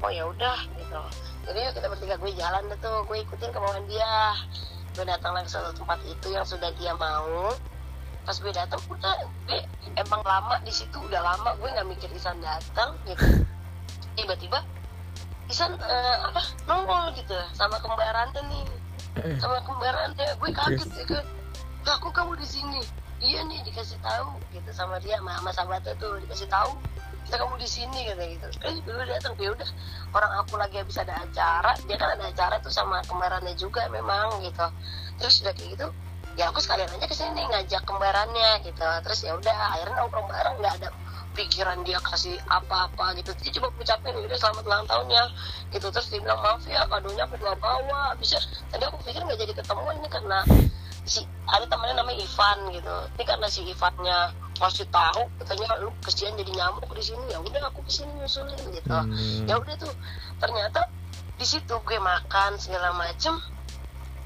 Oh 0.00 0.10
ya 0.10 0.24
udah 0.24 0.58
gitu. 0.80 1.00
Jadi 1.44 1.58
yuk 1.60 1.72
kita 1.76 1.86
bertiga 1.92 2.16
gue 2.16 2.32
jalan 2.34 2.62
deh 2.72 2.78
tuh 2.80 3.04
gue 3.04 3.16
ikutin 3.20 3.50
kemauan 3.52 3.84
dia. 3.84 4.32
Gue 4.94 5.04
datang 5.04 5.34
lagi 5.34 5.50
ke 5.50 5.58
suatu 5.58 5.74
tempat 5.74 5.98
itu 6.06 6.26
yang 6.30 6.46
sudah 6.46 6.70
dia 6.78 6.94
mau 6.94 7.50
pas 8.24 8.36
gue 8.40 8.52
datang 8.52 8.80
udah 8.88 9.16
gue 9.46 9.60
emang 10.00 10.20
lama 10.24 10.56
di 10.64 10.72
situ 10.72 10.96
udah 10.96 11.20
lama 11.20 11.54
gue 11.60 11.68
nggak 11.68 11.86
mikir 11.88 12.08
Isan 12.16 12.40
datang 12.40 12.96
gitu 13.04 13.44
tiba-tiba 14.16 14.64
Isan 15.52 15.76
eh, 15.76 16.16
apa 16.24 16.40
nongol 16.64 17.12
gitu 17.20 17.36
sama 17.52 17.76
kembarannya 17.84 18.40
nih. 18.48 18.64
Sama 19.36 19.60
kembarannya 19.60 20.26
gue 20.40 20.50
kaget 20.50 20.90
ya 20.96 21.04
kan? 21.04 21.24
"Lah, 21.84 21.96
kok 22.00 22.12
kamu 22.16 22.32
di 22.40 22.48
sini? 22.48 22.80
Iya 23.20 23.44
nih 23.44 23.60
dikasih 23.64 24.00
tahu 24.00 24.40
gitu 24.52 24.70
sama 24.72 25.00
dia 25.00 25.20
sama, 25.20 25.36
sama 25.36 25.50
sahabatnya 25.52 25.94
tuh 26.00 26.16
dikasih 26.24 26.48
tahu 26.48 26.76
kita 27.24 27.40
kamu 27.40 27.56
di 27.60 27.68
sini 27.68 27.98
kata 28.08 28.24
gitu. 28.24 28.46
Terus 28.56 28.78
gue 28.84 29.04
datang 29.04 29.32
ya 29.36 29.52
udah 29.52 29.70
orang 30.16 30.32
aku 30.44 30.54
lagi 30.56 30.76
habis 30.80 30.96
ada 30.96 31.12
acara 31.12 31.72
dia 31.84 31.96
kan 31.96 32.08
ada 32.16 32.24
acara 32.28 32.56
tuh 32.60 32.72
sama 32.72 33.04
kembarannya 33.04 33.52
juga 33.56 33.84
memang 33.92 34.40
gitu. 34.40 34.66
Terus 35.20 35.44
udah 35.44 35.52
kayak 35.52 35.68
gitu 35.76 35.86
ya 36.34 36.50
aku 36.50 36.58
sekalian 36.58 36.90
aja 36.90 37.06
ke 37.06 37.16
sini 37.16 37.42
ngajak 37.46 37.82
kembarannya 37.86 38.62
gitu. 38.66 38.86
Terus 39.06 39.18
ya 39.22 39.32
udah 39.38 39.56
akhirnya 39.74 39.94
nongkrong 40.02 40.26
bareng 40.26 40.56
nggak 40.58 40.74
ada 40.82 40.88
pikiran 41.34 41.82
dia 41.82 41.98
kasih 42.02 42.38
apa-apa 42.50 43.14
gitu. 43.18 43.30
Dia 43.42 43.50
cuma 43.58 43.68
ucapin 43.74 44.14
udah 44.14 44.38
selamat 44.38 44.64
ulang 44.66 44.84
tahunnya 44.86 45.22
gitu. 45.74 45.86
Terus 45.90 46.06
dia 46.10 46.20
bilang 46.22 46.40
maaf 46.42 46.62
ya 46.66 46.86
kadonya 46.86 47.22
aku 47.26 47.34
bawa 47.38 47.56
bawa. 47.58 48.02
Bisa 48.18 48.38
tadi 48.70 48.82
aku 48.86 48.98
pikir 49.02 49.22
nggak 49.22 49.38
jadi 49.38 49.52
ketemu 49.54 49.86
ini 49.98 50.08
karena 50.10 50.38
si 51.04 51.20
ada 51.46 51.66
temannya 51.68 51.94
namanya 52.00 52.18
Ivan 52.22 52.58
gitu. 52.74 52.96
Ini 53.18 53.24
karena 53.26 53.46
si 53.46 53.60
Ivannya 53.66 54.18
pasti 54.54 54.86
tahu 54.86 55.26
katanya 55.42 55.82
lu 55.82 55.90
kesian 56.02 56.34
jadi 56.38 56.50
nyamuk 56.50 56.90
di 56.90 57.02
sini. 57.02 57.24
Ya 57.30 57.38
udah 57.38 57.70
aku 57.70 57.82
ke 57.86 57.90
sini 57.90 58.10
nyusulin 58.18 58.58
gitu. 58.74 58.90
Hmm. 58.90 59.46
ya 59.46 59.58
udah 59.58 59.74
tuh 59.78 59.92
ternyata 60.42 60.86
di 61.34 61.46
situ 61.46 61.74
gue 61.82 61.98
makan 61.98 62.54
segala 62.62 62.94
macem 62.94 63.34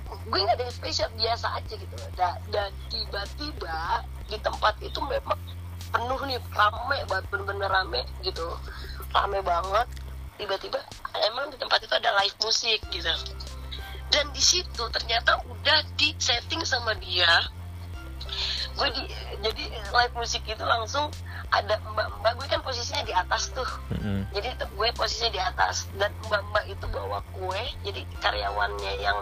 gue 0.09 0.39
nggak 0.41 0.57
ada 0.57 0.65
yang 0.65 0.77
spesial 0.77 1.09
biasa 1.17 1.47
aja 1.61 1.75
gitu 1.77 1.95
dan, 2.17 2.37
dan 2.49 2.71
tiba-tiba 2.89 4.05
di 4.29 4.37
tempat 4.41 4.75
itu 4.85 5.01
memang 5.05 5.41
penuh 5.89 6.21
nih 6.29 6.39
rame 6.53 6.99
banget 7.09 7.25
bener-bener 7.33 7.69
rame 7.71 8.01
gitu. 8.21 8.47
Rame 9.13 9.41
banget. 9.41 9.89
Tiba-tiba 10.39 10.79
emang 11.33 11.51
di 11.51 11.57
tempat 11.59 11.83
itu 11.83 11.95
ada 11.97 12.15
live 12.23 12.37
musik 12.45 12.81
gitu. 12.93 13.11
Dan 14.09 14.25
di 14.33 14.41
situ 14.41 14.85
ternyata 14.93 15.41
udah 15.49 15.85
di 15.97 16.15
setting 16.17 16.63
sama 16.65 16.95
dia. 17.01 17.49
Gue 18.77 18.89
di 18.95 19.03
jadi 19.43 19.65
live 19.91 20.15
musik 20.15 20.45
itu 20.47 20.63
langsung 20.63 21.11
ada 21.49 21.81
mbak-mbak 21.81 22.33
gue 22.37 22.47
kan 22.53 22.61
posisinya 22.61 23.03
di 23.09 23.15
atas 23.17 23.49
tuh. 23.57 23.67
Mm-mm. 23.97 24.29
jadi 24.37 24.53
gue 24.61 24.89
posisinya 24.95 25.33
di 25.33 25.41
atas. 25.41 25.89
Dan 25.97 26.13
mbak-mbak 26.29 26.65
itu 26.69 26.85
bawa 26.93 27.25
kue 27.33 27.63
jadi 27.83 28.05
karyawannya 28.21 28.93
yang 29.01 29.19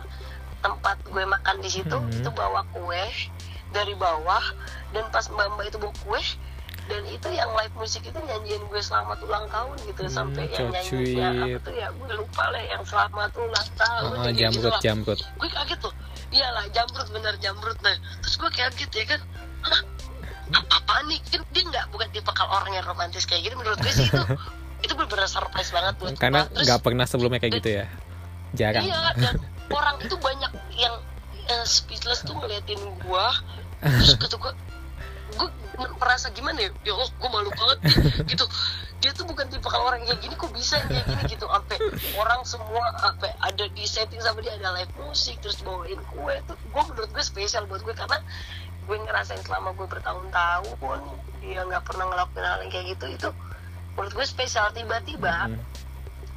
tempat 0.66 0.96
gue 1.04 1.22
makan 1.24 1.56
di 1.58 1.70
situ 1.70 1.94
Hmm. 1.94 2.10
itu 2.12 2.30
bawa 2.30 2.66
kue 2.68 3.04
dari 3.68 3.94
bawah 3.94 4.42
dan 4.90 5.06
pas 5.08 5.26
mbak-mbak 5.26 5.68
itu 5.68 5.78
bawa 5.78 5.94
kue 6.00 6.22
dan 6.86 7.02
itu 7.04 7.28
yang 7.30 7.50
live 7.52 7.74
musik 7.74 7.98
itu 8.00 8.14
nyanyiin 8.16 8.62
gue 8.64 8.78
selamat 8.80 9.18
ulang 9.20 9.46
tahun 9.48 9.74
gitu 9.84 10.02
Hmm, 10.02 10.12
sampai 10.12 10.44
yang 10.48 10.70
nyanyinya 10.70 11.28
apa 11.46 11.58
tuh 11.60 11.74
ya 11.74 11.88
gue 11.88 12.08
lupa 12.14 12.44
lah 12.48 12.62
yang 12.64 12.82
selamat 12.82 13.30
ulang 13.36 13.68
tahun 13.74 14.06
Oh, 14.08 14.22
kayak 14.24 14.34
gitu 14.34 14.40
jamrut 14.40 14.66
lah. 14.68 14.80
jamrut. 14.80 15.18
Gue 15.36 15.48
kaget 15.48 15.78
tuh. 15.80 15.94
Iyalah 16.28 16.64
jamrut 16.68 17.08
bener 17.10 17.34
jamrut 17.38 17.78
nah 17.80 17.94
terus 18.20 18.34
gue 18.36 18.50
kaget 18.52 18.90
ya 18.92 19.04
kan. 19.08 19.20
Hah? 19.64 19.82
apa 20.46 20.94
nih? 21.04 21.18
Kan 21.26 21.42
dia 21.48 21.62
nggak 21.64 21.84
bukan 21.90 22.06
tipe 22.08 22.30
kalau 22.30 22.54
orang 22.54 22.70
yang 22.72 22.84
romantis 22.84 23.22
kayak 23.24 23.42
gitu 23.44 23.54
menurut 23.56 23.78
gue 23.78 23.90
sih 23.90 24.06
itu 24.06 24.22
itu 24.84 24.92
bener-bener 24.94 25.26
surprise 25.26 25.70
banget 25.70 25.94
buat 25.98 26.14
karena 26.14 26.46
nggak 26.48 26.80
pernah 26.80 27.02
sebelumnya 27.04 27.38
kayak 27.38 27.54
gitu 27.58 27.70
ya? 27.76 27.84
Jarang. 28.52 28.84
iya 28.84 29.00
dan 29.16 29.34
orang 29.72 29.96
itu 30.02 30.16
banyak 30.18 30.52
yang 30.76 30.94
eh, 31.46 31.64
speechless 31.66 32.22
tuh 32.22 32.34
ngeliatin 32.38 32.78
gua. 33.06 33.32
Terus 33.82 34.14
kata 34.18 34.36
gua 34.38 34.52
gue 35.36 35.48
merasa 36.00 36.32
gimana 36.32 36.56
ya? 36.64 36.70
Ya 36.86 36.92
Allah 36.96 37.10
gue 37.12 37.28
malu 37.28 37.50
banget 37.52 37.78
gitu. 38.30 38.46
Dia 39.04 39.12
tuh 39.12 39.28
bukan 39.28 39.44
tipe 39.52 39.68
kalau 39.68 39.92
orang 39.92 40.00
kayak 40.08 40.24
gini 40.24 40.34
kok 40.38 40.48
bisa 40.54 40.80
kayak 40.88 41.04
gini? 41.04 41.22
Gitu. 41.28 41.44
Sampai 41.44 41.76
orang 42.16 42.40
semua 42.48 42.84
sampai 42.96 43.30
ada 43.44 43.64
di 43.68 43.84
setting 43.84 44.22
sama 44.22 44.40
dia 44.40 44.56
ada 44.56 44.72
live 44.72 44.92
musik 45.02 45.36
terus 45.44 45.60
bawain 45.60 46.00
kue 46.14 46.34
tuh 46.48 46.56
gue 46.56 46.82
menurut 46.88 47.10
gue 47.12 47.24
spesial 47.24 47.68
buat 47.68 47.84
gue 47.84 47.92
karena 47.92 48.18
gue 48.86 48.96
ngerasain 48.96 49.42
selama 49.44 49.74
gue 49.76 49.86
bertahun-tahun 49.90 51.00
dia 51.42 51.60
nggak 51.66 51.84
pernah 51.84 52.06
ngelakuin 52.08 52.44
hal 52.46 52.58
yang 52.64 52.70
kayak 52.72 52.86
gitu 52.96 53.06
itu 53.12 53.28
menurut 53.98 54.12
gue 54.16 54.26
spesial. 54.26 54.72
Tiba-tiba 54.72 55.52
Mm. 55.52 55.60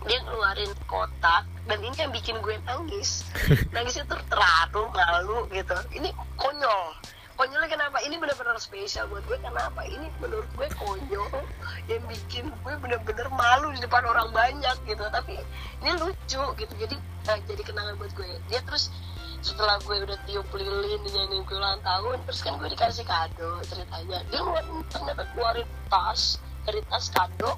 Dia 0.08 0.20
ngeluarin 0.24 0.72
kotak 0.88 1.44
dan 1.68 1.80
ini 1.84 1.96
yang 2.00 2.14
bikin 2.16 2.40
gue 2.40 2.56
nangis. 2.64 3.28
Nangisnya 3.76 4.08
tuh 4.08 4.20
terharu 4.32 4.88
malu 4.96 5.46
gitu. 5.52 5.76
Ini 5.92 6.10
konyol. 6.40 6.96
Konyolnya 7.36 7.72
kenapa? 7.72 8.04
Ini 8.04 8.20
benar-benar 8.20 8.60
spesial 8.60 9.08
buat 9.08 9.24
gue 9.28 9.40
karena 9.40 9.72
apa 9.72 9.84
ini 9.88 10.12
menurut 10.20 10.48
gue 10.56 10.68
konyol 10.76 11.44
yang 11.88 12.04
bikin 12.08 12.52
gue 12.52 12.74
bener-bener 12.80 13.28
malu 13.32 13.72
di 13.76 13.80
depan 13.84 14.04
orang 14.08 14.32
banyak 14.32 14.76
gitu. 14.88 15.04
Tapi 15.12 15.40
ini 15.84 15.92
lucu 16.00 16.44
gitu. 16.56 16.74
Jadi 16.80 16.96
eh, 17.32 17.40
jadi 17.48 17.62
kenangan 17.64 17.96
buat 18.00 18.12
gue. 18.16 18.28
Dia 18.48 18.64
terus 18.64 18.92
setelah 19.40 19.80
gue 19.88 20.04
udah 20.04 20.20
tiup 20.28 20.48
lilin 20.52 21.00
dinyanyiin 21.08 21.48
gue 21.48 21.56
ulang 21.56 21.80
tahun 21.80 22.20
terus 22.28 22.44
kan 22.44 22.60
gue 22.60 22.70
dikasih 22.72 23.08
kado 23.08 23.64
ceritanya. 23.68 24.20
Dia 24.32 24.40
ngeluarin 24.44 24.84
ternyata 24.92 25.24
keluarin 25.32 25.68
tas 25.88 26.42
dari 26.68 26.84
tas 26.92 27.08
kado 27.08 27.56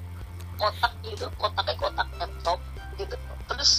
kotak 0.62 0.92
gitu 1.02 1.26
kotaknya 1.42 1.74
kotak 1.74 2.08
laptop 2.22 2.58
gitu. 2.94 3.16
Terus 3.50 3.72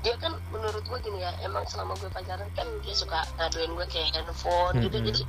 dia 0.00 0.16
kan 0.16 0.32
menurut 0.48 0.80
gue 0.80 0.98
gini 1.04 1.20
ya 1.20 1.28
emang 1.44 1.60
selama 1.68 1.92
gue 2.00 2.08
pacaran 2.08 2.48
kan 2.56 2.64
dia 2.80 2.94
suka 2.96 3.20
ngaduin 3.36 3.76
gue 3.76 3.86
kayak 3.90 4.16
handphone 4.16 4.80
gitu. 4.80 4.96
Mhm. 4.96 5.06
jadi 5.12 5.22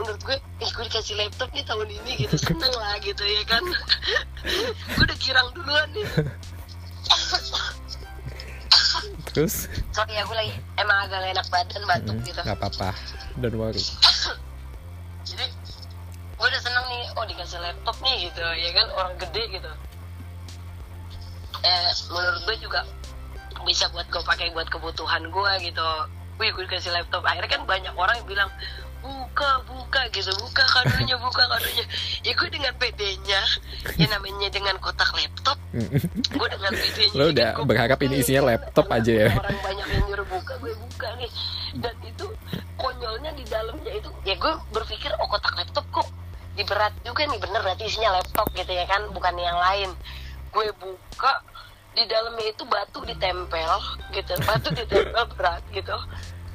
menurut 0.00 0.20
gue 0.24 0.36
eh 0.64 0.70
gue 0.72 0.84
dikasih 0.88 1.14
laptop 1.14 1.52
nih 1.52 1.64
tahun 1.68 1.88
ini 1.92 2.12
gitu. 2.26 2.34
Seneng 2.48 2.74
lah 2.74 2.96
gitu 3.04 3.22
ya 3.22 3.42
kan? 3.44 3.62
Gue 4.96 5.04
udah 5.04 5.18
kirang 5.20 5.48
duluan 5.52 5.88
nih. 5.92 6.08
Terus? 9.36 9.68
Sorry 9.92 10.16
ya 10.16 10.24
gue 10.24 10.36
lagi 10.36 10.52
emang 10.80 10.98
agak 11.06 11.20
gak 11.20 11.32
enak 11.36 11.46
badan 11.52 11.82
batuk 11.84 12.16
mm, 12.16 12.26
gitu. 12.26 12.40
Nggak 12.40 12.58
apa-apa. 12.58 12.90
Don't 13.38 13.56
worry. 13.60 13.84
Jadi 15.22 15.46
gue 16.36 16.46
udah 16.50 16.60
seneng 16.64 16.84
nih 16.88 17.04
oh 17.14 17.24
dikasih 17.28 17.60
laptop 17.62 17.96
nih 18.02 18.32
gitu 18.32 18.42
ya 18.42 18.70
kan? 18.74 18.86
Orang 18.96 19.14
gede 19.20 19.44
gitu 19.54 19.70
eh 21.66 21.90
menurut 22.14 22.42
gue 22.46 22.56
juga 22.62 22.80
bisa 23.66 23.90
buat 23.90 24.06
gue 24.06 24.22
pakai 24.22 24.54
buat 24.54 24.70
kebutuhan 24.70 25.26
gue 25.26 25.52
gitu. 25.66 25.88
Wih 26.38 26.54
gue 26.54 26.64
dikasih 26.70 26.94
laptop. 26.94 27.26
Akhirnya 27.26 27.50
kan 27.58 27.62
banyak 27.66 27.94
orang 27.98 28.14
yang 28.22 28.28
bilang 28.28 28.50
buka 29.02 29.50
buka 29.66 30.06
gitu. 30.14 30.30
Buka 30.38 30.62
kadonya 30.62 31.18
buka 31.26 31.42
kadonya. 31.50 31.84
Ya 32.22 32.32
gue 32.38 32.48
dengan 32.48 32.72
PD-nya 32.78 33.40
ya 33.98 34.06
namanya 34.10 34.48
dengan 34.50 34.74
kotak 34.82 35.10
laptop 35.14 35.58
gue 36.38 36.48
dengan 36.50 36.72
PD-nya 36.74 37.14
lo 37.14 37.30
udah 37.30 37.48
gua 37.54 37.66
berharap 37.66 37.98
buka 37.98 38.06
ini 38.10 38.16
isinya 38.22 38.42
laptop. 38.54 38.86
aja 38.86 39.12
ya? 39.26 39.30
Orang 39.34 39.58
banyak 39.62 39.86
yang 39.90 40.04
nyuruh 40.06 40.26
buka 40.30 40.52
gue 40.62 40.72
buka 40.78 41.08
nih. 41.18 41.30
Dan 41.76 41.94
itu 42.06 42.26
konyolnya 42.78 43.30
di 43.34 43.44
dalamnya 43.50 43.92
itu 43.98 44.08
ya 44.22 44.38
gue 44.38 44.52
berpikir 44.70 45.10
oh 45.18 45.26
kotak 45.26 45.58
laptop 45.58 45.84
kok 45.90 46.08
diberat 46.54 46.94
juga 47.02 47.26
nih. 47.26 47.38
Bener 47.42 47.60
berarti 47.66 47.90
isinya 47.90 48.22
laptop 48.22 48.46
gitu 48.54 48.70
ya 48.70 48.86
kan 48.86 49.10
bukan 49.10 49.34
yang 49.34 49.58
lain 49.58 49.90
gue 50.56 50.72
buka 50.80 51.32
di 51.92 52.04
dalamnya 52.08 52.48
itu 52.48 52.64
batu 52.64 53.04
ditempel 53.04 53.72
gitu. 54.16 54.32
Batu 54.48 54.72
ditempel 54.72 55.24
berat 55.36 55.60
gitu. 55.68 55.96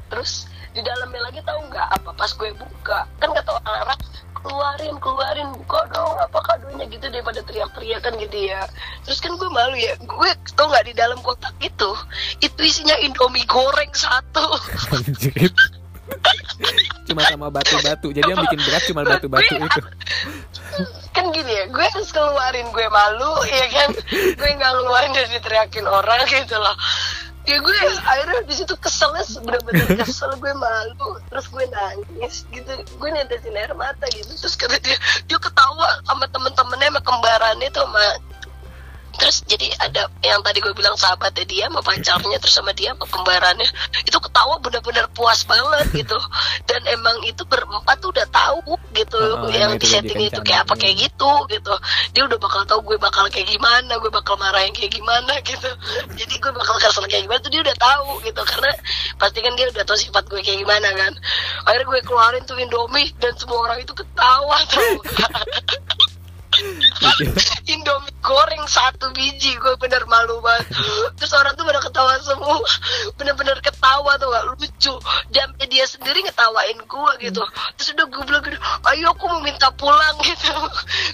Terus 0.10 0.50
di 0.74 0.82
dalamnya 0.82 1.22
lagi 1.30 1.40
tahu 1.46 1.60
nggak 1.70 1.88
apa 2.02 2.10
pas 2.18 2.32
gue 2.34 2.50
buka? 2.58 3.06
Kan 3.22 3.30
kata 3.38 3.62
orang 3.62 4.02
keluarin 4.42 4.98
keluarin 4.98 5.50
buka 5.54 5.86
dong. 5.94 6.18
Apa 6.18 6.40
kadonya 6.42 6.90
gitu 6.90 7.06
daripada 7.14 7.46
teriak-teriak 7.46 8.02
kan 8.02 8.18
gitu 8.18 8.38
ya. 8.50 8.66
Terus 9.06 9.22
kan 9.22 9.38
gue 9.38 9.50
malu 9.54 9.78
ya. 9.78 9.94
Gue 10.02 10.30
tau 10.58 10.66
nggak 10.66 10.86
di 10.90 10.94
dalam 10.98 11.22
kotak 11.22 11.54
itu 11.62 11.92
itu 12.42 12.60
isinya 12.66 12.98
indomie 13.06 13.46
goreng 13.46 13.94
satu. 13.94 14.50
Anjir. 14.98 15.54
cuma 17.08 17.22
sama 17.28 17.48
batu-batu. 17.52 18.12
Jadi 18.12 18.28
yang 18.28 18.42
bikin 18.50 18.60
berat 18.66 18.84
cuma 18.88 19.02
batu-batu 19.04 19.54
itu 19.58 19.82
kan 21.12 21.26
gini 21.36 21.52
ya 21.52 21.66
gue 21.68 21.86
harus 21.86 22.10
keluarin 22.16 22.68
gue 22.72 22.88
malu 22.88 23.32
ya 23.48 23.66
kan? 23.72 23.90
Gue 24.12 24.50
nggak 24.56 24.72
ngeluarin 24.80 25.12
dan 25.12 25.28
diteriakin 25.32 25.86
orang 25.88 26.24
gitu 26.28 26.56
loh. 26.56 26.76
Ya 27.42 27.58
gue 27.58 27.78
akhirnya 28.06 28.46
di 28.46 28.54
situ 28.54 28.74
keselnya 28.78 29.26
bener-bener 29.42 30.06
kesel 30.06 30.32
gue 30.40 30.54
malu. 30.56 31.20
Terus 31.28 31.46
gue 31.50 31.66
nangis 31.70 32.46
gitu 32.54 32.72
gue 32.98 33.10
netesin 33.12 33.58
air 33.58 33.74
mata 33.76 34.06
gitu. 34.14 34.32
Terus 34.34 34.56
kata 34.56 34.78
dia 34.80 34.98
dia 35.28 35.38
ketawa 35.42 36.00
sama 36.06 36.26
temen-temennya 36.30 36.90
sama 36.94 37.02
kembarannya 37.02 37.68
tuh 37.74 37.84
sama 37.86 38.06
terus 39.18 39.44
jadi 39.48 39.68
ada 39.82 40.08
yang 40.24 40.40
tadi 40.46 40.64
gue 40.64 40.74
bilang 40.76 40.96
sahabatnya 40.96 41.44
dia 41.44 41.66
sama 41.68 41.82
pacarnya 41.84 42.38
terus 42.40 42.56
sama 42.56 42.72
dia 42.72 42.96
sama 42.96 43.06
kembarannya 43.08 43.70
itu 44.08 44.18
ketawa 44.18 44.56
bener-bener 44.64 45.06
puas 45.12 45.44
banget 45.44 46.06
gitu. 46.06 46.18
Dan 46.68 46.82
emang 46.88 47.20
itu 47.28 47.44
berempat 47.48 48.00
tuh 48.00 48.12
udah 48.14 48.28
tahu 48.32 48.78
gitu 48.96 49.20
Oh, 49.42 49.50
yang 49.50 49.78
di 49.80 49.88
setting 49.88 50.28
itu 50.28 50.42
kayak 50.44 50.68
apa 50.68 50.76
kayak 50.76 51.08
gitu 51.08 51.32
gitu. 51.48 51.74
Dia 52.12 52.24
udah 52.28 52.38
bakal 52.42 52.62
tahu 52.68 52.80
gue 52.94 52.98
bakal 53.00 53.28
kayak 53.32 53.48
gimana 53.48 53.98
gue 53.98 54.12
bakal 54.12 54.36
marahin 54.36 54.74
kayak 54.76 54.92
gimana 54.94 55.34
gitu. 55.42 55.70
Jadi 56.16 56.34
gue 56.38 56.52
bakal 56.52 56.76
kesel 56.78 57.06
kayak 57.08 57.26
gimana 57.26 57.40
tuh 57.40 57.52
dia 57.52 57.62
udah 57.64 57.78
tahu 57.78 58.20
gitu 58.28 58.42
karena 58.44 58.72
pasti 59.18 59.40
kan 59.40 59.54
dia 59.56 59.68
udah 59.72 59.84
tahu 59.88 59.98
sifat 59.98 60.24
gue 60.28 60.42
kayak 60.44 60.60
gimana 60.64 60.90
kan. 60.94 61.14
Akhirnya 61.68 61.88
gue 61.88 62.00
keluarin 62.04 62.44
tuh 62.44 62.58
Indomie 62.60 63.10
dan 63.18 63.34
semua 63.40 63.70
orang 63.70 63.80
itu 63.82 63.94
ketawa 63.96 64.58
tuh 64.68 65.00
Indomie 67.72 68.12
goreng 68.22 68.66
satu 68.68 69.10
biji 69.16 69.56
gue 69.58 69.74
bener 69.80 70.04
malu 70.06 70.44
banget. 70.44 70.68
Terus 71.18 71.32
orang 71.34 71.56
tuh 71.56 71.64
pada 71.64 71.80
ketawa 71.80 72.14
semua. 72.20 72.60
Bener-bener 73.16 73.58
ketawa 73.64 74.20
tuh 74.20 74.28
gak 74.30 74.46
lucu. 74.52 74.94
Dan 75.32 75.56
dia 75.72 75.86
sendiri 75.88 76.22
ngetawain 76.28 76.80
gue 76.84 77.12
gitu. 77.24 77.44
Terus 77.80 77.88
udah 77.96 78.06
gue 78.12 78.24
bilang 78.28 78.44
ayo 78.92 79.16
aku 79.16 79.26
mau 79.32 79.42
minta 79.42 79.72
pulang 79.74 80.16
gitu. 80.28 80.54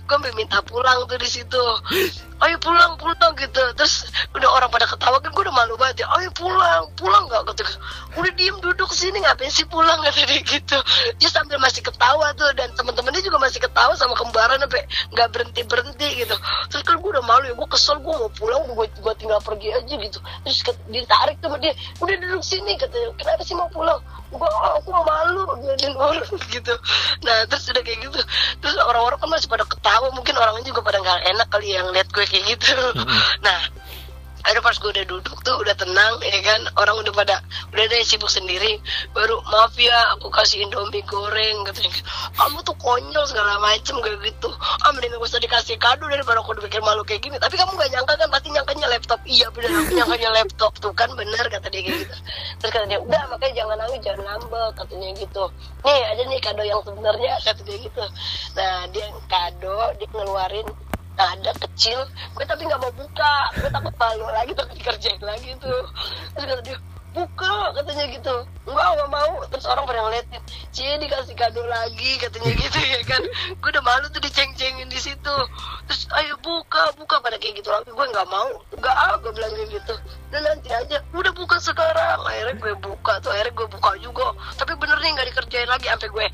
Gue 0.09 0.17
mau 0.17 0.33
minta 0.33 0.59
pulang 0.65 1.05
tuh 1.05 1.17
di 1.21 1.29
situ 1.29 1.63
ayo 2.37 2.55
pulang 2.61 2.93
pulang 3.01 3.33
gitu. 3.37 3.63
Terus 3.73 4.09
udah 4.35 4.49
orang 4.53 4.69
pada 4.69 4.85
ketawa 4.85 5.17
kan 5.17 5.29
gue 5.33 5.43
udah 5.47 5.55
malu 5.55 5.73
banget 5.79 6.05
ya. 6.05 6.07
Ayo 6.17 6.29
pulang 6.35 6.85
pulang 6.93 7.23
nggak? 7.25 7.41
Gitu 7.53 7.63
udah 8.17 8.33
diem 8.33 8.57
duduk 8.61 8.89
sini 8.93 9.21
ngapain 9.21 9.49
sih 9.53 9.65
pulang? 9.69 10.01
Kata 10.05 10.25
dia 10.25 10.41
gitu. 10.41 10.77
Dia 11.21 11.29
sambil 11.29 11.57
masih 11.61 11.81
ketawa 11.85 12.33
tuh 12.33 12.49
dan 12.57 12.73
teman-temannya 12.73 13.21
juga 13.21 13.37
masih 13.41 13.61
ketawa 13.61 13.93
sama 13.97 14.17
kembaran 14.17 14.57
sampai 14.61 14.83
nggak 15.13 15.27
berhenti 15.33 15.61
berhenti 15.65 16.07
gitu. 16.25 16.35
Terus 16.69 16.83
kan 16.85 16.97
gue 17.01 17.09
udah 17.09 17.25
malu 17.25 17.45
ya 17.49 17.53
gue 17.57 17.67
kesel 17.69 17.97
gue 18.01 18.13
mau 18.13 18.31
pulang 18.33 18.61
gue 18.67 18.85
gue 18.89 19.13
tinggal 19.17 19.39
pergi 19.41 19.73
aja 19.73 19.95
gitu. 19.97 20.19
Terus 20.45 20.57
ditarik 20.89 21.37
sama 21.41 21.57
dia 21.61 21.73
udah 22.01 22.15
duduk 22.21 22.43
sini 22.43 22.73
katanya 22.77 23.13
kenapa 23.17 23.41
sih 23.45 23.55
mau 23.57 23.69
pulang? 23.69 24.01
Gue 24.27 24.43
oh, 24.43 24.71
aku 24.77 24.91
malu 24.91 25.41
jadi 25.63 25.95
orang 25.95 26.29
gitu. 26.55 26.73
Nah 27.23 27.47
terus 27.47 27.69
udah 27.69 27.83
kayak 27.85 27.99
gitu. 28.05 28.19
Terus 28.61 28.75
orang-orang 28.81 29.17
kan 29.21 29.29
masih 29.29 29.49
pada 29.49 29.65
ketawa 29.65 30.09
mungkin 30.13 30.35
orangnya 30.35 30.65
juga 30.67 30.81
pada 30.83 30.99
nggak 30.99 31.19
enak 31.31 31.47
kali 31.49 31.73
yang 31.73 31.87
lihat 31.95 32.09
gue 32.11 32.25
kayak 32.27 32.43
gitu. 32.55 32.75
Nah 33.41 33.59
ada 34.47 34.63
pas 34.63 34.79
gue 34.79 34.87
udah 34.87 35.03
duduk 35.11 35.43
tuh 35.43 35.59
udah 35.59 35.75
tenang 35.75 36.23
ya 36.23 36.39
kan? 36.39 36.71
Orang 36.79 37.03
udah 37.03 37.11
pada 37.11 37.43
udah 37.75 37.83
deh 37.91 37.99
sibuk 38.07 38.31
sendiri. 38.31 38.79
Baru 39.11 39.43
maaf 39.51 39.75
ya 39.75 40.15
aku 40.15 40.31
kasih 40.31 40.63
indomie 40.63 41.03
goreng 41.03 41.67
katanya 41.67 41.91
kamu 42.31 42.63
tuh 42.63 42.71
konyol 42.79 43.27
segala 43.27 43.59
macem 43.59 43.99
kayak 43.99 44.23
gitu. 44.23 44.47
Ah 44.87 44.95
mending 44.95 45.11
gak 45.19 45.27
usah 45.27 45.43
dikasih 45.43 45.75
kado 45.75 46.07
daripada 46.07 46.39
aku 46.39 46.55
dipikir 46.55 46.79
malu 46.79 47.03
kayak 47.03 47.27
gini. 47.27 47.35
Tapi 47.35 47.59
kamu 47.59 47.75
gak 47.75 47.91
nyangka 47.91 48.13
kan? 48.15 48.27
Pasti 48.31 48.47
nyangkanya 48.55 48.87
laptop. 48.87 49.19
Iya 49.27 49.51
bener 49.51 49.71
aku 49.83 49.91
nyangkanya 49.99 50.29
laptop 50.31 50.71
tuh 50.79 50.93
kan 50.95 51.11
bener 51.11 51.43
kata 51.51 51.67
dia 51.67 51.81
kayak 51.83 52.07
gitu. 52.07 52.15
Terus 52.63 52.71
kata 52.71 52.85
dia 52.87 52.99
udah 53.03 53.23
makanya 53.27 53.51
jangan 53.51 53.77
nangis 53.83 53.99
jangan 53.99 54.21
ngambek 54.31 54.69
katanya 54.79 55.07
gitu. 55.19 55.43
Nih 55.83 56.01
ada 56.07 56.21
nih 56.23 56.39
kado 56.39 56.63
yang 56.63 56.79
sebenarnya 56.87 57.33
kata 57.43 57.61
dia 57.67 57.77
gitu. 57.83 58.03
Nah 58.55 58.87
dia 58.95 59.11
kado 59.27 59.91
dia 59.99 60.07
ngeluarin 60.15 60.67
ada 61.17 61.51
kecil. 61.57 61.99
Gue 62.37 62.45
tapi 62.45 62.69
nggak 62.69 62.81
mau 62.81 62.93
buka. 62.93 63.35
Gue 63.57 63.69
takut 63.73 63.95
malu 63.97 64.25
lagi 64.29 64.53
tapi 64.53 64.77
dikerjain 64.77 65.21
lagi 65.25 65.57
tuh. 65.57 65.83
Terus 66.37 66.45
kata 66.45 66.61
dia 66.61 66.77
buka 67.17 67.73
katanya 67.73 68.05
gitu. 68.13 68.35
Enggak 68.69 68.87
nggak 68.93 69.09
mau. 69.09 69.33
Terus 69.49 69.65
orang 69.65 69.83
pada 69.89 69.99
ngeliatin 70.05 70.41
cie 70.69 70.93
dikasih 71.01 71.33
kado 71.33 71.65
lagi 71.65 72.21
katanya 72.21 72.51
gitu 72.61 72.79
ya 72.85 73.01
kan. 73.09 73.21
Gue 73.57 73.69
udah 73.73 73.83
malu 73.83 74.05
tuh 74.13 74.21
diceng-cengin 74.21 74.85
di 74.85 74.99
situ. 75.01 75.35
Terus 75.89 76.01
ayo 76.21 76.37
buka 76.45 76.93
buka 76.93 77.17
pada 77.25 77.41
kayak 77.41 77.65
gitu 77.65 77.73
lagi. 77.73 77.89
Gue 77.89 78.05
nggak 78.05 78.27
mau. 78.29 78.61
Nggak 78.77 78.95
ah 78.95 79.17
gue 79.17 79.31
bilang 79.33 79.51
kayak 79.57 79.69
gitu. 79.73 79.95
Dan 80.29 80.41
nanti 80.45 80.69
aja. 80.69 81.01
Udah 81.17 81.33
buka 81.33 81.57
sekarang. 81.57 82.21
Akhirnya 82.21 82.55
gue 82.61 82.73
buka 82.77 83.17
tuh. 83.25 83.33
Akhirnya 83.33 83.53
gue 83.57 83.67
buka 83.73 83.91
juga. 83.97 84.37
Tapi 84.53 84.77
bener 84.77 84.97
nih 85.01 85.11
nggak 85.17 85.27
dikerjain 85.33 85.69
lagi. 85.69 85.89
Sampai 85.89 86.09
gue 86.13 86.27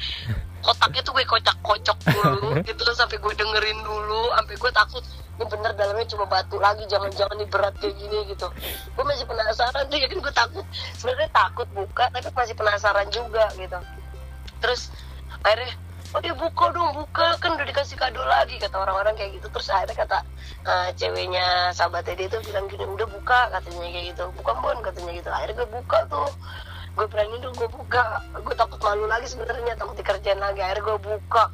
kotaknya 0.63 1.01
tuh 1.03 1.13
gue 1.13 1.25
kocak-kocok 1.27 1.97
dulu 2.07 2.49
gitu 2.67 2.79
terus 2.79 2.97
sampai 2.97 3.19
gue 3.19 3.33
dengerin 3.35 3.79
dulu 3.83 4.31
sampai 4.33 4.55
gue 4.55 4.71
takut 4.71 5.03
ini 5.33 5.49
bener 5.49 5.73
dalamnya 5.73 6.05
cuma 6.05 6.25
batu 6.29 6.61
lagi 6.61 6.85
jangan-jangan 6.85 7.33
ini 7.41 7.49
berat 7.49 7.73
kayak 7.81 7.97
gini 7.97 8.17
gitu. 8.29 8.47
Gue 8.93 9.03
masih 9.03 9.25
penasaran 9.25 9.89
tuh 9.89 9.97
kan 9.97 10.19
gue 10.21 10.33
takut. 10.33 10.65
Sebenarnya 10.93 11.29
takut 11.33 11.67
buka 11.73 12.05
tapi 12.13 12.29
masih 12.29 12.53
penasaran 12.53 13.07
juga 13.09 13.49
gitu. 13.57 13.79
Terus 14.61 14.93
akhirnya 15.41 15.73
oh 16.13 16.21
dia 16.21 16.37
buka 16.37 16.69
dong 16.69 16.93
buka 16.93 17.33
kan 17.41 17.57
udah 17.57 17.65
dikasih 17.65 17.97
kado 17.97 18.21
lagi 18.21 18.61
kata 18.61 18.77
orang-orang 18.77 19.17
kayak 19.17 19.41
gitu. 19.41 19.49
Terus 19.49 19.73
akhirnya 19.73 19.97
kata 20.05 20.17
uh, 20.69 20.89
ceweknya 20.93 21.73
sahabatnya 21.73 22.13
dia 22.13 22.27
tuh 22.29 22.41
bilang 22.45 22.69
gini 22.69 22.85
udah 22.85 23.07
buka 23.09 23.49
katanya 23.57 23.89
kayak 23.89 24.05
gitu. 24.13 24.23
Bukan 24.37 24.55
bon 24.61 24.77
katanya 24.85 25.11
gitu. 25.17 25.29
Akhirnya 25.33 25.65
gue 25.65 25.69
buka 25.81 25.97
tuh 26.13 26.29
gue 26.93 27.05
berani 27.09 27.35
dong 27.41 27.55
gue 27.57 27.69
buka. 27.69 28.21
Gue 28.37 28.55
takut 28.55 28.77
malu 28.85 29.09
lagi 29.09 29.25
sebenarnya 29.25 29.73
takut 29.77 29.97
dikerjain 29.97 30.37
lagi. 30.37 30.61
Akhirnya 30.61 30.83
gue 30.85 30.97
buka. 31.01 31.45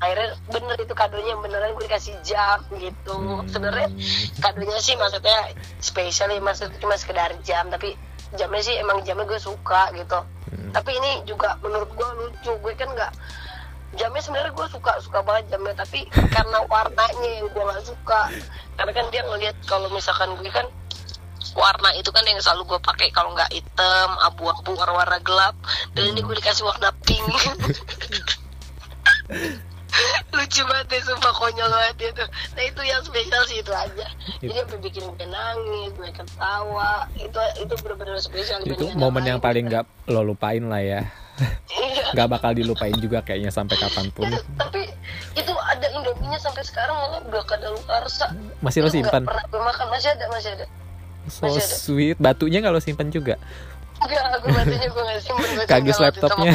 Akhirnya 0.00 0.32
bener 0.48 0.76
itu 0.80 0.94
kadonya 0.96 1.36
beneran 1.36 1.76
gue 1.76 1.84
dikasih 1.84 2.16
jam 2.24 2.64
gitu. 2.80 3.44
Sebenarnya 3.52 3.92
kadonya 4.40 4.78
sih 4.80 4.96
maksudnya 4.96 5.52
spesial 5.84 6.32
ya 6.32 6.40
maksudnya 6.40 6.80
cuma 6.80 6.96
sekedar 6.96 7.36
jam 7.44 7.68
tapi 7.68 7.92
jamnya 8.40 8.62
sih 8.64 8.80
emang 8.80 9.04
jamnya 9.04 9.28
gue 9.28 9.40
suka 9.40 9.92
gitu. 9.92 10.24
Tapi 10.72 10.90
ini 10.96 11.28
juga 11.28 11.60
menurut 11.60 11.92
gue 11.92 12.08
lucu. 12.16 12.52
Gue 12.64 12.72
kan 12.72 12.88
nggak 12.88 13.12
jamnya 14.00 14.22
sebenarnya 14.24 14.52
gue 14.56 14.66
suka 14.72 14.96
suka 15.04 15.20
banget 15.20 15.52
jamnya. 15.52 15.76
Tapi 15.76 16.08
karena 16.32 16.64
warnanya 16.64 17.30
yang 17.36 17.52
gue 17.52 17.62
nggak 17.62 17.84
suka 17.84 18.32
karena 18.80 18.92
kan 18.96 19.06
dia 19.12 19.22
ngeliat 19.28 19.56
kalau 19.68 19.92
misalkan 19.92 20.32
gue 20.40 20.48
kan 20.48 20.64
warna 21.54 21.90
itu 21.98 22.10
kan 22.14 22.24
yang 22.26 22.38
selalu 22.38 22.76
gue 22.76 22.80
pakai 22.82 23.08
kalau 23.10 23.34
nggak 23.34 23.50
hitam 23.50 24.10
abu-abu 24.22 24.74
warna-warna 24.76 25.18
gelap. 25.22 25.56
Dan 25.94 26.14
ini 26.14 26.20
gue 26.22 26.34
dikasih 26.38 26.64
warna 26.66 26.90
pink. 27.04 27.26
Lucu 30.30 30.62
banget 30.70 30.86
deh 30.86 31.02
sumpah 31.02 31.34
konyol 31.34 31.66
banget 31.66 32.14
itu 32.14 32.24
nah 32.54 32.62
itu 32.62 32.80
yang 32.86 33.02
spesial 33.02 33.42
sih 33.50 33.58
itu 33.58 33.72
aja. 33.74 34.06
Jadi 34.38 34.52
sampai 34.54 34.78
bikin 34.78 35.02
gue 35.02 35.26
nangis 35.26 35.90
gue 35.98 36.10
ketawa. 36.14 37.10
Itu 37.18 37.40
itu 37.58 37.74
benar-benar 37.82 38.18
spesial 38.22 38.62
itu 38.62 38.94
momen 38.94 39.26
yang 39.26 39.42
paling 39.42 39.66
nggak 39.66 39.84
lo 40.10 40.22
lupain 40.22 40.62
lah 40.70 40.82
ya. 40.82 41.02
Iya. 41.72 42.12
nggak 42.12 42.28
bakal 42.36 42.52
dilupain 42.52 42.92
juga 43.00 43.24
kayaknya 43.24 43.48
sampai 43.48 43.76
kapan 43.80 44.12
pun. 44.12 44.28
Tapi 44.60 44.92
itu 45.34 45.52
ada 45.56 45.86
indominya 45.88 46.36
sampai 46.36 46.62
sekarang 46.62 46.94
malah 46.94 47.20
udah 47.24 47.44
kadaluarsa. 47.48 48.28
Masih 48.60 48.84
lo 48.84 48.92
simpan? 48.92 49.24
pernah 49.24 49.44
gue 49.48 49.60
makan 49.60 49.86
masih 49.88 50.12
ada 50.12 50.28
masih 50.28 50.52
ada 50.54 50.66
so 51.30 51.48
sweet. 51.58 52.18
Batunya 52.18 52.60
kalau 52.60 52.82
simpan 52.82 53.08
juga? 53.08 53.38
Enggak 54.00 54.24
aku 54.40 54.46
batunya 54.52 54.88
gue 54.90 55.02
nggak 55.02 55.22
simpan 55.22 55.48
kagis 55.70 55.98
laptopnya. 56.02 56.52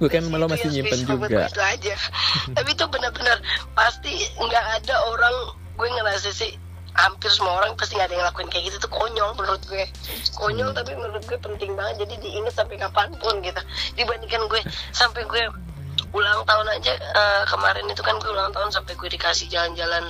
gue 0.00 0.08
kan 0.08 0.24
malah 0.32 0.48
masih 0.48 0.68
nyimpen 0.72 1.04
juga. 1.04 1.48
itu 1.50 1.62
aja. 1.62 1.94
Tapi 2.56 2.70
itu 2.72 2.84
benar-benar 2.88 3.38
pasti 3.76 4.14
nggak 4.38 4.64
ada 4.82 4.94
orang 5.12 5.36
gue 5.78 5.88
ngerasa 5.88 6.30
sih 6.32 6.56
hampir 6.98 7.30
semua 7.30 7.62
orang 7.62 7.78
pasti 7.78 7.94
nggak 7.94 8.08
ada 8.10 8.16
yang 8.16 8.26
lakuin 8.26 8.48
kayak 8.48 8.64
gitu. 8.72 8.76
Tuh 8.88 8.92
konyol 8.92 9.36
menurut 9.36 9.62
gue. 9.68 9.84
Konyol 10.34 10.72
hmm. 10.72 10.78
tapi 10.78 10.92
menurut 10.96 11.22
gue 11.28 11.38
penting 11.38 11.76
banget. 11.76 12.08
Jadi 12.08 12.14
diingat 12.24 12.54
sampai 12.56 12.76
kapan 12.80 13.12
pun 13.20 13.38
gitu. 13.44 13.62
Dibandingkan 13.94 14.42
gue 14.48 14.60
sampai 14.96 15.22
gue 15.28 15.42
ulang 16.16 16.40
tahun 16.48 16.66
aja 16.72 16.92
uh, 16.96 17.42
kemarin 17.44 17.84
itu 17.92 18.00
kan 18.00 18.16
gue 18.16 18.30
ulang 18.32 18.48
tahun 18.54 18.72
sampai 18.72 18.96
gue 18.96 19.08
dikasih 19.12 19.52
jalan-jalan 19.52 20.08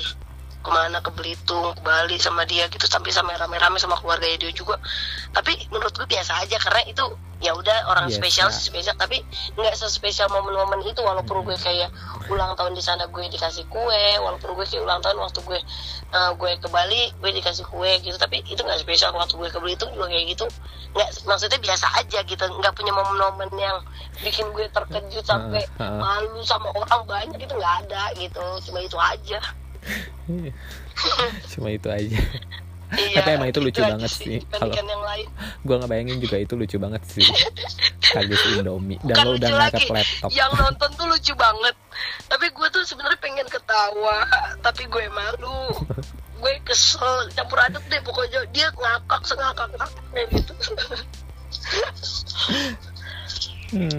ke 0.59 0.71
mana 0.75 0.99
ke 0.99 1.11
Belitung 1.15 1.73
ke 1.75 1.83
Bali 1.87 2.19
sama 2.19 2.43
dia 2.45 2.67
gitu 2.67 2.85
sampai 2.85 3.15
sama 3.15 3.35
rame-rame 3.39 3.79
sama 3.79 3.97
keluarga 3.99 4.27
dia 4.27 4.51
juga. 4.51 4.77
Tapi 5.31 5.55
menurut 5.71 5.95
gue 5.95 6.09
biasa 6.11 6.43
aja 6.43 6.59
karena 6.59 6.83
itu 6.91 7.05
ya 7.39 7.55
udah 7.55 7.87
orang 7.87 8.11
yes, 8.11 8.19
spesial 8.19 8.51
sih 8.51 8.67
spesial 8.67 8.99
tapi 8.99 9.23
nggak 9.55 9.71
sespesial 9.79 10.27
momen-momen 10.27 10.83
itu 10.83 10.99
walaupun 10.99 11.47
gue 11.47 11.55
kayak 11.55 11.87
ulang 12.35 12.59
tahun 12.59 12.75
di 12.75 12.83
sana 12.83 13.07
gue 13.07 13.25
dikasih 13.31 13.63
kue 13.71 14.03
walaupun 14.19 14.59
gue 14.59 14.67
kayak 14.67 14.83
ulang 14.83 14.99
tahun 14.99 15.23
waktu 15.23 15.39
gue 15.47 15.61
uh, 16.19 16.35
gue 16.35 16.51
ke 16.59 16.67
Bali 16.67 17.15
gue 17.23 17.31
dikasih 17.39 17.63
kue 17.71 18.03
gitu 18.03 18.19
tapi 18.19 18.43
itu 18.47 18.59
nggak 18.59 18.83
spesial. 18.83 19.15
Waktu 19.15 19.39
gue 19.39 19.49
ke 19.55 19.59
Belitung 19.63 19.95
juga 19.95 20.11
kayak 20.11 20.27
gitu 20.35 20.47
nggak 20.99 21.09
maksudnya 21.31 21.59
biasa 21.63 21.87
aja 22.01 22.19
gitu 22.27 22.43
nggak 22.43 22.75
punya 22.75 22.91
momen-momen 22.91 23.51
yang 23.55 23.79
bikin 24.19 24.51
gue 24.51 24.67
terkejut 24.75 25.23
sampai 25.23 25.63
malu 25.79 26.43
sama 26.43 26.75
orang 26.75 27.03
banyak 27.07 27.39
itu 27.39 27.55
nggak 27.55 27.75
ada 27.87 28.03
gitu 28.19 28.43
cuma 28.67 28.83
itu 28.83 28.99
aja 28.99 29.39
cuma 31.53 31.69
itu 31.73 31.89
aja. 31.89 32.19
Iya, 32.89 33.21
tapi 33.21 33.37
emang 33.37 33.53
itu 33.53 33.61
lucu 33.61 33.85
banget 33.85 34.09
sih 34.09 34.41
kalau 34.49 34.73
gue 35.61 35.75
nggak 35.77 35.91
bayangin 35.93 36.25
juga 36.25 36.41
itu 36.41 36.57
lucu 36.57 36.77
banget 36.81 37.03
sih. 37.05 37.27
Kagis 38.17 38.41
Indomie. 38.57 38.97
Dan 39.05 39.29
lo 39.29 39.37
udah 39.37 39.49
ngangkat 39.53 39.93
laptop. 39.93 40.31
Yang 40.33 40.53
nonton 40.57 40.91
tuh 40.97 41.07
lucu 41.13 41.33
banget. 41.37 41.77
Tapi 42.33 42.47
gue 42.49 42.69
tuh 42.73 42.83
sebenarnya 42.89 43.21
pengen 43.21 43.45
ketawa 43.53 44.25
tapi 44.65 44.89
gue 44.89 45.05
malu. 45.13 45.69
Gue 46.39 46.55
kesel 46.63 47.35
campur 47.35 47.59
aduk 47.59 47.83
deh 47.91 47.99
pokoknya. 47.99 48.47
Dia 48.55 48.71
ngakak 48.71 49.27
sengakak 49.27 49.75
ngakak 49.75 50.23
gitu. 50.31 50.53
Hmm. 53.75 53.91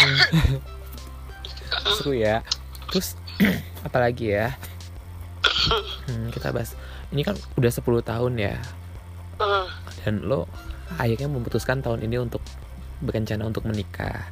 seru 1.99 2.15
ya. 2.15 2.39
Terus 2.87 3.19
apalagi 3.87 4.39
ya 4.39 4.55
hmm, 6.09 6.33
kita 6.33 6.51
bahas. 6.51 6.75
Ini 7.09 7.21
kan 7.25 7.35
udah 7.57 7.71
10 7.71 7.83
tahun 8.05 8.33
ya. 8.37 8.55
Dan 10.03 10.25
lo 10.27 10.45
akhirnya 10.97 11.29
memutuskan 11.29 11.79
tahun 11.79 12.03
ini 12.03 12.19
untuk 12.19 12.43
berencana 12.99 13.47
untuk 13.47 13.63
menikah. 13.65 14.27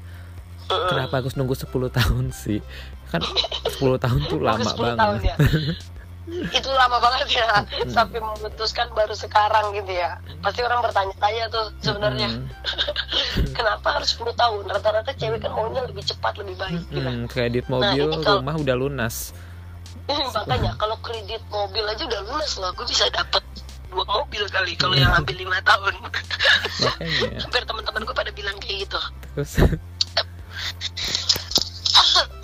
Kenapa 0.68 1.24
harus 1.24 1.40
nunggu 1.40 1.56
10 1.56 1.72
tahun 1.88 2.26
sih? 2.36 2.60
Kan 3.08 3.24
10 3.24 4.04
tahun 4.04 4.20
tuh 4.28 4.40
lama 4.44 4.68
banget. 4.68 4.98
tahun, 5.00 5.18
ya? 5.24 5.36
itu 6.28 6.70
lama 6.76 7.00
banget 7.00 7.40
ya. 7.40 7.48
Sampai 7.88 8.20
memutuskan 8.20 8.92
baru 8.92 9.16
sekarang 9.16 9.72
gitu 9.72 9.96
ya. 9.96 10.20
Pasti 10.44 10.60
orang 10.60 10.84
bertanya-tanya 10.84 11.48
tuh 11.48 11.72
sebenarnya. 11.80 12.28
Mm-mm. 12.36 12.52
kenapa 13.58 13.96
harus 13.96 14.12
10 14.20 14.36
tahun? 14.36 14.64
Rata-rata 14.68 15.12
cewek 15.16 15.40
kan 15.40 15.52
maunya 15.56 15.88
lebih 15.88 16.04
cepat 16.04 16.36
lebih 16.44 16.60
baik 16.60 16.84
gitu. 16.92 17.00
Hmm, 17.00 17.32
kredit 17.32 17.72
mobil, 17.72 18.12
ini 18.12 18.24
kalau- 18.28 18.44
rumah 18.44 18.56
udah 18.60 18.76
lunas. 18.76 19.32
makanya 20.36 20.72
kalau 20.80 20.96
kredit 21.04 21.42
mobil 21.52 21.84
aja 21.84 22.04
udah 22.08 22.22
lunas 22.24 22.54
loh 22.60 22.72
gue 22.76 22.86
bisa 22.88 23.08
dapat 23.12 23.44
dua 23.92 24.04
mobil 24.04 24.44
kali 24.52 24.74
kalau 24.76 24.96
yang 24.96 25.12
ambil 25.20 25.36
lima 25.36 25.60
tahun 25.64 25.94
Makanya. 25.98 27.40
hampir 27.44 27.64
teman-teman 27.66 28.02
gue 28.04 28.16
pada 28.16 28.32
bilang 28.32 28.58
kayak 28.60 28.88
gitu 28.88 29.00
Terus 29.38 29.54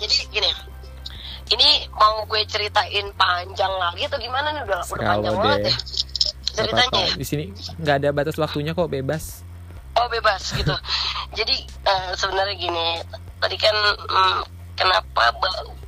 jadi 0.00 0.16
gini 0.30 0.50
ini 1.52 1.68
mau 1.92 2.24
gue 2.24 2.40
ceritain 2.48 3.06
panjang 3.20 3.72
lagi 3.76 4.08
atau 4.08 4.18
gimana 4.18 4.48
nih 4.56 4.62
udah 4.64 4.80
udah 4.80 5.04
panjang 5.04 5.34
banget 5.36 5.58
deh. 5.68 5.76
ya 5.76 5.76
ceritanya 6.54 7.02
ya? 7.02 7.14
Di 7.18 7.26
sini 7.26 7.44
nggak 7.82 7.96
ada 7.98 8.08
batas 8.14 8.38
waktunya 8.38 8.72
kok, 8.72 8.86
bebas. 8.86 9.42
oh 9.98 10.06
bebas 10.06 10.54
gitu 10.54 10.74
jadi 11.34 11.56
eh, 11.66 12.10
sebenarnya 12.14 12.54
gini 12.58 13.02
tadi 13.42 13.56
kan 13.58 13.74
mm, 14.06 14.38
kenapa 14.74 15.34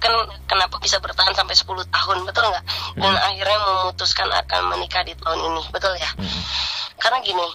kan 0.06 0.14
kenapa 0.46 0.78
bisa 0.78 1.02
bertahan 1.02 1.34
sampai 1.34 1.54
10 1.58 1.66
tahun 1.66 2.16
betul 2.22 2.46
nggak? 2.46 2.64
Dan 2.94 3.14
akhirnya 3.18 3.58
memutuskan 3.58 4.28
akan 4.30 4.60
menikah 4.70 5.02
di 5.02 5.18
tahun 5.18 5.40
ini 5.42 5.62
betul 5.74 5.92
ya? 5.98 6.10
Mm. 6.16 6.42
karena 6.96 7.20
gini 7.20 7.48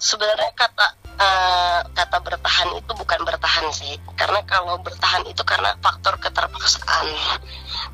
sebenarnya 0.00 0.50
kata 0.56 0.86
eh, 1.20 1.80
kata 1.92 2.18
bertahan 2.24 2.68
itu 2.80 2.92
bukan 2.96 3.20
bertahan 3.28 3.68
sih. 3.76 4.00
Karena 4.16 4.40
kalau 4.48 4.80
bertahan 4.80 5.28
itu 5.28 5.44
karena 5.44 5.76
faktor 5.84 6.16
keterpaksaan. 6.16 7.06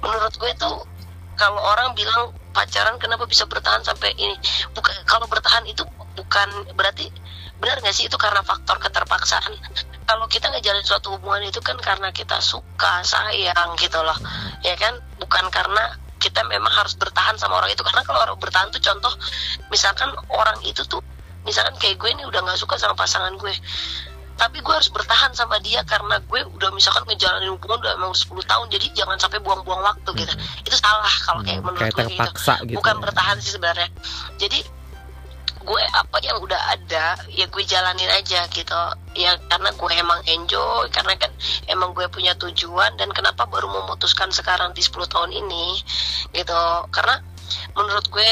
Menurut 0.01 0.33
gue 0.39 0.53
tuh 0.55 0.87
kalau 1.35 1.61
orang 1.61 1.93
bilang 1.99 2.33
pacaran 2.55 2.97
kenapa 3.03 3.27
bisa 3.27 3.45
bertahan 3.51 3.83
sampai 3.83 4.15
ini? 4.15 4.39
Bukan 4.73 4.95
kalau 5.05 5.27
bertahan 5.27 5.67
itu 5.67 5.83
bukan 6.17 6.49
berarti 6.79 7.11
benar 7.57 7.81
nggak 7.81 7.95
sih? 7.95 8.07
Itu 8.07 8.17
karena 8.21 8.41
faktor 8.45 8.77
keterpaksaan. 8.79 9.53
Kalau 10.07 10.27
kita 10.31 10.53
ngejalin 10.53 10.85
suatu 10.87 11.17
hubungan 11.19 11.43
itu 11.45 11.59
kan 11.59 11.75
karena 11.81 12.13
kita 12.13 12.39
suka 12.39 13.03
sayang 13.03 13.75
gitu 13.81 13.99
loh. 14.01 14.17
Ya 14.63 14.77
kan? 14.79 14.97
Bukan 15.19 15.51
karena 15.51 15.97
kita 16.17 16.47
memang 16.47 16.71
harus 16.73 16.95
bertahan 16.95 17.35
sama 17.37 17.59
orang 17.59 17.73
itu. 17.73 17.83
Karena 17.83 18.03
kalau 18.07 18.21
orang 18.23 18.39
bertahan 18.39 18.69
tuh 18.71 18.81
contoh 18.81 19.13
misalkan 19.69 20.09
orang 20.31 20.59
itu 20.63 20.85
tuh 20.87 21.03
misalkan 21.43 21.75
kayak 21.79 21.99
gue 21.99 22.11
ini 22.11 22.23
udah 22.27 22.43
nggak 22.43 22.59
suka 22.59 22.79
sama 22.79 22.95
pasangan 22.95 23.35
gue. 23.35 23.53
Tapi 24.37 24.61
gue 24.61 24.75
harus 24.75 24.93
bertahan 24.93 25.33
sama 25.33 25.57
dia 25.65 25.81
karena 25.89 26.21
gue 26.21 26.41
udah 26.45 26.69
misalkan 26.77 27.09
ngejalanin 27.09 27.57
hubungan 27.57 27.81
udah 27.81 27.97
emang 27.97 28.13
10 28.13 28.37
tahun 28.45 28.67
jadi 28.69 28.87
jangan 28.93 29.17
sampai 29.17 29.41
buang-buang 29.41 29.81
waktu 29.81 30.11
gitu. 30.13 30.35
Itu 30.61 30.77
salah 30.77 31.09
kalau 31.25 31.41
kayak 31.41 31.65
Hmm, 31.65 31.73
menurut 31.73 31.89
kayak 31.89 32.13
gue 32.13 32.21
gitu. 32.21 32.31
gitu. 32.69 32.77
bukan 32.77 32.95
ya. 32.95 33.03
bertahan 33.03 33.37
sih 33.41 33.53
sebenarnya. 33.57 33.89
Jadi 34.37 34.61
gue 35.67 35.83
apa 35.91 36.23
yang 36.23 36.39
udah 36.39 36.79
ada 36.79 37.19
ya 37.35 37.51
gue 37.51 37.65
jalanin 37.67 38.07
aja 38.15 38.47
gitu. 38.55 38.81
Ya 39.19 39.35
karena 39.51 39.75
gue 39.75 39.93
emang 39.99 40.23
enjoy 40.31 40.87
karena 40.95 41.19
kan 41.19 41.35
emang 41.67 41.91
gue 41.91 42.07
punya 42.07 42.39
tujuan 42.39 42.95
dan 42.95 43.11
kenapa 43.11 43.51
baru 43.51 43.67
memutuskan 43.67 44.31
sekarang 44.31 44.71
di 44.73 44.81
10 44.81 45.11
tahun 45.11 45.35
ini 45.35 45.67
gitu. 46.39 46.63
Karena 46.95 47.19
menurut 47.75 48.07
gue 48.07 48.31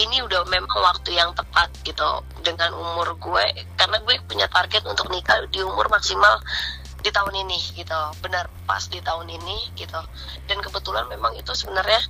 ini 0.00 0.20
udah 0.24 0.44
memang 0.48 0.78
waktu 0.80 1.16
yang 1.16 1.32
tepat 1.32 1.72
gitu 1.82 2.20
dengan 2.44 2.76
umur 2.76 3.16
gue. 3.16 3.44
Karena 3.80 3.96
gue 4.04 4.20
punya 4.28 4.44
target 4.52 4.84
untuk 4.84 5.08
nikah 5.08 5.40
di 5.48 5.64
umur 5.64 5.88
maksimal 5.88 6.36
di 7.00 7.10
tahun 7.12 7.34
ini 7.44 7.58
gitu. 7.76 8.00
Benar 8.20 8.48
pas 8.64 8.84
di 8.86 9.00
tahun 9.02 9.26
ini 9.28 9.74
gitu. 9.76 10.00
Dan 10.46 10.60
kebetulan 10.62 11.08
memang 11.08 11.34
itu 11.36 11.52
sebenarnya 11.52 12.00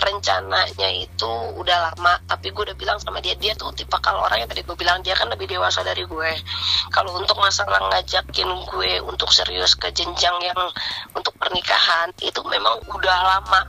rencananya 0.00 0.88
itu 0.90 1.32
udah 1.58 1.92
lama 1.92 2.18
tapi 2.26 2.50
gue 2.50 2.72
udah 2.72 2.78
bilang 2.78 2.98
sama 2.98 3.22
dia 3.22 3.34
dia 3.36 3.52
tuh 3.54 3.70
tipe 3.74 3.94
kalau 4.02 4.24
orang 4.24 4.42
yang 4.42 4.50
tadi 4.50 4.62
gue 4.62 4.76
bilang 4.78 5.02
dia 5.04 5.14
kan 5.14 5.28
lebih 5.28 5.46
dewasa 5.50 5.84
dari 5.84 6.06
gue. 6.06 6.30
Kalau 6.90 7.14
untuk 7.18 7.36
masalah 7.38 7.78
ngajakin 7.92 8.48
gue 8.70 8.92
untuk 9.04 9.30
serius 9.30 9.74
ke 9.76 9.92
jenjang 9.92 10.36
yang 10.42 10.60
untuk 11.12 11.34
pernikahan 11.38 12.10
itu 12.22 12.40
memang 12.46 12.80
udah 12.90 13.18
lama. 13.36 13.62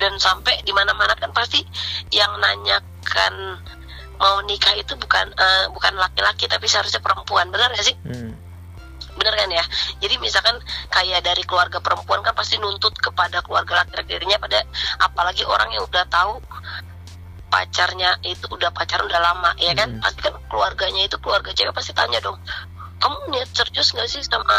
Dan 0.00 0.16
sampai 0.16 0.60
di 0.64 0.72
mana 0.72 0.96
mana 0.96 1.12
kan 1.16 1.32
pasti 1.34 1.60
yang 2.14 2.32
nanyakan 2.40 3.60
mau 4.20 4.44
nikah 4.44 4.76
itu 4.76 4.92
bukan 5.00 5.32
eh, 5.32 5.64
bukan 5.72 5.96
laki-laki 5.96 6.44
tapi 6.44 6.68
seharusnya 6.68 7.00
perempuan. 7.00 7.48
Benar 7.48 7.72
gak 7.72 7.86
sih? 7.88 7.96
Hmm. 8.04 8.39
Bener 9.16 9.34
kan 9.34 9.48
ya? 9.50 9.64
Jadi 10.02 10.14
misalkan 10.18 10.56
kayak 10.90 11.20
dari 11.24 11.42
keluarga 11.46 11.78
perempuan 11.82 12.22
kan 12.22 12.34
pasti 12.34 12.58
nuntut 12.58 12.94
kepada 12.98 13.42
keluarga 13.42 13.84
laki-lakinya 13.84 14.38
pada 14.38 14.62
apalagi 15.02 15.42
orang 15.46 15.70
yang 15.74 15.84
udah 15.86 16.04
tahu 16.06 16.38
pacarnya 17.50 18.14
itu 18.22 18.46
udah 18.46 18.70
pacaran 18.70 19.10
udah 19.10 19.22
lama 19.22 19.50
ya 19.58 19.74
kan? 19.74 19.98
Hmm. 19.98 20.02
pasti 20.02 20.20
kan 20.22 20.34
keluarganya 20.46 21.02
itu 21.06 21.16
keluarga 21.18 21.50
cewek 21.50 21.74
pasti 21.74 21.90
tanya 21.90 22.22
dong 22.22 22.38
kamu 23.00 23.16
niat 23.32 23.48
serius 23.56 23.96
nggak 23.96 24.06
sih 24.12 24.20
sama 24.20 24.52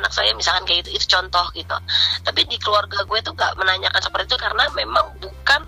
anak 0.00 0.08
saya? 0.08 0.32
Misalkan 0.32 0.64
kayak 0.64 0.88
gitu 0.88 0.96
itu 0.96 1.06
contoh 1.12 1.44
gitu. 1.52 1.76
Tapi 2.24 2.40
di 2.48 2.56
keluarga 2.56 3.04
gue 3.04 3.20
tuh 3.20 3.36
gak 3.36 3.60
menanyakan 3.60 4.00
seperti 4.00 4.32
itu 4.32 4.38
karena 4.40 4.64
memang 4.72 5.12
bukan 5.20 5.60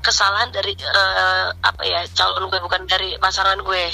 kesalahan 0.00 0.48
dari 0.48 0.72
eh, 0.76 1.46
apa 1.60 1.82
ya 1.84 2.00
calon 2.16 2.48
gue 2.48 2.60
bukan 2.60 2.88
dari 2.88 3.16
pasangan 3.20 3.60
gue. 3.60 3.84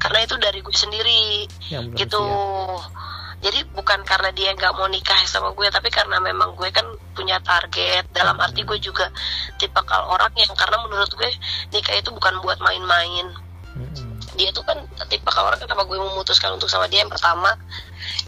Karena 0.00 0.18
itu 0.24 0.34
dari 0.40 0.58
gue 0.64 0.74
sendiri. 0.74 1.44
Yang 1.68 1.84
gitu. 1.96 2.20
siap. 2.20 3.08
jadi 3.40 3.64
bukan 3.72 4.04
karena 4.04 4.28
dia 4.36 4.52
nggak 4.52 4.76
mau 4.76 4.84
nikah 4.84 5.16
sama 5.24 5.56
gue 5.56 5.64
tapi 5.72 5.88
karena 5.88 6.20
memang 6.20 6.56
gue 6.56 6.68
kan 6.72 6.84
punya 7.16 7.40
target. 7.40 8.08
Dalam 8.12 8.36
arti 8.40 8.64
gue 8.64 8.76
juga 8.80 9.08
tipe 9.56 9.80
kalau 9.84 10.12
orang 10.16 10.32
yang 10.36 10.52
karena 10.56 10.76
menurut 10.84 11.12
gue 11.12 11.30
nikah 11.72 11.94
itu 11.96 12.08
bukan 12.12 12.40
buat 12.40 12.60
main-main. 12.60 13.28
Mm-mm. 13.70 14.18
dia 14.34 14.50
tuh 14.50 14.66
kan 14.66 14.74
tipe 15.06 15.30
kalau 15.30 15.46
orang 15.46 15.62
kenapa 15.62 15.86
gue 15.86 15.94
memutuskan 15.94 16.56
untuk 16.56 16.66
sama 16.66 16.90
dia? 16.90 17.06
Yang 17.06 17.16
pertama 17.16 17.54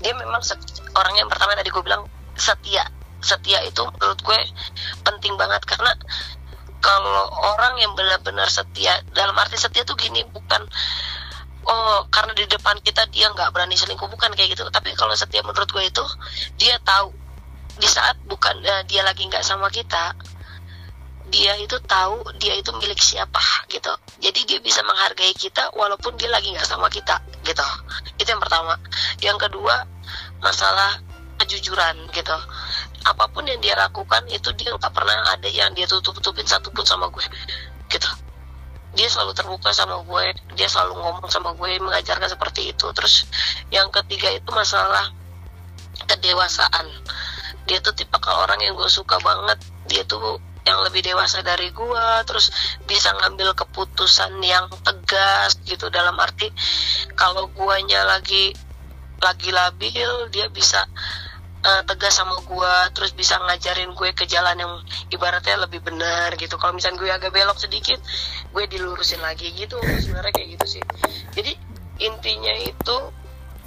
dia 0.01 0.13
memang 0.15 0.39
orang 0.95 1.15
yang 1.19 1.29
pertama 1.29 1.57
tadi 1.57 1.69
gue 1.73 1.83
bilang 1.83 2.07
setia. 2.37 2.85
Setia 3.23 3.63
itu 3.63 3.83
menurut 3.85 4.21
gue 4.23 4.41
penting 5.03 5.35
banget. 5.39 5.63
Karena 5.67 5.95
kalau 6.83 7.31
orang 7.55 7.79
yang 7.79 7.95
benar-benar 7.95 8.51
setia 8.51 8.99
dalam 9.15 9.39
arti 9.39 9.55
setia 9.55 9.87
tuh 9.87 9.95
gini 9.95 10.27
bukan 10.27 10.67
oh 11.63 12.03
karena 12.11 12.35
di 12.35 12.45
depan 12.51 12.75
kita 12.83 13.07
dia 13.07 13.31
nggak 13.31 13.55
berani 13.55 13.79
selingkuh 13.79 14.11
bukan 14.11 14.35
kayak 14.35 14.59
gitu. 14.59 14.67
Tapi 14.67 14.99
kalau 14.99 15.15
setia 15.15 15.47
menurut 15.47 15.71
gue 15.71 15.85
itu 15.87 16.05
dia 16.59 16.77
tahu 16.83 17.15
di 17.79 17.87
saat 17.87 18.19
bukan 18.27 18.59
eh, 18.67 18.83
dia 18.91 19.07
lagi 19.07 19.25
nggak 19.31 19.47
sama 19.47 19.71
kita 19.71 20.13
dia 21.33 21.57
itu 21.57 21.81
tahu 21.89 22.21
dia 22.37 22.53
itu 22.59 22.75
milik 22.77 22.99
siapa 22.99 23.41
gitu. 23.71 23.95
Jadi 24.21 24.45
dia 24.45 24.59
bisa 24.61 24.85
menghargai 24.85 25.33
kita 25.33 25.73
walaupun 25.73 26.19
dia 26.19 26.29
lagi 26.29 26.51
nggak 26.51 26.67
sama 26.67 26.91
kita 26.91 27.23
gitu. 27.47 27.65
Itu 28.19 28.29
yang 28.29 28.43
pertama. 28.43 28.77
Yang 29.23 29.49
kedua 29.49 29.87
masalah 30.43 30.99
kejujuran 31.41 32.11
gitu 32.13 32.37
apa 33.03 33.25
pun 33.31 33.43
yang 33.47 33.59
dia 33.59 33.75
lakukan 33.75 34.23
itu 34.31 34.51
dia 34.55 34.71
nggak 34.75 34.93
pernah 34.95 35.15
ada 35.31 35.49
yang 35.51 35.75
dia 35.75 35.87
tutup 35.91 36.15
tutupin 36.19 36.47
satupun 36.47 36.87
sama 36.87 37.11
gue. 37.11 37.25
Gitu. 37.91 38.11
Dia 38.93 39.09
selalu 39.09 39.33
terbuka 39.33 39.73
sama 39.73 40.05
gue 40.05 40.37
dia 40.53 40.69
selalu 40.69 41.01
ngomong 41.01 41.29
sama 41.33 41.57
gue 41.57 41.81
mengajarkan 41.83 42.29
seperti 42.29 42.71
itu. 42.71 42.87
Terus 42.95 43.27
yang 43.73 43.89
ketiga 43.91 44.31
itu 44.31 44.49
masalah 44.55 45.11
kedewasaan. 46.07 46.87
Dia 47.67 47.79
tuh 47.79 47.95
tipe 47.95 48.19
orang 48.27 48.59
yang 48.63 48.75
gue 48.79 48.91
suka 48.91 49.19
banget. 49.23 49.59
Dia 49.89 50.03
tuh 50.07 50.39
yang 50.63 50.79
lebih 50.87 51.03
dewasa 51.03 51.43
dari 51.43 51.75
gue 51.75 52.07
terus 52.23 52.55
bisa 52.87 53.11
ngambil 53.19 53.55
keputusan 53.59 54.39
yang 54.45 54.71
tegas 54.87 55.59
gitu. 55.67 55.91
Dalam 55.91 56.15
arti 56.21 56.53
kalau 57.19 57.51
guanya 57.51 58.07
lagi 58.07 58.55
lagi 59.23 59.51
labil 59.55 60.11
dia 60.35 60.51
bisa 60.51 60.83
eh, 61.63 61.83
tegas 61.87 62.19
sama 62.19 62.35
gue 62.43 62.75
terus 62.91 63.15
bisa 63.15 63.39
ngajarin 63.39 63.95
gue 63.95 64.11
ke 64.13 64.27
jalan 64.27 64.59
yang 64.59 64.75
ibaratnya 65.15 65.63
lebih 65.63 65.79
benar 65.83 66.35
gitu. 66.35 66.59
Kalau 66.59 66.75
misalnya 66.75 66.99
gue 66.99 67.11
agak 67.11 67.31
belok 67.31 67.59
sedikit 67.59 68.03
gue 68.51 68.65
dilurusin 68.67 69.23
lagi 69.23 69.55
gitu. 69.55 69.79
Sebenarnya 69.79 70.33
kayak 70.35 70.49
gitu 70.59 70.67
sih. 70.79 70.83
Jadi 71.39 71.53
intinya 72.03 72.55
itu 72.59 72.97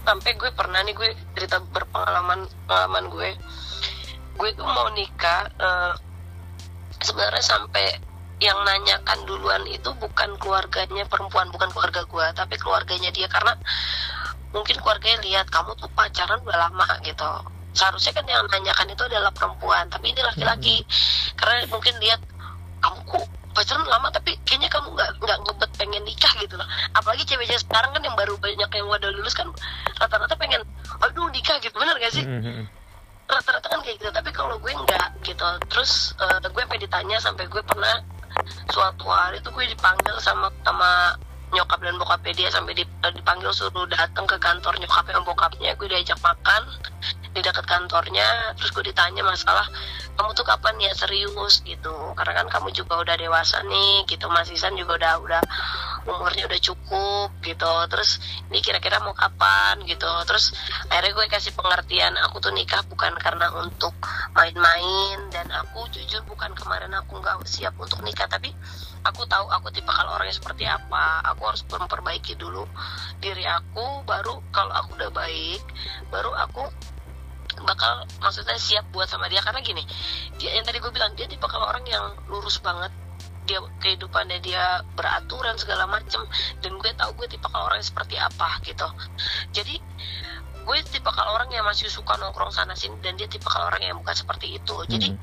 sampai 0.06 0.32
gue 0.38 0.52
pernah 0.54 0.84
nih 0.84 0.94
gue 0.94 1.10
cerita 1.40 1.64
berpengalaman 1.64 2.46
pengalaman 2.68 3.06
gue. 3.10 3.30
Gue 4.36 4.50
tuh 4.54 4.68
mau 4.68 4.92
nikah 4.92 5.48
eh, 5.56 5.94
sebenarnya 7.00 7.44
sampai 7.44 7.88
yang 8.44 8.60
nanyakan 8.68 9.24
duluan 9.24 9.64
itu 9.72 9.88
bukan 9.96 10.36
keluarganya 10.36 11.08
perempuan 11.08 11.48
bukan 11.56 11.72
keluarga 11.72 12.04
gue 12.04 12.26
tapi 12.36 12.60
keluarganya 12.60 13.08
dia. 13.16 13.32
Karena 13.32 13.56
mungkin 14.52 14.76
keluarganya 14.84 15.20
lihat 15.24 15.48
kamu 15.48 15.76
tuh 15.80 15.88
pacaran 15.96 16.44
udah 16.44 16.60
lama 16.68 16.88
gitu 17.04 17.55
seharusnya 17.76 18.16
kan 18.16 18.26
yang 18.26 18.48
nanyakan 18.48 18.88
itu 18.90 19.04
adalah 19.06 19.30
perempuan 19.36 19.86
tapi 19.92 20.16
ini 20.16 20.22
laki-laki. 20.24 20.82
Karena 21.36 21.68
mungkin 21.68 21.94
lihat 22.00 22.24
kamu 22.82 23.00
kok 23.06 23.26
pacaran 23.56 23.88
lama 23.88 24.12
tapi 24.12 24.36
kayaknya 24.44 24.68
kamu 24.68 24.92
nggak 24.92 25.12
nggak 25.24 25.38
ngebet 25.48 25.72
pengen 25.80 26.04
nikah 26.04 26.34
gitu 26.44 26.56
loh. 26.60 26.68
Apalagi 26.92 27.24
cewek-cewek 27.24 27.64
sekarang 27.64 27.92
kan 27.96 28.04
yang 28.04 28.16
baru 28.20 28.36
banyak 28.36 28.68
yang 28.68 28.86
udah 28.88 29.12
lulus 29.16 29.36
kan 29.36 29.48
rata-rata 29.96 30.36
pengen 30.36 30.60
aduh 31.00 31.28
nikah 31.32 31.56
gitu. 31.64 31.76
Bener 31.76 31.96
gak 32.00 32.14
sih? 32.16 32.24
Mm-mm. 32.28 32.68
rata-rata 33.26 33.68
kan 33.68 33.80
kayak 33.82 33.98
gitu. 34.00 34.12
Tapi 34.12 34.30
kalau 34.36 34.60
gue 34.60 34.72
enggak 34.76 35.08
gitu. 35.24 35.44
Terus 35.72 36.14
uh, 36.20 36.38
gue 36.44 36.62
sampai 36.62 36.80
ditanya 36.80 37.18
sampai 37.18 37.48
gue 37.48 37.64
pernah 37.64 37.96
suatu 38.76 39.08
hari 39.08 39.40
tuh 39.40 39.56
gue 39.56 39.66
dipanggil 39.72 40.16
sama 40.20 40.52
sama 40.68 41.16
nyokap 41.56 41.80
dan 41.80 41.96
bokapnya 41.96 42.34
dia 42.36 42.50
sampai 42.52 42.76
dipanggil 42.76 43.48
suruh 43.56 43.88
datang 43.88 44.28
ke 44.28 44.36
kantor 44.36 44.76
nyokap 44.76 45.08
dan 45.08 45.24
bokapnya. 45.24 45.72
Gue 45.80 45.88
diajak 45.88 46.20
makan 46.20 46.62
di 47.36 47.44
dekat 47.44 47.68
kantornya 47.68 48.56
terus 48.56 48.72
gue 48.72 48.88
ditanya 48.88 49.20
masalah 49.28 49.68
kamu 50.16 50.32
tuh 50.32 50.48
kapan 50.48 50.80
ya 50.80 50.92
serius? 50.96 51.60
gitu. 51.68 51.92
Karena 52.16 52.44
kan 52.44 52.48
kamu 52.48 52.72
juga 52.72 53.04
udah 53.04 53.16
dewasa 53.20 53.60
nih 53.68 54.08
gitu. 54.08 54.32
Mas 54.32 54.48
Isan 54.48 54.80
juga 54.80 54.96
udah 54.96 55.14
udah 55.20 55.42
umurnya 56.08 56.48
udah 56.48 56.60
cukup 56.64 57.30
gitu. 57.44 57.74
Terus 57.92 58.24
ini 58.48 58.64
kira-kira 58.64 59.04
mau 59.04 59.12
kapan? 59.12 59.84
gitu. 59.84 60.08
Terus 60.24 60.56
akhirnya 60.88 61.12
gue 61.20 61.26
kasih 61.28 61.52
pengertian 61.52 62.16
aku 62.24 62.40
tuh 62.40 62.56
nikah 62.56 62.80
bukan 62.88 63.12
karena 63.20 63.52
untuk 63.60 63.92
main-main 64.32 65.20
dan 65.36 65.52
aku 65.52 65.84
jujur 65.92 66.24
bukan 66.32 66.56
kemarin 66.56 66.96
aku 66.96 67.20
nggak 67.20 67.44
siap 67.44 67.76
untuk 67.76 68.00
nikah 68.00 68.32
tapi 68.32 68.56
aku 69.04 69.28
tahu 69.28 69.52
aku 69.52 69.68
tipe 69.76 69.92
kalau 69.92 70.16
orangnya 70.16 70.40
seperti 70.40 70.64
apa. 70.64 71.28
Aku 71.36 71.44
harus 71.44 71.68
memperbaiki 71.68 72.40
dulu 72.40 72.64
diri 73.20 73.44
aku 73.44 74.08
baru 74.08 74.40
kalau 74.56 74.72
aku 74.72 74.96
udah 74.96 75.12
baik 75.12 75.60
baru 76.08 76.32
aku 76.40 76.95
bakal 77.64 78.04
maksudnya 78.20 78.58
siap 78.60 78.90
buat 78.92 79.08
sama 79.08 79.32
dia. 79.32 79.40
Karena 79.40 79.64
gini 79.64 79.84
dia 80.36 80.58
yang 80.58 80.66
tadi 80.68 80.84
gue 80.84 80.92
bilang 80.92 81.16
dia 81.16 81.30
tipe 81.30 81.46
kalau 81.48 81.70
orang 81.70 81.86
yang 81.88 82.12
lurus 82.28 82.60
banget. 82.60 82.92
Dia 83.46 83.62
kehidupannya 83.62 84.42
dia 84.42 84.82
beraturan 84.98 85.54
segala 85.56 85.86
macem. 85.86 86.26
Dan 86.60 86.82
gue 86.82 86.92
tahu 86.98 87.14
gue 87.24 87.28
tipe 87.30 87.46
kalau 87.46 87.70
orang 87.70 87.80
seperti 87.80 88.18
apa 88.18 88.58
gitu. 88.66 88.90
Jadi 89.54 89.78
gue 90.66 90.78
tipe 90.90 91.06
kalau 91.14 91.38
orang 91.38 91.50
yang 91.54 91.62
masih 91.62 91.86
suka 91.86 92.18
nongkrong 92.18 92.50
sana 92.50 92.74
sini 92.74 92.98
dan 93.06 93.14
dia 93.14 93.30
tipe 93.30 93.46
kalau 93.46 93.70
orang 93.70 93.86
yang 93.86 93.98
bukan 94.02 94.18
seperti 94.18 94.58
itu. 94.58 94.76
Jadi 94.90 95.14
hmm. 95.14 95.22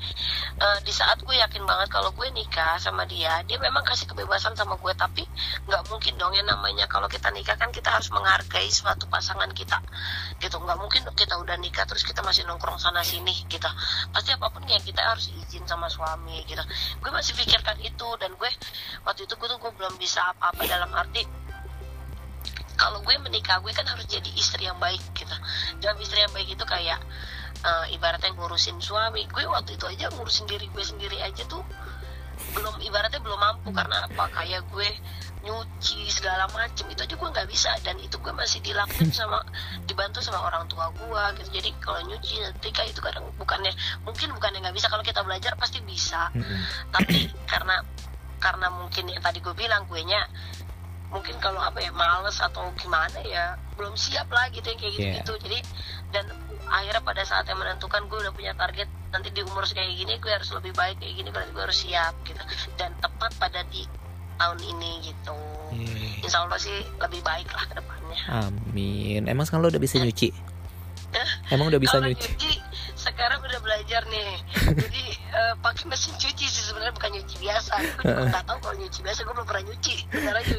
uh, 0.63 0.79
di 0.87 0.93
saat 0.95 1.19
gue 1.19 1.35
yakin 1.35 1.67
banget 1.67 1.91
kalau 1.91 2.15
gue 2.15 2.27
nikah 2.31 2.79
sama 2.79 3.03
dia 3.03 3.43
dia 3.43 3.59
memang 3.59 3.83
kasih 3.83 4.07
kebebasan 4.07 4.55
sama 4.55 4.79
gue. 4.79 4.93
Tapi 4.95 5.27
nggak 5.67 5.83
mungkin 5.91 6.15
dong 6.15 6.31
yang 6.31 6.47
namanya 6.47 6.87
kalau 6.87 7.11
kita 7.11 7.27
nikah 7.35 7.59
kan 7.59 7.69
kita 7.75 7.91
harus 7.91 8.07
menghargai 8.15 8.71
suatu 8.71 9.03
pasangan 9.11 9.51
kita 9.51 9.83
gitu. 10.39 10.55
Nggak 10.63 10.79
mungkin 10.79 11.03
kita 11.11 11.35
udah 11.35 11.59
nikah 11.59 11.83
terus 11.83 12.07
kita 12.07 12.23
masih 12.23 12.47
nongkrong 12.47 12.79
sana 12.79 13.03
sini 13.03 13.35
gitu. 13.51 13.67
Pasti 14.15 14.31
apa 14.31 14.47
pun 14.47 14.63
yang 14.63 14.79
kita 14.79 15.03
harus 15.03 15.27
izin 15.27 15.67
sama 15.67 15.91
suami 15.91 16.47
gitu. 16.47 16.63
Gue 17.03 17.11
masih 17.11 17.35
pikirkan 17.35 17.75
itu 17.83 18.07
dan 18.15 18.31
gue 18.39 18.49
waktu 19.03 19.27
itu 19.27 19.35
gue 19.35 19.47
tuh 19.51 19.59
gue 19.59 19.71
belum 19.75 19.99
bisa 19.99 20.23
apa-apa 20.31 20.63
dalam 20.63 20.87
arti 20.95 21.42
kalau 22.75 22.99
gue 23.05 23.15
menikah 23.21 23.61
gue 23.61 23.71
kan 23.71 23.85
harus 23.85 24.05
jadi 24.09 24.29
istri 24.33 24.65
yang 24.65 24.77
baik 24.81 25.01
gitu. 25.13 25.35
Dalam 25.79 25.97
istri 26.01 26.21
yang 26.21 26.33
baik 26.33 26.49
itu 26.49 26.65
kayak 26.65 26.99
uh, 27.63 27.85
ibaratnya 27.93 28.33
ngurusin 28.33 28.81
suami. 28.81 29.25
Gue 29.29 29.45
waktu 29.45 29.77
itu 29.77 29.85
aja 29.85 30.09
ngurusin 30.13 30.49
diri 30.49 30.67
gue 30.69 30.83
sendiri 30.83 31.17
aja 31.21 31.45
tuh 31.45 31.61
belum 32.57 32.81
ibaratnya 32.81 33.21
belum 33.21 33.39
mampu. 33.39 33.69
Karena 33.71 34.09
apa? 34.09 34.25
Kayak 34.33 34.65
gue 34.73 34.89
nyuci 35.43 36.07
segala 36.07 36.47
macem 36.55 36.87
itu 36.87 37.03
aja 37.03 37.15
gue 37.15 37.29
nggak 37.29 37.49
bisa. 37.49 37.71
Dan 37.85 37.99
itu 38.01 38.17
gue 38.17 38.33
masih 38.33 38.59
dilakukan 38.65 39.09
sama 39.13 39.39
dibantu 39.85 40.19
sama 40.25 40.41
orang 40.41 40.65
tua 40.65 40.89
gue 40.93 41.23
gitu. 41.41 41.49
Jadi 41.61 41.69
kalau 41.77 42.01
nyuci 42.09 42.41
setrika 42.41 42.83
itu 42.89 42.99
kadang 42.99 43.29
bukannya 43.37 43.71
mungkin 44.01 44.33
bukannya 44.33 44.59
nggak 44.65 44.75
bisa. 44.75 44.89
Kalau 44.89 45.05
kita 45.05 45.21
belajar 45.21 45.53
pasti 45.55 45.77
bisa. 45.85 46.33
Tapi 46.89 47.29
karena 47.45 47.85
karena 48.43 48.67
mungkin 48.75 49.07
yang 49.07 49.23
tadi 49.23 49.39
gue 49.39 49.55
bilang 49.55 49.87
gue 49.87 50.03
nya 50.03 50.19
mungkin 51.13 51.37
kalau 51.37 51.61
apa 51.61 51.77
ya 51.77 51.93
males 51.93 52.41
atau 52.41 52.73
gimana 52.81 53.21
ya 53.21 53.53
belum 53.77 53.93
siap 53.93 54.27
lah 54.33 54.49
gitu 54.49 54.65
yang 54.65 54.79
kayak 54.81 54.93
gitu 54.97 55.07
gitu 55.13 55.33
yeah. 55.37 55.41
jadi 55.45 55.59
dan 56.13 56.25
akhirnya 56.69 57.01
pada 57.05 57.21
saat 57.21 57.45
yang 57.45 57.61
menentukan 57.61 58.09
gue 58.09 58.17
udah 58.17 58.33
punya 58.33 58.53
target 58.57 58.89
nanti 59.13 59.29
di 59.29 59.45
umur 59.45 59.61
kayak 59.69 59.93
gini 59.93 60.17
gue 60.17 60.31
harus 60.33 60.49
lebih 60.57 60.73
baik 60.73 60.97
kayak 60.97 61.13
gini 61.21 61.29
berarti 61.29 61.51
gue 61.53 61.63
harus 61.63 61.79
siap 61.85 62.13
gitu. 62.25 62.41
Dan 62.81 62.91
tepat 62.97 63.31
pada 63.37 63.61
di 63.69 63.85
tahun 64.41 64.59
ini 64.61 64.91
gitu. 65.05 65.37
Yeah. 65.73 66.25
insya 66.25 66.45
Allah 66.45 66.57
sih 66.57 66.73
lebih 66.97 67.21
baik 67.21 67.49
lah 67.53 67.65
ke 67.69 67.73
depannya. 67.77 68.21
Amin. 68.29 69.21
Emang 69.29 69.45
sekarang 69.45 69.65
lo 69.65 69.69
udah 69.69 69.81
bisa 69.81 70.01
nyuci? 70.01 70.29
Emang 71.53 71.69
udah 71.69 71.81
bisa 71.81 72.01
nyuci? 72.01 72.29
nyuci 72.33 72.53
sekarang 72.93 73.39
udah 73.43 73.59
belajar 73.61 74.01
nih. 74.09 74.31
Jadi 74.81 75.03
uh, 75.35 75.53
pakai 75.59 75.85
mesin 75.85 76.15
cuci 76.17 76.45
sih 76.49 76.63
sebenarnya 76.65 76.93
bukan 76.97 77.09
nyuci 77.19 77.35
biasa. 77.37 77.73
Gue 78.01 78.03
juga 78.09 78.23
nggak 78.33 78.45
tahu 78.49 78.57
kalau 78.63 78.75
nyuci 78.81 78.99
biasa 79.03 79.19
gue 79.27 79.33
belum 79.33 79.47
pernah 79.49 79.63
nyuci. 79.69 79.95
Benar 80.09 80.35
aja 80.41 80.55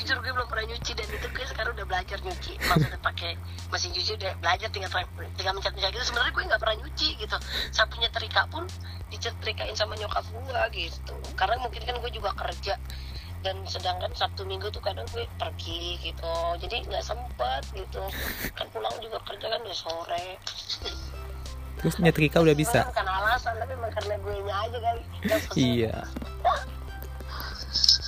jujur 0.00 0.16
gue 0.24 0.32
belum 0.32 0.48
pernah 0.48 0.64
nyuci 0.72 0.96
dan 0.96 1.06
itu 1.12 1.28
gue 1.28 1.44
sekarang 1.44 1.76
udah 1.76 1.86
belajar 1.86 2.18
nyuci. 2.24 2.56
Maksudnya 2.56 3.00
pakai 3.04 3.36
mesin 3.68 3.92
cuci 3.92 4.12
udah 4.16 4.32
belajar 4.40 4.68
tinggal 4.72 4.90
tinggal 5.36 5.52
mencet 5.52 5.72
mencet 5.76 5.90
gitu. 5.92 6.04
Sebenarnya 6.08 6.32
gue 6.32 6.44
nggak 6.48 6.60
pernah 6.64 6.76
nyuci 6.80 7.08
gitu. 7.20 7.36
Sapunya 7.68 8.08
terika 8.08 8.48
pun 8.48 8.64
dicetrikain 9.12 9.76
sama 9.76 9.92
nyokap 10.00 10.24
gue 10.32 10.62
gitu. 10.72 11.14
Karena 11.36 11.60
mungkin 11.60 11.82
kan 11.84 11.94
gue 12.00 12.10
juga 12.16 12.32
kerja. 12.32 12.80
Dan 13.40 13.64
sedangkan 13.68 14.12
sabtu 14.16 14.44
minggu 14.48 14.72
tuh 14.72 14.80
kadang 14.80 15.04
gue 15.12 15.28
pergi 15.36 16.00
gitu. 16.00 16.34
Jadi 16.64 16.88
nggak 16.88 17.04
sempet 17.04 17.62
gitu. 17.76 18.00
Kan 18.56 18.72
pulang 18.72 18.96
juga 19.04 19.20
kerja 19.28 19.52
kan 19.52 19.60
udah 19.60 19.76
sore. 19.76 20.26
Terus 21.80 21.96
nyetrika 22.00 22.40
udah 22.40 22.56
bisa? 22.56 22.88
Bukan 22.88 23.08
alasan 23.08 23.52
tapi 23.60 23.72
karena 23.76 24.14
gue 24.16 24.34
aja 24.48 24.78
kali. 24.80 25.02
Iya. 25.60 25.96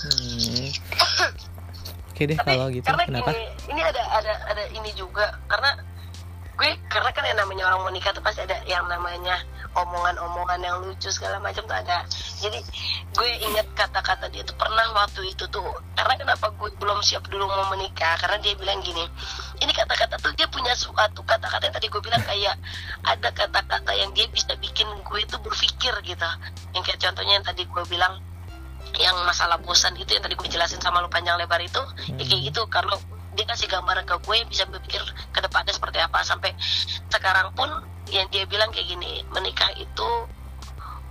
Hmm. 0.03 0.67
Oke 2.13 2.29
deh 2.29 2.37
kalau 2.37 2.69
gitu. 2.69 2.85
Karena 2.85 3.05
Kenapa? 3.09 3.33
Ini, 3.33 3.45
ini 3.73 3.81
ada 3.81 4.03
ada 4.13 4.33
ada 4.53 4.63
ini 4.69 4.93
juga 4.93 5.33
karena 5.49 5.81
gue 6.53 6.69
karena 6.93 7.11
kan 7.17 7.25
yang 7.25 7.41
namanya 7.41 7.65
orang 7.73 7.89
menikah 7.89 8.13
tuh 8.13 8.21
pasti 8.21 8.45
ada 8.45 8.61
yang 8.69 8.85
namanya 8.85 9.41
omongan-omongan 9.73 10.61
yang 10.61 10.77
lucu 10.85 11.09
segala 11.09 11.41
macam 11.41 11.65
tuh 11.65 11.73
ada. 11.73 12.05
Jadi 12.37 12.61
gue 13.17 13.31
inget 13.49 13.65
kata-kata 13.73 14.29
dia 14.29 14.45
tuh 14.45 14.57
pernah 14.61 14.93
waktu 14.93 15.33
itu 15.33 15.49
tuh 15.49 15.65
karena 15.97 16.17
kenapa 16.17 16.53
gue 16.53 16.69
belum 16.77 17.01
siap 17.05 17.29
dulu 17.29 17.45
mau 17.45 17.69
menikah 17.73 18.17
karena 18.21 18.41
dia 18.41 18.57
bilang 18.57 18.81
gini 18.81 19.05
ini 19.61 19.73
kata-kata 19.73 20.17
tuh 20.17 20.33
dia 20.33 20.49
punya 20.49 20.73
suatu 20.73 21.21
kata-kata 21.21 21.69
yang 21.69 21.77
tadi 21.77 21.93
gue 21.93 22.01
bilang 22.01 22.25
kayak 22.25 22.57
ada 23.05 23.29
kata-kata 23.29 23.93
yang 23.93 24.11
dia 24.17 24.25
bisa 24.33 24.57
bikin 24.57 24.89
gue 24.89 25.21
itu 25.21 25.37
berpikir 25.45 25.93
gitu 26.09 26.31
yang 26.73 26.83
kayak 26.83 27.01
contohnya 27.05 27.33
yang 27.37 27.47
tadi 27.47 27.63
gue 27.69 27.85
bilang 27.93 28.17
yang 29.01 29.17
masalah 29.25 29.57
bosan 29.61 29.97
itu 29.97 30.13
yang 30.13 30.23
tadi 30.25 30.37
gue 30.37 30.49
jelasin 30.49 30.81
sama 30.83 31.01
lu 31.01 31.09
panjang 31.09 31.39
lebar 31.41 31.61
itu 31.63 31.81
hmm. 31.81 32.21
ya 32.21 32.25
kayak 32.29 32.43
gitu. 32.53 32.63
Karena 32.69 32.95
dia 33.33 33.45
kasih 33.49 33.69
gambaran 33.71 34.05
ke 34.05 34.17
gue 34.21 34.39
bisa 34.49 34.69
berpikir 34.69 35.01
ke 35.33 35.41
depannya 35.41 35.73
seperti 35.73 35.99
apa. 36.01 36.21
Sampai 36.21 36.53
sekarang 37.09 37.57
pun 37.57 37.69
yang 38.13 38.29
dia 38.29 38.45
bilang 38.45 38.69
kayak 38.69 38.93
gini 38.93 39.25
menikah 39.33 39.73
itu 39.81 40.09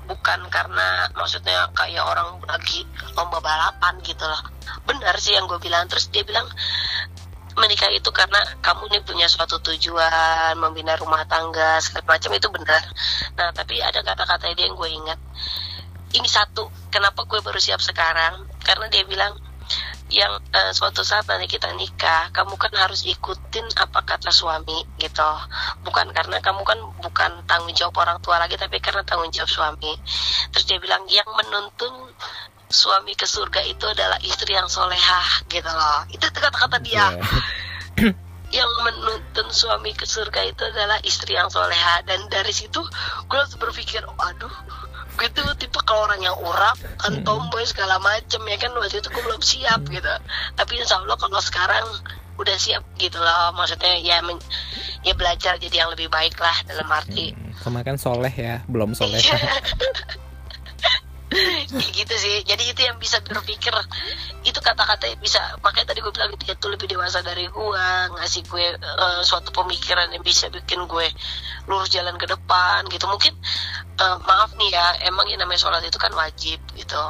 bukan 0.05 0.39
karena 0.51 1.07
maksudnya 1.15 1.72
kayak 1.72 2.03
orang 2.03 2.38
lagi 2.45 2.86
lomba 3.17 3.41
balapan 3.41 3.97
gitu 4.05 4.26
lah. 4.28 4.41
Benar 4.86 5.17
sih 5.17 5.34
yang 5.34 5.49
gue 5.49 5.57
bilang. 5.57 5.89
Terus 5.89 6.13
dia 6.13 6.22
bilang 6.22 6.45
menikah 7.57 7.91
itu 7.91 8.07
karena 8.15 8.39
kamu 8.63 8.95
nih 8.95 9.01
punya 9.03 9.28
suatu 9.28 9.59
tujuan 9.59 10.55
membina 10.55 10.95
rumah 10.95 11.28
tangga 11.28 11.82
segala 11.84 12.15
macam 12.15 12.32
itu 12.38 12.47
benar. 12.47 12.84
Nah 13.36 13.49
tapi 13.51 13.82
ada 13.82 13.99
kata-kata 14.05 14.53
dia 14.55 14.69
yang 14.69 14.78
gue 14.78 14.89
ingat 14.89 15.19
ini 16.12 16.28
satu 16.28 16.68
kenapa 16.91 17.24
gue 17.26 17.39
baru 17.39 17.59
siap 17.59 17.80
sekarang? 17.80 18.47
Karena 18.62 18.88
dia 18.91 19.03
bilang 19.07 19.38
yang 20.12 20.43
uh, 20.51 20.72
suatu 20.76 21.07
saat 21.07 21.24
nanti 21.32 21.47
kita 21.47 21.72
nikah 21.72 22.28
kamu 22.36 22.59
kan 22.59 22.76
harus 22.76 23.07
ikutin 23.07 23.64
apa 23.80 24.03
kata 24.03 24.28
suami 24.28 24.84
gitu. 24.99 25.32
Bukan 25.88 26.12
karena 26.12 26.43
kamu 26.43 26.68
kan 26.68 26.80
bukan 26.99 27.32
tanggung 27.47 27.72
jawab 27.72 27.95
orang 28.03 28.20
tua 28.20 28.36
lagi 28.36 28.59
tapi 28.59 28.84
karena 28.84 29.07
tanggung 29.07 29.32
jawab 29.32 29.47
suami. 29.47 29.95
Terus 30.51 30.66
dia 30.68 30.78
bilang 30.84 31.07
yang 31.07 31.28
menuntun 31.32 32.12
suami 32.72 33.16
ke 33.16 33.28
surga 33.28 33.64
itu 33.68 33.84
adalah 33.88 34.20
istri 34.24 34.51
yang 34.51 34.68
solehah 34.68 35.47
gitu 35.47 35.72
loh. 35.72 36.03
Itu 36.12 36.28
kata-kata 36.28 36.84
dia. 36.84 37.16
Yeah. 37.95 38.16
yang 38.51 38.68
menuntun 38.84 39.47
suami 39.47 39.95
ke 39.95 40.03
surga 40.03 40.43
itu 40.43 40.59
adalah 40.68 40.99
istri 41.07 41.39
yang 41.39 41.47
soleha 41.47 42.03
dan 42.03 42.28
dari 42.28 42.51
situ 42.51 42.84
gue 43.32 43.38
langsung 43.39 43.64
berpikir 43.64 44.03
oh, 44.03 44.16
aduh 44.20 44.51
gue 45.22 45.30
tuh 45.38 45.53
tipe 45.53 45.78
kalau 45.86 46.09
orang 46.09 46.26
yang 46.26 46.34
urap 46.41 46.74
kan 46.97 47.13
hmm. 47.13 47.22
tomboy 47.22 47.61
segala 47.69 48.01
macem 48.01 48.41
ya 48.41 48.57
kan? 48.57 48.74
Waktu 48.74 49.05
itu 49.05 49.09
gue 49.13 49.22
belum 49.22 49.41
siap 49.45 49.86
gitu. 49.86 50.13
Tapi 50.57 50.72
insya 50.82 50.97
Allah 50.97 51.13
kalau 51.13 51.38
sekarang 51.38 51.86
udah 52.41 52.57
siap 52.57 52.82
gitu 52.97 53.22
loh. 53.22 53.53
Maksudnya 53.53 54.01
ya 54.01 54.26
men, 54.26 54.41
ya 55.05 55.13
belajar 55.13 55.61
jadi 55.61 55.86
yang 55.86 55.93
lebih 55.93 56.09
baik 56.09 56.34
lah 56.41 56.57
dalam 56.65 56.89
arti. 56.89 57.38
Hmm, 57.38 57.86
kan 57.86 58.01
soleh 58.01 58.34
ya 58.34 58.65
belum 58.65 58.97
soleh. 58.97 59.22
Kayak 59.22 59.61
gitu 61.96 62.16
sih. 62.20 62.44
Jadi 62.44 62.64
itu 62.76 62.82
yang 62.84 63.00
bisa 63.00 63.24
berpikir 63.24 63.72
itu 64.44 64.60
kata-kata 64.60 65.08
yang 65.08 65.22
bisa 65.24 65.40
makanya 65.64 65.96
tadi 65.96 66.04
gue 66.04 66.12
bilang 66.12 66.32
dia 66.36 66.54
tuh 66.60 66.76
lebih 66.76 66.92
dewasa 66.92 67.24
dari 67.24 67.48
gue 67.48 67.86
ngasih 68.20 68.44
gue 68.52 68.66
uh, 68.78 69.22
suatu 69.24 69.56
pemikiran 69.56 70.12
yang 70.12 70.24
bisa 70.26 70.52
bikin 70.52 70.84
gue 70.86 71.08
lurus 71.72 71.88
jalan 71.88 72.20
ke 72.20 72.28
depan 72.28 72.84
gitu. 72.92 73.08
Mungkin 73.08 73.34
uh, 74.04 74.18
maaf 74.28 74.52
nih 74.60 74.76
ya 74.76 74.86
emang 75.08 75.26
yang 75.32 75.40
namanya 75.40 75.64
sholat 75.64 75.84
itu 75.88 75.96
kan 75.96 76.12
wajib 76.12 76.60
gitu. 76.76 77.04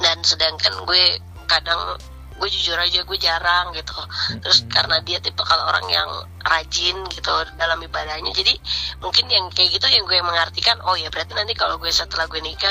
Dan 0.00 0.20
sedangkan 0.24 0.84
gue 0.88 1.20
kadang 1.46 2.00
gue 2.36 2.48
jujur 2.52 2.76
aja 2.76 3.00
gue 3.02 3.18
jarang 3.18 3.72
gitu. 3.72 3.96
Terus 4.40 4.68
karena 4.68 5.00
dia 5.02 5.18
tipe 5.20 5.40
kalau 5.42 5.68
orang 5.68 5.86
yang 5.88 6.10
rajin 6.46 6.96
gitu 7.10 7.34
dalam 7.58 7.82
ibadahnya 7.82 8.30
jadi 8.30 8.54
mungkin 9.02 9.26
yang 9.26 9.50
kayak 9.50 9.74
gitu 9.74 9.86
yang 9.90 10.06
gue 10.06 10.14
mengartikan 10.22 10.78
oh 10.86 10.94
ya 10.94 11.10
berarti 11.10 11.34
nanti 11.34 11.58
kalau 11.58 11.74
gue 11.82 11.90
setelah 11.90 12.30
gue 12.30 12.38
nikah 12.38 12.70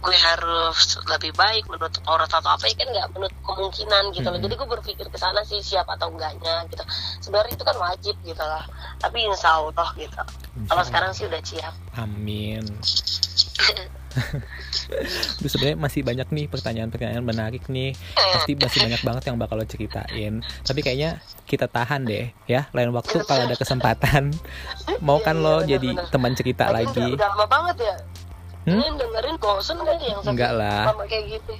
gue 0.00 0.16
harus 0.16 0.96
lebih 1.12 1.36
baik 1.36 1.68
menurut 1.68 1.92
aurat 2.08 2.32
atau 2.32 2.48
apa 2.48 2.64
ya 2.64 2.74
kan 2.80 2.88
nggak 2.88 3.08
menurut 3.12 3.34
kemungkinan 3.44 4.02
gitu 4.16 4.28
loh. 4.28 4.40
Jadi 4.40 4.54
gue 4.56 4.68
berpikir 4.68 5.06
ke 5.12 5.18
sana 5.20 5.44
sih 5.44 5.60
siap 5.60 5.84
atau 5.88 6.08
enggaknya 6.08 6.64
gitu. 6.72 6.84
Sebenarnya 7.20 7.52
itu 7.56 7.64
kan 7.64 7.76
wajib 7.76 8.16
gitu 8.24 8.44
lah. 8.44 8.64
Tapi 9.00 9.28
insya 9.28 9.60
Allah 9.60 9.88
gitu. 9.96 10.22
Kalau 10.68 10.84
sekarang 10.84 11.10
sih 11.12 11.28
udah 11.28 11.40
siap. 11.44 11.74
Amin. 12.00 12.64
Duh, 15.40 15.48
sebenarnya 15.48 15.76
masih 15.76 16.00
banyak 16.00 16.28
nih 16.28 16.46
pertanyaan-pertanyaan 16.46 17.20
menarik 17.20 17.66
nih. 17.66 17.92
Pasti 18.14 18.54
masih 18.54 18.78
banyak 18.82 19.00
banget 19.00 19.22
yang 19.26 19.36
bakal 19.36 19.56
lo 19.56 19.64
ceritain. 19.64 20.32
Tapi 20.60 20.80
kayaknya 20.80 21.18
kita 21.44 21.66
tahan 21.66 22.04
deh 22.04 22.30
ya. 22.44 22.70
Lain 22.70 22.90
waktu 22.90 23.20
kalau 23.22 23.44
ada 23.44 23.54
kesempatan 23.54 24.30
mau 25.06 25.18
kan 25.18 25.34
Iya, 25.34 25.44
lo 25.44 25.56
jadi 25.64 25.88
teman 26.08 26.32
cerita 26.32 26.68
Lagi 26.68 26.86
lagi. 26.88 27.00
udah, 27.04 27.14
udah 27.14 27.28
lama 27.32 27.46
banget 27.46 27.78
ya 27.84 27.96
Hmm? 28.64 28.80
ini 28.80 28.96
dengerin 28.96 29.36
bosen 29.36 29.76
yang 29.76 30.24
sampai 30.24 30.32
Enggak 30.32 30.52
lah. 30.56 30.88
lama 30.88 31.04
kayak 31.04 31.36
gitu 31.36 31.52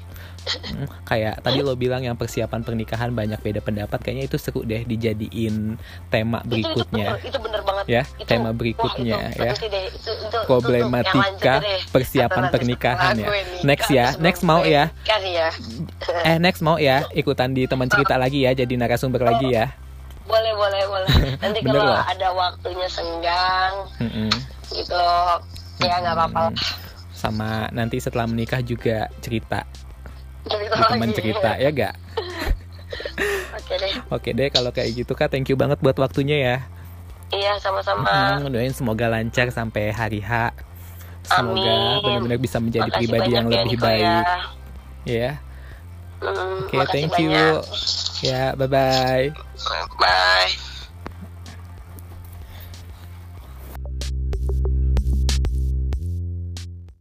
Kayak 1.05 1.41
tadi 1.41 1.61
lo 1.61 1.73
bilang 1.73 2.01
yang 2.01 2.15
persiapan 2.15 2.61
pernikahan 2.61 3.11
banyak 3.11 3.39
beda 3.39 3.61
pendapat. 3.61 3.97
Kayaknya 3.99 4.25
itu 4.27 4.37
seru 4.37 4.61
deh 4.61 4.83
dijadiin 4.83 5.81
tema 6.09 6.41
itu, 6.43 6.61
itu, 6.61 6.85
berikutnya. 6.85 7.07
bener, 7.15 7.25
itu 7.25 7.39
bener 7.41 7.61
banget 7.63 7.85
Ya, 7.85 8.03
Itu- 8.11 8.25
tema 8.25 8.49
wah, 8.49 8.55
berikutnya 8.55 9.17
itu, 9.27 9.39
ya. 9.39 9.53
Itu- 9.53 9.69
itu- 9.69 10.17
itu- 10.25 10.45
Problematika 10.45 11.21
lanjut 11.21 11.61
deh. 11.61 11.81
persiapan 11.91 12.45
pernikahan 12.49 13.15
ya. 13.15 13.29
Next 13.63 13.89
ya, 13.89 14.07
next 14.19 14.41
mau 14.41 14.61
ya. 14.63 14.89
nikah 14.95 15.21
ya 15.21 15.49
Eh 16.29 16.37
next 16.39 16.61
mau 16.61 16.77
ya 16.77 17.05
ikutan 17.11 17.51
di 17.51 17.65
teman 17.65 17.87
cerita 17.87 18.17
lagi 18.17 18.41
ya, 18.41 18.53
jadi 18.53 18.73
narasumber 18.75 19.21
lagi 19.23 19.49
ya. 19.51 19.73
boleh 20.25 20.53
boleh 20.55 20.83
boleh 20.89 21.09
nanti 21.37 21.61
kalau 21.67 21.85
loh. 21.85 22.01
ada 22.01 22.29
waktunya 22.33 22.89
senggang 22.89 23.75
Mm-mm. 24.01 24.33
gitu 24.71 25.05
ya 25.79 26.01
nggak 26.01 26.17
apa-apa 26.17 26.49
Sama 27.13 27.69
nanti 27.71 28.01
setelah 28.01 28.25
menikah 28.25 28.59
juga 28.59 29.13
cerita 29.21 29.69
Cerita 30.45 30.75
teman 30.77 31.09
cerita 31.11 31.51
ya 31.57 31.71
gak? 31.73 31.95
oke 33.57 33.75
deh 33.81 33.93
Oke 34.13 34.31
deh 34.37 34.49
kalau 34.53 34.71
kayak 34.71 34.91
gitu 35.05 35.13
kak, 35.17 35.33
thank 35.33 35.49
you 35.49 35.57
banget 35.57 35.81
buat 35.81 35.97
waktunya 35.97 36.37
ya. 36.39 36.57
iya 37.35 37.59
sama-sama 37.59 38.07
Hmm, 38.07 38.53
doain 38.53 38.71
semoga 38.71 39.11
lancar 39.11 39.51
sampai 39.51 39.91
hari 39.91 40.21
H. 40.23 40.55
Semoga 41.25 41.99
benar-benar 42.05 42.39
bisa 42.39 42.61
menjadi 42.61 42.85
Makasih 42.85 43.01
pribadi 43.01 43.31
yang 43.35 43.47
ya, 43.49 43.53
lebih 43.65 43.75
Niko, 43.75 43.87
baik. 43.89 44.05
ya. 44.05 44.19
Ya. 45.05 45.31
Hmm, 46.21 46.69
Oke, 46.69 46.77
makasih 46.79 46.93
thank 46.95 47.13
you. 47.19 47.33
banyak. 47.33 47.61
Ya, 48.23 48.45
bye 48.55 48.69
bye. 48.69 49.27
bye 49.99 50.49